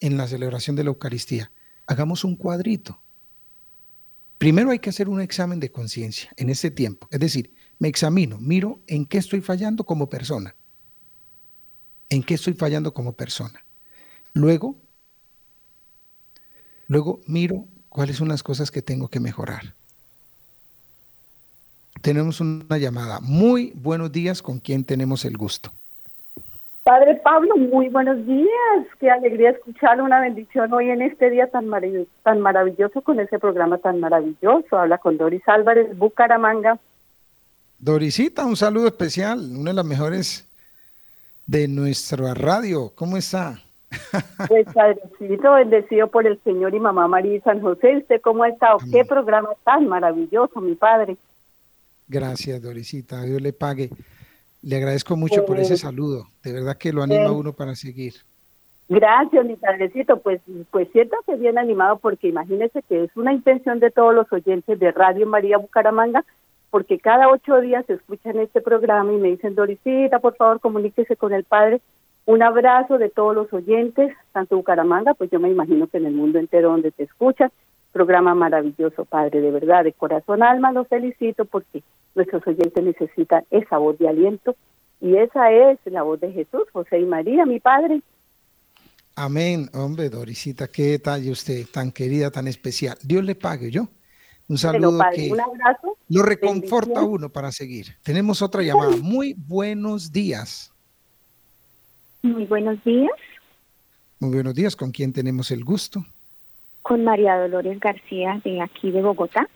en 0.00 0.16
la 0.16 0.26
celebración 0.26 0.74
de 0.74 0.84
la 0.84 0.90
Eucaristía, 0.90 1.52
hagamos 1.86 2.24
un 2.24 2.36
cuadrito. 2.36 3.00
Primero 4.38 4.70
hay 4.70 4.80
que 4.80 4.90
hacer 4.90 5.08
un 5.08 5.20
examen 5.20 5.60
de 5.60 5.70
conciencia 5.70 6.32
en 6.36 6.50
este 6.50 6.72
tiempo. 6.72 7.06
Es 7.12 7.20
decir, 7.20 7.54
me 7.78 7.86
examino, 7.86 8.38
miro 8.38 8.80
en 8.88 9.06
qué 9.06 9.18
estoy 9.18 9.40
fallando 9.40 9.84
como 9.84 10.08
persona. 10.08 10.56
En 12.08 12.24
qué 12.24 12.34
estoy 12.34 12.54
fallando 12.54 12.92
como 12.92 13.14
persona. 13.14 13.64
Luego 14.34 14.82
Luego 16.92 17.22
miro 17.26 17.66
cuáles 17.92 18.16
son 18.16 18.28
las 18.28 18.42
cosas 18.42 18.70
que 18.70 18.82
tengo 18.82 19.08
que 19.08 19.20
mejorar. 19.20 19.62
Tenemos 22.00 22.40
una 22.40 22.78
llamada. 22.78 23.20
Muy 23.20 23.72
buenos 23.76 24.10
días, 24.10 24.42
¿con 24.42 24.58
quién 24.58 24.84
tenemos 24.84 25.24
el 25.24 25.36
gusto? 25.36 25.70
Padre 26.82 27.20
Pablo, 27.22 27.56
muy 27.56 27.88
buenos 27.90 28.26
días. 28.26 28.86
Qué 28.98 29.08
alegría 29.08 29.50
escuchar 29.50 30.02
una 30.02 30.20
bendición 30.20 30.72
hoy 30.72 30.90
en 30.90 31.00
este 31.00 31.30
día 31.30 31.46
tan, 31.46 31.68
maravilloso, 31.68 32.10
tan 32.24 32.40
maravilloso 32.40 33.02
con 33.02 33.20
ese 33.20 33.38
programa 33.38 33.78
tan 33.78 34.00
maravilloso. 34.00 34.76
Habla 34.76 34.98
con 34.98 35.16
Doris 35.16 35.46
Álvarez, 35.46 35.96
Bucaramanga. 35.96 36.78
Dorisita, 37.78 38.44
un 38.44 38.56
saludo 38.56 38.88
especial, 38.88 39.38
una 39.56 39.70
de 39.70 39.76
las 39.76 39.84
mejores 39.84 40.48
de 41.46 41.68
nuestra 41.68 42.34
radio. 42.34 42.90
¿Cómo 42.96 43.16
está? 43.16 43.60
Pues 44.48 44.66
padrecito, 44.72 45.52
bendecido 45.52 46.08
por 46.08 46.26
el 46.26 46.40
Señor 46.42 46.74
y 46.74 46.80
mamá 46.80 47.08
María 47.08 47.36
y 47.36 47.40
San 47.40 47.60
José. 47.60 47.98
¿Usted 47.98 48.20
cómo 48.20 48.44
ha 48.44 48.48
estado? 48.48 48.78
Qué 48.90 49.04
programa 49.04 49.50
tan 49.64 49.88
maravilloso, 49.88 50.60
mi 50.60 50.74
padre. 50.74 51.16
Gracias, 52.08 52.60
Dorisita. 52.60 53.22
Dios 53.22 53.40
le 53.40 53.52
pague. 53.52 53.90
Le 54.62 54.76
agradezco 54.76 55.16
mucho 55.16 55.44
por 55.44 55.58
ese 55.58 55.70
pues, 55.70 55.80
saludo. 55.80 56.28
De 56.42 56.52
verdad 56.52 56.76
que 56.76 56.92
lo 56.92 57.02
anima 57.02 57.26
a 57.26 57.32
uno 57.32 57.52
para 57.52 57.74
seguir. 57.74 58.14
Gracias, 58.88 59.44
mi 59.44 59.56
padrecito. 59.56 60.18
Pues, 60.20 60.40
pues 60.70 60.88
que 60.92 61.36
bien 61.36 61.58
animado 61.58 61.96
porque 61.96 62.28
imagínese 62.28 62.82
que 62.82 63.04
es 63.04 63.10
una 63.16 63.32
intención 63.32 63.80
de 63.80 63.90
todos 63.90 64.14
los 64.14 64.30
oyentes 64.32 64.78
de 64.78 64.92
Radio 64.92 65.26
María 65.26 65.56
Bucaramanga, 65.56 66.24
porque 66.70 66.98
cada 66.98 67.28
ocho 67.28 67.60
días 67.60 67.88
escuchan 67.88 68.38
este 68.38 68.60
programa 68.60 69.12
y 69.12 69.16
me 69.16 69.28
dicen, 69.28 69.54
Dorisita, 69.54 70.18
por 70.18 70.36
favor, 70.36 70.60
comuníquese 70.60 71.16
con 71.16 71.32
el 71.32 71.44
Padre. 71.44 71.80
Un 72.24 72.42
abrazo 72.42 72.98
de 72.98 73.08
todos 73.08 73.34
los 73.34 73.52
oyentes, 73.52 74.14
tanto 74.32 74.56
Bucaramanga, 74.56 75.14
pues 75.14 75.30
yo 75.30 75.40
me 75.40 75.50
imagino 75.50 75.88
que 75.88 75.98
en 75.98 76.06
el 76.06 76.14
mundo 76.14 76.38
entero 76.38 76.70
donde 76.70 76.90
te 76.90 77.04
escuchan. 77.04 77.50
Programa 77.92 78.34
maravilloso, 78.34 79.04
Padre, 79.04 79.40
de 79.40 79.50
verdad, 79.50 79.84
de 79.84 79.92
corazón, 79.92 80.42
alma, 80.42 80.72
lo 80.72 80.84
felicito 80.84 81.44
porque 81.44 81.82
Nuestros 82.14 82.46
oyentes 82.46 82.84
necesitan 82.84 83.44
esa 83.50 83.78
voz 83.78 83.98
de 83.98 84.08
aliento 84.08 84.54
y 85.00 85.16
esa 85.16 85.50
es 85.50 85.78
la 85.86 86.02
voz 86.02 86.20
de 86.20 86.30
Jesús, 86.30 86.64
José 86.72 87.00
y 87.00 87.06
María, 87.06 87.46
mi 87.46 87.58
Padre. 87.58 88.02
Amén, 89.14 89.68
hombre, 89.74 90.08
Dorisita, 90.08 90.68
qué 90.68 90.92
detalle 90.92 91.30
usted, 91.30 91.66
tan 91.72 91.90
querida, 91.90 92.30
tan 92.30 92.48
especial. 92.48 92.96
Dios 93.02 93.24
le 93.24 93.34
pague 93.34 93.70
yo. 93.70 93.88
Un 94.48 94.58
saludo 94.58 95.00
que 95.14 95.32
un 95.32 95.40
abrazo, 95.40 95.96
lo 96.08 96.22
reconforta 96.22 97.00
a 97.00 97.04
uno 97.04 97.30
para 97.30 97.50
seguir. 97.52 97.96
Tenemos 98.02 98.42
otra 98.42 98.62
llamada. 98.62 98.96
Muy 98.96 99.34
buenos 99.34 100.12
días. 100.12 100.71
Muy 102.22 102.44
buenos 102.46 102.82
días. 102.84 103.12
Muy 104.20 104.34
buenos 104.34 104.54
días. 104.54 104.76
¿Con 104.76 104.92
quién 104.92 105.12
tenemos 105.12 105.50
el 105.50 105.64
gusto? 105.64 106.04
Con 106.82 107.04
María 107.04 107.36
Dolores 107.36 107.78
García 107.80 108.40
de 108.44 108.60
aquí 108.60 108.90
de 108.90 109.02
Bogotá 109.02 109.48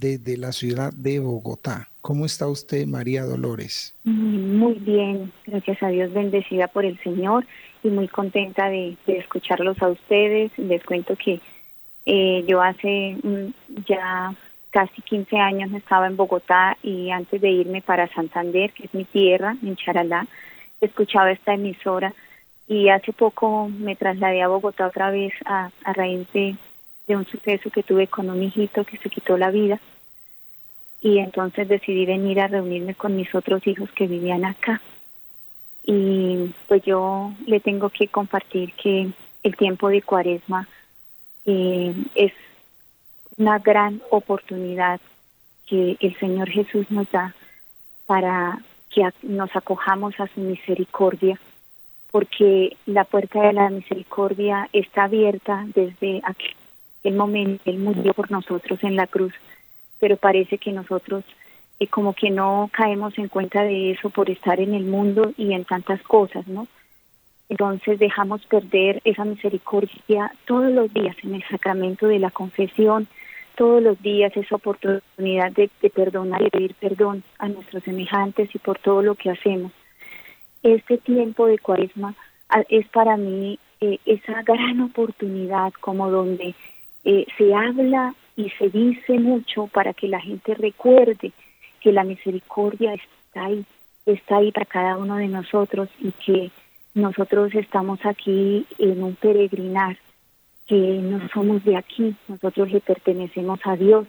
desde 0.00 0.36
la 0.36 0.52
ciudad 0.52 0.92
de 0.92 1.18
Bogotá. 1.20 1.88
¿Cómo 2.00 2.26
está 2.26 2.48
usted, 2.48 2.86
María 2.86 3.24
Dolores? 3.24 3.94
Muy 4.04 4.74
bien, 4.74 5.32
gracias 5.46 5.82
a 5.82 5.88
Dios, 5.88 6.12
bendecida 6.12 6.68
por 6.68 6.84
el 6.84 6.98
Señor 7.02 7.46
y 7.82 7.88
muy 7.88 8.08
contenta 8.08 8.68
de, 8.68 8.96
escucharlos 9.06 9.80
a 9.82 9.88
ustedes. 9.88 10.56
Les 10.58 10.82
cuento 10.84 11.16
que 11.16 11.40
eh, 12.06 12.44
yo 12.46 12.60
hace 12.60 13.16
mm, 13.22 13.82
ya 13.86 14.34
casi 14.70 15.02
15 15.02 15.36
años 15.36 15.72
estaba 15.72 16.06
en 16.06 16.16
Bogotá 16.16 16.76
y 16.82 17.10
antes 17.10 17.40
de 17.40 17.50
irme 17.50 17.82
para 17.82 18.08
Santander, 18.08 18.72
que 18.72 18.86
es 18.86 18.94
mi 18.94 19.04
tierra, 19.04 19.56
en 19.62 19.76
Charalá, 19.76 20.26
escuchaba 20.86 21.30
esta 21.30 21.54
emisora 21.54 22.12
y 22.68 22.88
hace 22.88 23.12
poco 23.12 23.68
me 23.68 23.96
trasladé 23.96 24.42
a 24.42 24.48
Bogotá 24.48 24.86
otra 24.86 25.10
vez 25.10 25.32
a, 25.44 25.70
a 25.84 25.92
raíz 25.92 26.26
de 26.32 26.56
un 27.08 27.26
suceso 27.26 27.70
que 27.70 27.82
tuve 27.82 28.06
con 28.06 28.30
un 28.30 28.42
hijito 28.42 28.84
que 28.84 28.98
se 28.98 29.10
quitó 29.10 29.36
la 29.36 29.50
vida 29.50 29.80
y 31.02 31.18
entonces 31.18 31.68
decidí 31.68 32.06
venir 32.06 32.40
a 32.40 32.46
reunirme 32.46 32.94
con 32.94 33.16
mis 33.16 33.34
otros 33.34 33.66
hijos 33.66 33.90
que 33.90 34.06
vivían 34.06 34.44
acá. 34.44 34.80
Y 35.84 36.54
pues 36.68 36.82
yo 36.84 37.32
le 37.44 37.58
tengo 37.58 37.90
que 37.90 38.06
compartir 38.06 38.72
que 38.74 39.08
el 39.42 39.56
tiempo 39.56 39.88
de 39.88 40.00
cuaresma 40.00 40.68
eh, 41.44 41.92
es 42.14 42.32
una 43.36 43.58
gran 43.58 44.00
oportunidad 44.10 45.00
que 45.66 45.96
el 45.98 46.16
Señor 46.18 46.48
Jesús 46.50 46.88
nos 46.90 47.10
da 47.10 47.34
para 48.06 48.60
que 48.94 49.08
nos 49.22 49.54
acojamos 49.54 50.18
a 50.20 50.26
su 50.28 50.40
misericordia, 50.40 51.38
porque 52.10 52.76
la 52.86 53.04
puerta 53.04 53.42
de 53.42 53.52
la 53.52 53.70
misericordia 53.70 54.68
está 54.72 55.04
abierta 55.04 55.64
desde 55.74 56.20
aquí 56.24 56.48
el 57.02 57.14
momento, 57.14 57.62
Él 57.66 57.78
murió 57.78 58.14
por 58.14 58.30
nosotros 58.30 58.82
en 58.82 58.96
la 58.96 59.06
cruz, 59.06 59.32
pero 59.98 60.16
parece 60.16 60.58
que 60.58 60.72
nosotros 60.72 61.24
eh, 61.80 61.88
como 61.88 62.14
que 62.14 62.30
no 62.30 62.70
caemos 62.72 63.16
en 63.18 63.28
cuenta 63.28 63.62
de 63.62 63.92
eso 63.92 64.10
por 64.10 64.30
estar 64.30 64.60
en 64.60 64.74
el 64.74 64.84
mundo 64.84 65.32
y 65.36 65.52
en 65.52 65.64
tantas 65.64 66.02
cosas, 66.02 66.46
¿no? 66.46 66.66
Entonces 67.48 67.98
dejamos 67.98 68.46
perder 68.46 69.00
esa 69.04 69.24
misericordia 69.24 70.32
todos 70.46 70.72
los 70.72 70.92
días 70.92 71.16
en 71.22 71.34
el 71.34 71.44
sacramento 71.48 72.06
de 72.06 72.18
la 72.18 72.30
confesión, 72.30 73.08
todos 73.56 73.82
los 73.82 74.00
días 74.02 74.36
esa 74.36 74.56
oportunidad 74.56 75.52
de, 75.52 75.68
perdonar 75.94 76.42
y 76.42 76.50
pedir 76.50 76.74
perdón 76.74 77.22
a 77.38 77.48
nuestros 77.48 77.82
semejantes 77.84 78.54
y 78.54 78.58
por 78.58 78.78
todo 78.78 79.02
lo 79.02 79.14
que 79.14 79.30
hacemos. 79.30 79.72
Este 80.62 80.98
tiempo 80.98 81.46
de 81.46 81.58
cuaresma 81.58 82.14
ah, 82.48 82.62
es 82.68 82.86
para 82.88 83.16
mí 83.16 83.58
eh, 83.80 83.98
esa 84.06 84.42
gran 84.42 84.80
oportunidad 84.80 85.72
como 85.80 86.10
donde 86.10 86.54
eh, 87.04 87.26
se 87.36 87.54
habla 87.54 88.14
y 88.36 88.50
se 88.50 88.68
dice 88.68 89.18
mucho 89.18 89.66
para 89.66 89.92
que 89.92 90.08
la 90.08 90.20
gente 90.20 90.54
recuerde 90.54 91.32
que 91.80 91.92
la 91.92 92.04
misericordia 92.04 92.94
está 92.94 93.46
ahí, 93.46 93.64
está 94.06 94.36
ahí 94.36 94.52
para 94.52 94.66
cada 94.66 94.96
uno 94.96 95.16
de 95.16 95.28
nosotros 95.28 95.88
y 96.00 96.12
que 96.12 96.50
nosotros 96.94 97.54
estamos 97.54 97.98
aquí 98.04 98.66
en 98.78 99.02
un 99.02 99.16
peregrinar, 99.16 99.96
que 100.66 100.76
no 100.76 101.28
somos 101.28 101.64
de 101.64 101.76
aquí, 101.76 102.14
nosotros 102.28 102.70
le 102.70 102.80
pertenecemos 102.80 103.60
a 103.64 103.76
Dios. 103.76 104.06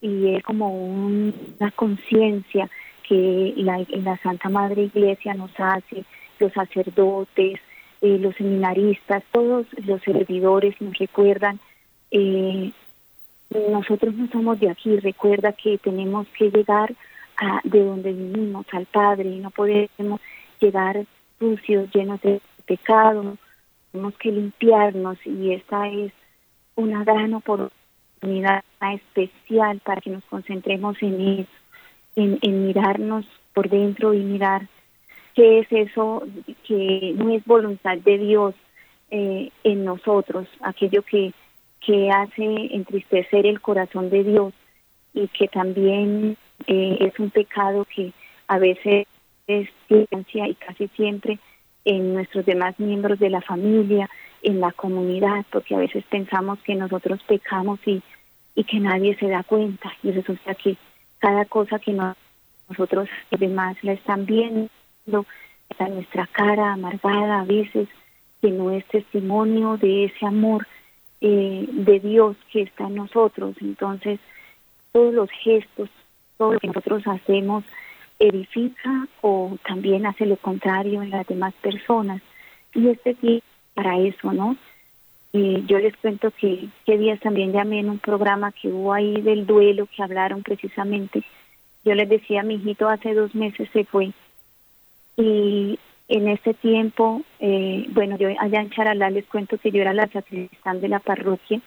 Y 0.00 0.34
es 0.34 0.42
como 0.42 0.74
una 0.74 1.70
conciencia 1.76 2.68
que 3.08 3.54
la, 3.56 3.84
la, 3.88 4.16
Santa 4.18 4.48
Madre 4.48 4.82
Iglesia 4.82 5.34
nos 5.34 5.52
hace, 5.58 6.04
los 6.38 6.52
sacerdotes, 6.52 7.60
eh, 8.00 8.18
los 8.18 8.34
seminaristas, 8.34 9.22
todos 9.30 9.66
los 9.84 10.02
servidores 10.02 10.80
nos 10.80 10.98
recuerdan 10.98 11.60
eh, 12.12 12.72
nosotros 13.70 14.14
no 14.14 14.28
somos 14.28 14.60
de 14.60 14.70
aquí, 14.70 14.98
recuerda 14.98 15.52
que 15.52 15.78
tenemos 15.78 16.26
que 16.36 16.50
llegar 16.50 16.94
a, 17.38 17.60
de 17.64 17.84
donde 17.84 18.12
vivimos, 18.12 18.66
al 18.72 18.86
Padre, 18.86 19.30
y 19.30 19.38
no 19.38 19.50
podemos 19.50 20.20
llegar 20.60 21.04
sucios, 21.38 21.90
llenos 21.92 22.20
de 22.20 22.40
pecado, 22.66 23.36
tenemos 23.92 24.16
que 24.16 24.32
limpiarnos 24.32 25.18
y 25.24 25.52
esta 25.52 25.88
es 25.88 26.12
una 26.74 27.04
gran 27.04 27.34
oportunidad 27.34 28.64
especial 28.94 29.80
para 29.84 30.00
que 30.00 30.10
nos 30.10 30.24
concentremos 30.24 30.96
en 31.02 31.20
eso, 31.40 31.50
en, 32.16 32.66
mirarnos 32.66 33.26
por 33.54 33.68
dentro 33.68 34.14
y 34.14 34.20
mirar 34.20 34.66
qué 35.34 35.60
es 35.60 35.66
eso 35.70 36.26
que 36.66 37.14
no 37.16 37.30
es 37.30 37.44
voluntad 37.44 37.98
de 37.98 38.18
Dios 38.18 38.54
eh, 39.10 39.50
en 39.64 39.84
nosotros, 39.84 40.48
aquello 40.62 41.02
que 41.02 41.32
que 41.84 42.10
hace 42.10 42.74
entristecer 42.74 43.46
el 43.46 43.60
corazón 43.60 44.08
de 44.10 44.24
Dios 44.24 44.54
y 45.14 45.28
que 45.28 45.48
también 45.48 46.36
eh, 46.66 46.96
es 47.00 47.18
un 47.18 47.30
pecado 47.30 47.84
que 47.84 48.12
a 48.46 48.58
veces 48.58 49.06
es 49.46 49.68
ciencia 49.88 50.48
y 50.48 50.54
casi 50.54 50.88
siempre 50.88 51.38
en 51.84 52.14
nuestros 52.14 52.46
demás 52.46 52.78
miembros 52.78 53.18
de 53.18 53.30
la 53.30 53.40
familia, 53.40 54.08
en 54.42 54.60
la 54.60 54.72
comunidad, 54.72 55.44
porque 55.50 55.74
a 55.74 55.78
veces 55.78 56.04
pensamos 56.10 56.58
que 56.60 56.74
nosotros 56.74 57.20
pecamos 57.26 57.80
y, 57.86 58.02
y 58.54 58.64
que 58.64 58.80
nadie 58.80 59.16
se 59.16 59.28
da 59.28 59.42
cuenta 59.42 59.92
y 60.02 60.10
resulta 60.10 60.54
que 60.54 60.76
cada 61.18 61.44
cosa 61.44 61.78
que 61.78 61.96
nosotros 62.68 63.08
demás 63.30 63.76
la 63.82 63.92
están 63.92 64.26
viendo, 64.26 64.68
está 65.70 65.88
nuestra 65.88 66.26
cara 66.26 66.72
amargada 66.72 67.40
a 67.40 67.44
veces, 67.44 67.88
que 68.40 68.50
no 68.50 68.70
es 68.72 68.84
testimonio 68.86 69.76
de 69.76 70.06
ese 70.06 70.26
amor 70.26 70.66
eh, 71.20 71.66
de 71.70 72.00
Dios 72.00 72.36
que 72.52 72.62
está 72.62 72.88
en 72.88 72.96
nosotros. 72.96 73.54
Entonces, 73.60 74.18
todos 74.90 75.14
los 75.14 75.30
gestos, 75.30 75.88
todo 76.36 76.54
lo 76.54 76.60
que 76.60 76.66
nosotros 76.66 77.06
hacemos, 77.06 77.64
edifica 78.22 79.08
o 79.20 79.56
también 79.66 80.06
hace 80.06 80.26
lo 80.26 80.36
contrario 80.36 81.02
en 81.02 81.10
las 81.10 81.26
demás 81.26 81.54
personas. 81.60 82.22
Y 82.74 82.88
este 82.88 83.14
tiempo 83.14 83.44
para 83.74 83.98
eso, 83.98 84.32
¿no? 84.32 84.56
Y 85.32 85.64
yo 85.66 85.78
les 85.78 85.96
cuento 85.96 86.30
que 86.30 86.68
qué 86.84 86.98
días 86.98 87.18
también 87.20 87.52
llamé 87.52 87.80
en 87.80 87.90
un 87.90 87.98
programa 87.98 88.52
que 88.52 88.68
hubo 88.68 88.92
ahí 88.92 89.20
del 89.22 89.46
duelo 89.46 89.86
que 89.86 90.02
hablaron 90.02 90.42
precisamente. 90.42 91.24
Yo 91.84 91.94
les 91.94 92.08
decía, 92.08 92.42
mi 92.42 92.54
hijito 92.54 92.88
hace 92.88 93.14
dos 93.14 93.34
meses 93.34 93.68
se 93.72 93.84
fue 93.84 94.12
y 95.16 95.78
en 96.08 96.28
ese 96.28 96.54
tiempo, 96.54 97.22
eh, 97.40 97.86
bueno, 97.90 98.16
yo 98.18 98.28
allá 98.38 98.60
en 98.60 98.70
Charalá 98.70 99.10
les 99.10 99.24
cuento 99.26 99.58
que 99.58 99.70
yo 99.70 99.80
era 99.80 99.94
la 99.94 100.08
sacristán 100.08 100.80
de 100.80 100.88
la 100.88 100.98
parroquia 100.98 101.60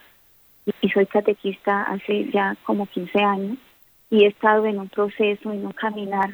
y 0.82 0.90
soy 0.90 1.06
catequista 1.06 1.84
hace 1.84 2.30
ya 2.32 2.56
como 2.64 2.86
15 2.86 3.20
años 3.20 3.58
y 4.10 4.24
he 4.24 4.28
estado 4.28 4.66
en 4.66 4.80
un 4.80 4.90
proceso, 4.90 5.52
en 5.52 5.66
un 5.66 5.72
caminar 5.72 6.30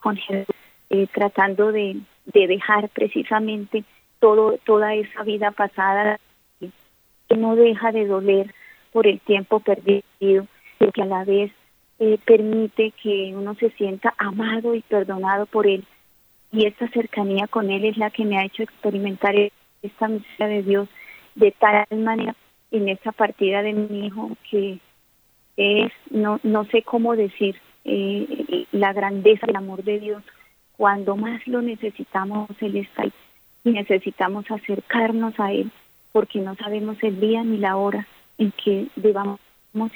con 0.00 0.16
Jesús, 0.16 0.54
eh, 0.90 1.06
tratando 1.12 1.72
de, 1.72 2.00
de 2.26 2.46
dejar 2.46 2.88
precisamente 2.90 3.84
todo, 4.20 4.58
toda 4.64 4.94
esa 4.94 5.22
vida 5.22 5.50
pasada 5.50 6.18
que 6.60 7.36
no 7.36 7.56
deja 7.56 7.92
de 7.92 8.06
doler 8.06 8.54
por 8.92 9.06
el 9.06 9.20
tiempo 9.20 9.60
perdido, 9.60 10.46
pero 10.78 10.92
que 10.92 11.02
a 11.02 11.06
la 11.06 11.24
vez 11.24 11.52
eh, 11.98 12.18
permite 12.24 12.92
que 13.02 13.32
uno 13.34 13.54
se 13.54 13.70
sienta 13.70 14.14
amado 14.18 14.74
y 14.74 14.82
perdonado 14.82 15.46
por 15.46 15.66
Él. 15.66 15.84
Y 16.50 16.66
esta 16.66 16.88
cercanía 16.88 17.46
con 17.48 17.70
Él 17.70 17.84
es 17.84 17.98
la 17.98 18.10
que 18.10 18.24
me 18.24 18.38
ha 18.38 18.44
hecho 18.44 18.62
experimentar 18.62 19.34
esta 19.82 20.08
misión 20.08 20.48
de 20.48 20.62
Dios 20.62 20.88
de 21.34 21.52
tal 21.52 21.86
manera 21.98 22.34
en 22.70 22.88
esta 22.88 23.12
partida 23.12 23.62
de 23.62 23.72
mi 23.72 24.06
hijo 24.06 24.30
que 24.50 24.78
es, 25.58 25.92
no, 26.10 26.38
no 26.44 26.64
sé 26.66 26.82
cómo 26.82 27.16
decir, 27.16 27.56
eh, 27.84 28.66
la 28.70 28.92
grandeza 28.92 29.46
del 29.46 29.56
amor 29.56 29.82
de 29.82 29.98
Dios. 29.98 30.22
Cuando 30.76 31.16
más 31.16 31.44
lo 31.48 31.60
necesitamos, 31.60 32.48
Él 32.60 32.76
está 32.76 33.02
ahí 33.02 33.12
y 33.64 33.70
necesitamos 33.70 34.48
acercarnos 34.50 35.38
a 35.40 35.52
Él 35.52 35.70
porque 36.12 36.38
no 36.38 36.54
sabemos 36.54 36.96
el 37.02 37.20
día 37.20 37.42
ni 37.42 37.58
la 37.58 37.76
hora 37.76 38.06
en 38.38 38.52
que 38.52 38.86
debamos 38.94 39.40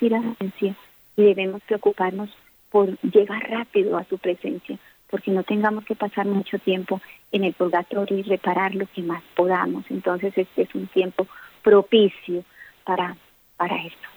ir 0.01 0.15
a 0.15 0.21
la 0.21 0.33
presencia 0.35 0.75
y 1.17 1.23
debemos 1.23 1.63
preocuparnos 1.63 2.29
por 2.71 2.99
llegar 3.03 3.49
rápido 3.49 3.97
a 3.97 4.05
su 4.05 4.19
presencia, 4.19 4.79
porque 5.11 5.31
no 5.31 5.45
tengamos 5.45 5.85
que 5.85 5.95
pasar 5.95 6.27
mucho 6.27 6.59
tiempo 6.59 7.01
en 7.31 7.45
el 7.45 7.53
purgatorio 7.53 8.19
y 8.19 8.23
reparar 8.23 8.75
lo 8.75 8.87
que 8.87 9.03
más 9.03 9.23
podamos. 9.37 9.85
Entonces 9.91 10.33
este 10.37 10.63
es 10.63 10.75
un 10.75 10.89
tiempo 10.89 11.29
propicio 11.63 12.43
para, 12.85 13.17
para 13.57 13.77
esto. 13.77 14.12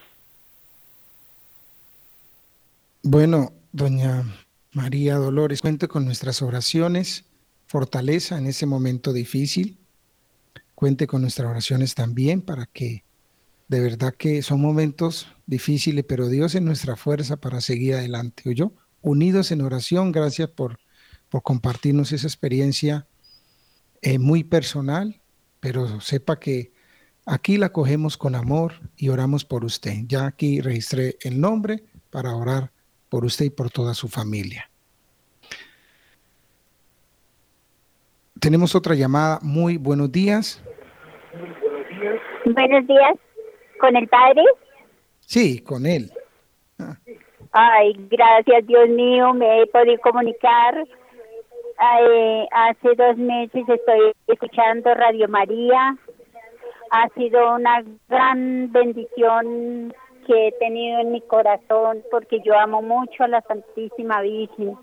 Bueno, 3.07 3.53
doña 3.71 4.23
María 4.73 5.17
Dolores, 5.17 5.61
cuente 5.61 5.87
con 5.87 6.05
nuestras 6.05 6.41
oraciones, 6.41 7.25
fortaleza 7.67 8.35
en 8.35 8.47
ese 8.47 8.65
momento 8.65 9.13
difícil. 9.13 9.77
Cuente 10.73 11.05
con 11.05 11.21
nuestras 11.21 11.47
oraciones 11.47 11.93
también 11.93 12.41
para 12.41 12.65
que 12.65 13.03
de 13.67 13.79
verdad 13.79 14.15
que 14.17 14.41
son 14.41 14.59
momentos 14.59 15.27
difíciles, 15.45 16.03
pero 16.07 16.29
Dios 16.29 16.55
es 16.55 16.63
nuestra 16.63 16.95
fuerza 16.95 17.37
para 17.37 17.61
seguir 17.61 17.93
adelante. 17.93 18.55
yo 18.55 18.73
Unidos 19.01 19.51
en 19.51 19.61
oración, 19.61 20.11
gracias 20.11 20.49
por, 20.49 20.79
por 21.29 21.43
compartirnos 21.43 22.11
esa 22.11 22.25
experiencia 22.25 23.07
eh, 24.01 24.17
muy 24.17 24.43
personal, 24.43 25.21
pero 25.59 26.01
sepa 26.01 26.39
que 26.39 26.73
aquí 27.27 27.57
la 27.57 27.71
cogemos 27.71 28.17
con 28.17 28.33
amor 28.33 28.73
y 28.97 29.09
oramos 29.09 29.45
por 29.45 29.63
usted. 29.63 30.05
Ya 30.07 30.25
aquí 30.25 30.59
registré 30.59 31.19
el 31.21 31.39
nombre 31.39 31.85
para 32.09 32.35
orar 32.35 32.73
por 33.09 33.25
usted 33.25 33.45
y 33.45 33.49
por 33.49 33.69
toda 33.69 33.93
su 33.93 34.07
familia. 34.07 34.69
Tenemos 38.39 38.75
otra 38.75 38.95
llamada. 38.95 39.39
Muy 39.41 39.77
buenos 39.77 40.11
días. 40.11 40.61
Buenos 42.45 42.87
días 42.87 43.15
con 43.79 43.95
el 43.95 44.07
padre? 44.07 44.43
Sí, 45.21 45.59
con 45.59 45.85
él. 45.85 46.11
Ay, 47.51 47.95
gracias 48.11 48.67
Dios 48.67 48.89
mío, 48.89 49.33
me 49.33 49.61
he 49.61 49.67
podido 49.67 49.97
comunicar. 50.01 50.75
hace 52.51 52.95
dos 52.95 53.17
meses 53.17 53.63
estoy 53.67 54.11
escuchando 54.27 54.93
Radio 54.93 55.27
María. 55.27 55.97
Ha 56.91 57.09
sido 57.15 57.55
una 57.55 57.83
gran 58.09 58.71
bendición 58.71 59.93
que 60.25 60.47
he 60.47 60.51
tenido 60.53 60.99
en 60.99 61.11
mi 61.11 61.21
corazón 61.21 62.03
porque 62.11 62.41
yo 62.41 62.57
amo 62.57 62.81
mucho 62.81 63.23
a 63.23 63.27
la 63.27 63.41
Santísima 63.41 64.21
Virgen. 64.21 64.77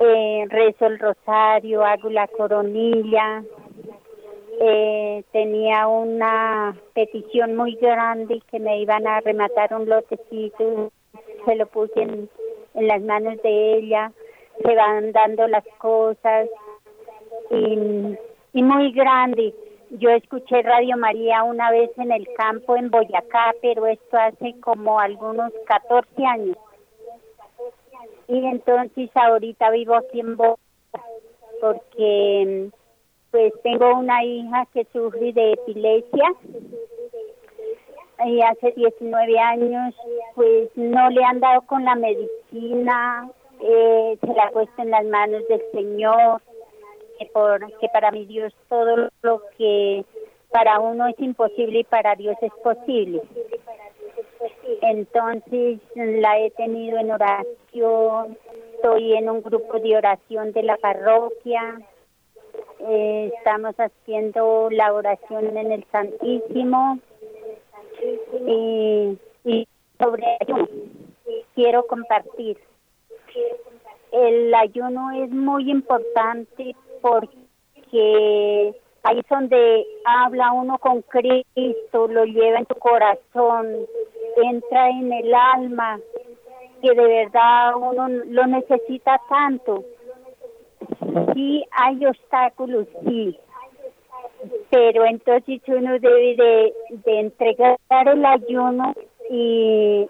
Eh, 0.00 0.44
rezo 0.48 0.86
el 0.86 0.98
rosario, 0.98 1.84
hago 1.84 2.10
la 2.10 2.26
coronilla, 2.28 3.42
eh, 4.60 5.24
tenía 5.32 5.86
una 5.88 6.76
petición 6.94 7.56
muy 7.56 7.74
grande 7.76 8.40
que 8.50 8.60
me 8.60 8.80
iban 8.80 9.06
a 9.06 9.20
rematar 9.20 9.74
un 9.74 9.88
lotecito, 9.88 10.92
se 11.44 11.56
lo 11.56 11.66
puse 11.66 12.02
en, 12.02 12.28
las 12.74 13.02
manos 13.02 13.42
de 13.42 13.78
ella, 13.78 14.12
se 14.64 14.74
van 14.74 15.12
dando 15.12 15.48
las 15.48 15.64
cosas 15.78 16.48
y, 17.50 18.16
y 18.52 18.62
muy 18.62 18.92
grande. 18.92 19.54
Yo 19.90 20.10
escuché 20.10 20.62
Radio 20.62 20.96
María 20.96 21.42
una 21.42 21.70
vez 21.70 21.90
en 21.98 22.12
el 22.12 22.26
campo 22.36 22.76
en 22.76 22.90
Boyacá, 22.90 23.54
pero 23.60 23.86
esto 23.86 24.16
hace 24.16 24.54
como 24.60 25.00
algunos 25.00 25.52
14 25.66 26.26
años. 26.26 26.56
Y 28.28 28.46
entonces 28.46 29.10
ahorita 29.14 29.70
vivo 29.70 29.96
aquí 29.96 30.20
en 30.20 30.36
Boyacá 30.36 30.60
porque 31.60 32.70
pues 33.30 33.52
tengo 33.62 33.98
una 33.98 34.24
hija 34.24 34.66
que 34.72 34.86
sufre 34.92 35.32
de 35.32 35.52
epilepsia 35.52 36.32
y 38.26 38.42
hace 38.42 38.72
19 38.72 39.38
años 39.38 39.94
pues 40.34 40.68
no 40.74 41.10
le 41.10 41.24
han 41.24 41.40
dado 41.40 41.62
con 41.62 41.84
la 41.84 41.94
medicina, 41.94 43.30
eh, 43.60 44.18
se 44.20 44.34
la 44.34 44.44
ha 44.44 44.50
puesto 44.50 44.82
en 44.82 44.90
las 44.90 45.04
manos 45.06 45.46
del 45.48 45.62
Señor, 45.72 46.42
que, 47.20 47.26
por, 47.26 47.60
que 47.78 47.88
para 47.90 48.10
mi 48.10 48.24
Dios 48.24 48.52
todo 48.68 49.10
lo 49.22 49.42
que 49.58 50.04
para 50.50 50.80
uno 50.80 51.06
es 51.06 51.20
imposible 51.20 51.80
y 51.80 51.84
para 51.84 52.16
Dios 52.16 52.36
es 52.40 52.52
posible. 52.64 53.20
Entonces 54.80 55.80
la 55.94 56.40
he 56.40 56.50
tenido 56.52 56.98
en 56.98 57.10
oración, 57.10 58.38
estoy 58.74 59.12
en 59.12 59.28
un 59.28 59.42
grupo 59.42 59.78
de 59.78 59.96
oración 59.96 60.52
de 60.52 60.62
la 60.62 60.76
parroquia, 60.78 61.80
eh, 62.80 63.30
estamos 63.36 63.74
haciendo 63.76 64.68
la 64.70 64.92
oración 64.94 65.56
en 65.56 65.72
el 65.72 65.84
Santísimo 65.92 66.98
y, 68.46 69.18
y 69.44 69.68
sobre 69.98 70.24
ayuno 70.40 70.66
quiero 71.54 71.86
compartir. 71.86 72.56
El 74.10 74.54
ayuno 74.54 75.10
es 75.22 75.30
muy 75.30 75.70
importante 75.70 76.74
porque 77.00 78.74
ahí 79.02 79.18
es 79.18 79.28
donde 79.28 79.86
habla 80.04 80.52
uno 80.52 80.78
con 80.78 81.02
Cristo, 81.02 82.08
lo 82.08 82.24
lleva 82.24 82.58
en 82.58 82.66
tu 82.66 82.74
corazón, 82.76 83.86
entra 84.42 84.90
en 84.90 85.12
el 85.12 85.34
alma, 85.34 85.98
que 86.82 86.94
de 86.94 87.06
verdad 87.06 87.76
uno 87.76 88.08
lo 88.08 88.46
necesita 88.46 89.20
tanto 89.28 89.84
Sí, 91.34 91.64
hay 91.70 92.06
obstáculos, 92.06 92.86
sí. 93.04 93.36
Pero 94.70 95.04
entonces 95.04 95.60
uno 95.66 95.98
debe 95.98 96.72
de, 97.04 97.20
entregar 97.20 97.78
el 97.90 98.24
ayuno 98.24 98.94
y, 99.30 100.06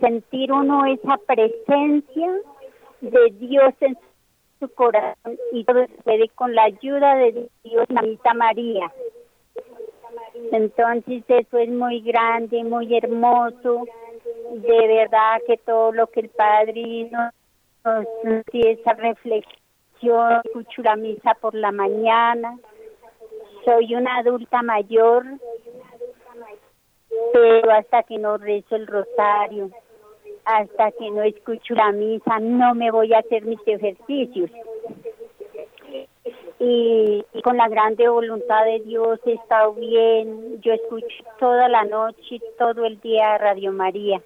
sentir 0.00 0.52
uno 0.52 0.84
esa 0.86 1.16
presencia 1.26 2.32
de 3.00 3.30
Dios 3.38 3.74
en 3.80 3.96
su 4.62 4.72
corazón 4.74 5.36
y 5.50 5.64
todo 5.64 5.84
se 5.86 6.02
puede 6.04 6.28
con 6.28 6.54
la 6.54 6.64
ayuda 6.64 7.16
de 7.16 7.48
Dios, 7.64 7.90
Mamita 7.90 8.32
María. 8.32 8.92
Entonces 10.52 11.24
eso 11.26 11.58
es 11.58 11.68
muy 11.68 12.00
grande, 12.00 12.62
muy 12.62 12.96
hermoso. 12.96 13.86
De 14.52 14.86
verdad 14.86 15.40
que 15.46 15.56
todo 15.56 15.90
lo 15.92 16.06
que 16.06 16.20
el 16.20 16.28
Padre 16.28 17.10
nos, 17.10 17.32
nos, 17.84 18.06
nos 18.22 18.44
esa 18.52 18.92
reflexión 18.92 19.62
escucho 20.44 20.82
la 20.82 20.94
misa 20.94 21.34
por 21.40 21.54
la 21.54 21.72
mañana, 21.72 22.56
soy 23.64 23.94
una 23.94 24.18
adulta 24.18 24.62
mayor, 24.62 25.24
pero 27.32 27.70
hasta 27.72 28.02
que 28.04 28.18
no 28.18 28.36
rezo 28.36 28.76
el 28.76 28.86
rosario, 28.86 29.70
hasta 30.44 30.90
que 30.92 31.10
no 31.10 31.22
escucho 31.22 31.74
la 31.74 31.92
misa, 31.92 32.38
no 32.40 32.74
me 32.74 32.90
voy 32.90 33.12
a 33.12 33.18
hacer 33.18 33.44
mis 33.44 33.60
ejercicios. 33.66 34.50
Y, 36.58 37.24
con 37.42 37.56
la 37.56 37.68
grande 37.68 38.08
voluntad 38.08 38.64
de 38.64 38.80
Dios 38.80 39.18
he 39.26 39.32
estado 39.32 39.74
bien. 39.74 40.60
Yo 40.60 40.72
escucho 40.72 41.06
toda 41.40 41.68
la 41.68 41.84
noche, 41.84 42.40
todo 42.56 42.84
el 42.84 43.00
día 43.00 43.36
Radio 43.38 43.72
María. 43.72 44.22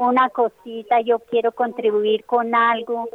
Una 0.00 0.30
cosita, 0.30 1.00
yo 1.00 1.20
quiero 1.20 1.52
contribuir 1.52 2.24
con 2.24 2.54
algo 2.54 3.08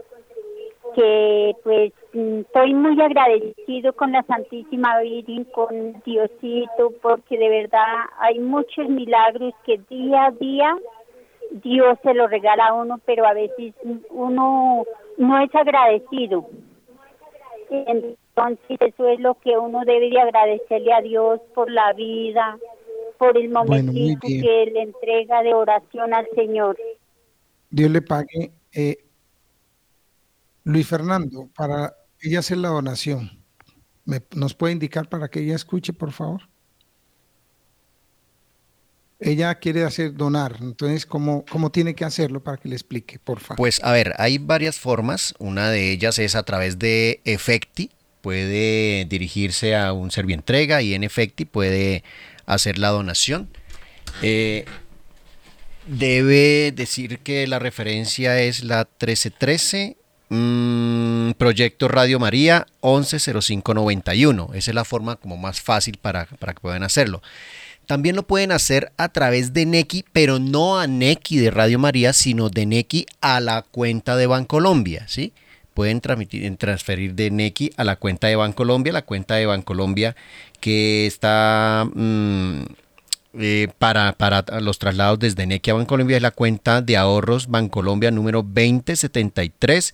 que 0.96 1.54
pues 1.64 1.92
mm, 2.14 2.40
estoy 2.42 2.74
muy 2.74 3.02
agradecido 3.02 3.92
con 3.94 4.14
la 4.14 4.24
Santísima 4.24 5.00
Virgen, 5.02 5.44
con 5.46 6.02
Diosito, 6.06 6.94
porque 7.02 7.38
de 7.38 7.50
verdad 7.50 8.06
hay 8.20 8.40
muchos 8.40 8.88
milagros 8.88 9.54
que 9.66 9.80
día 9.90 10.28
a 10.28 10.32
día 10.32 10.78
Dios 11.52 11.98
se 12.04 12.14
lo 12.14 12.28
regala 12.28 12.68
a 12.68 12.74
uno, 12.74 13.00
pero 13.06 13.26
a 13.26 13.34
veces 13.34 13.74
uno 14.10 14.84
no 15.18 15.40
es 15.40 15.54
agradecido. 15.56 16.48
Entonces 17.70 18.78
eso 18.80 19.08
es 19.08 19.20
lo 19.20 19.36
que 19.36 19.58
uno 19.58 19.84
debe 19.86 20.10
de 20.10 20.20
agradecerle 20.20 20.94
a 20.94 21.02
Dios 21.02 21.40
por 21.54 21.72
la 21.72 21.94
vida, 21.94 22.58
por 23.18 23.38
el 23.38 23.50
momento 23.50 23.94
que 24.28 24.72
le 24.74 24.82
entrega 24.82 25.42
de 25.42 25.54
oración 25.54 26.14
al 26.14 26.28
Señor. 26.36 26.78
Dios 27.70 27.90
le 27.90 28.02
pague. 28.02 28.52
Eh, 28.74 28.98
Luis 30.64 30.88
Fernando, 30.88 31.50
para 31.56 31.94
ella 32.22 32.40
hacer 32.40 32.58
la 32.58 32.70
donación, 32.70 33.30
¿nos 34.36 34.54
puede 34.54 34.74
indicar 34.74 35.08
para 35.10 35.30
que 35.30 35.40
ella 35.40 35.56
escuche, 35.56 35.94
por 35.94 36.12
favor? 36.12 36.42
Ella 39.20 39.56
quiere 39.56 39.84
hacer 39.84 40.14
donar, 40.14 40.58
entonces, 40.62 41.06
¿cómo, 41.06 41.46
¿cómo 41.50 41.72
tiene 41.72 41.96
que 41.96 42.04
hacerlo 42.04 42.44
para 42.44 42.58
que 42.58 42.70
le 42.70 42.76
explique, 42.76 43.20
por 43.20 43.40
favor? 43.40 43.58
Pues 43.58 43.82
a 43.84 43.92
ver, 43.92 44.14
hay 44.18 44.38
varias 44.38 44.78
formas, 44.78 45.34
una 45.40 45.70
de 45.70 45.92
ellas 45.92 46.20
es 46.20 46.36
a 46.36 46.44
través 46.44 46.80
de 46.80 47.22
Efecti, 47.24 47.92
puede 48.22 49.06
dirigirse 49.06 49.76
a 49.76 49.94
un 49.94 50.12
servientrega 50.12 50.82
y 50.82 50.96
en 50.96 51.04
Efecti 51.04 51.46
puede 51.46 52.04
hacer 52.46 52.78
la 52.78 52.90
donación. 52.90 53.50
Eh, 54.22 54.66
debe 55.88 56.72
decir 56.72 57.20
que 57.20 57.46
la 57.48 57.60
referencia 57.60 58.42
es 58.42 58.64
la 58.64 58.88
1313, 59.00 59.98
mm, 60.30 61.32
Proyecto 61.38 61.88
Radio 61.88 62.20
María 62.20 62.66
110591. 62.82 64.50
Esa 64.56 64.72
es 64.72 64.76
la 64.76 64.86
forma 64.86 65.16
como 65.18 65.38
más 65.38 65.62
fácil 65.62 65.98
para, 66.02 66.26
para 66.26 66.54
que 66.54 66.62
puedan 66.62 66.84
hacerlo. 66.84 67.22
También 67.86 68.16
lo 68.16 68.24
pueden 68.24 68.52
hacer 68.52 68.92
a 68.98 69.10
través 69.10 69.54
de 69.54 69.66
Neki, 69.66 70.06
pero 70.12 70.40
no 70.40 70.80
a 70.80 70.88
Neki 70.88 71.38
de 71.38 71.52
Radio 71.52 71.80
María, 71.80 72.14
sino 72.14 72.50
de 72.50 72.66
Neki 72.66 73.06
a 73.22 73.40
la 73.40 73.64
cuenta 73.64 74.16
de 74.16 74.28
Bancolombia, 74.28 75.08
¿sí? 75.08 75.34
Pueden 75.74 76.00
transferir 76.00 77.16
de 77.16 77.32
Neki 77.32 77.72
a 77.76 77.84
la 77.84 77.98
cuenta 77.98 78.28
de 78.28 78.38
Bancolombia, 78.38 78.94
la 78.94 79.02
cuenta 79.02 79.36
de 79.36 79.46
Bancolombia 79.46 80.16
que 80.62 81.06
está 81.06 81.86
mm, 81.94 82.62
eh, 83.40 83.68
para, 83.78 84.14
para, 84.14 84.46
los 84.62 84.80
traslados 84.80 85.20
desde 85.20 85.46
Neki 85.46 85.72
a 85.72 85.74
Bancolombia 85.74 86.16
es 86.16 86.24
la 86.24 86.32
cuenta 86.32 86.82
de 86.82 86.96
ahorros 86.96 87.48
Bancolombia 87.48 88.10
número 88.10 88.42
2073 88.42 89.94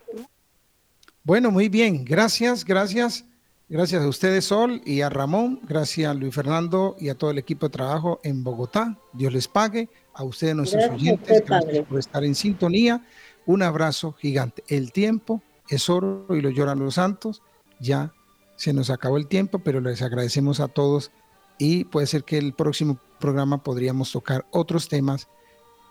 Bueno, 1.23 1.51
muy 1.51 1.69
bien, 1.69 2.05
gracias, 2.05 2.63
gracias. 2.63 3.25
Gracias 3.69 4.01
a 4.01 4.07
ustedes, 4.07 4.45
Sol, 4.45 4.81
y 4.85 5.01
a 5.01 5.09
Ramón, 5.09 5.59
gracias 5.63 6.09
a 6.09 6.13
Luis 6.13 6.33
Fernando 6.33 6.95
y 6.99 7.09
a 7.09 7.15
todo 7.15 7.31
el 7.31 7.37
equipo 7.37 7.65
de 7.65 7.73
trabajo 7.73 8.21
en 8.23 8.41
Bogotá. 8.41 8.97
Dios 9.11 9.33
les 9.33 9.49
pague. 9.49 9.89
A 10.13 10.23
ustedes, 10.23 10.55
nuestros 10.55 10.89
oyentes, 10.89 11.43
gracias 11.45 11.85
por 11.85 11.99
estar 11.99 12.23
en 12.23 12.33
sintonía. 12.33 13.03
Un 13.45 13.61
abrazo 13.61 14.13
gigante. 14.13 14.63
El 14.67 14.93
tiempo 14.93 15.43
es 15.69 15.89
oro 15.89 16.25
y 16.29 16.39
lo 16.39 16.49
lloran 16.49 16.79
los 16.79 16.95
santos. 16.95 17.43
Ya 17.79 18.13
se 18.57 18.73
nos 18.73 18.89
acabó 18.89 19.17
el 19.17 19.27
tiempo, 19.27 19.59
pero 19.59 19.79
les 19.79 20.01
agradecemos 20.01 20.59
a 20.59 20.67
todos 20.67 21.11
y 21.57 21.85
puede 21.85 22.07
ser 22.07 22.23
que 22.23 22.37
el 22.37 22.53
próximo 22.53 22.99
programa 23.19 23.63
podríamos 23.63 24.11
tocar 24.11 24.45
otros 24.51 24.89
temas 24.89 25.27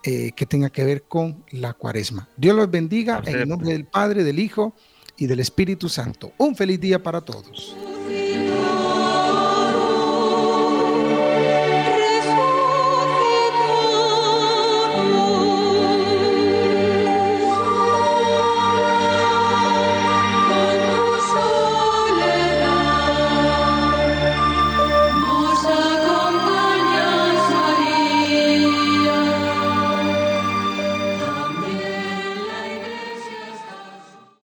eh, 0.02 0.32
que 0.36 0.46
tengan 0.46 0.70
que 0.70 0.84
ver 0.84 1.04
con 1.04 1.44
la 1.50 1.72
cuaresma. 1.72 2.28
Dios 2.36 2.54
los 2.54 2.70
bendiga 2.70 3.22
en 3.24 3.36
el 3.40 3.48
nombre 3.48 3.72
del 3.72 3.86
Padre, 3.86 4.22
del 4.22 4.38
Hijo 4.38 4.74
y 5.16 5.26
del 5.26 5.40
Espíritu 5.40 5.88
Santo. 5.88 6.32
Un 6.38 6.54
feliz 6.54 6.78
día 6.80 7.02
para 7.02 7.22
todos. 7.22 7.74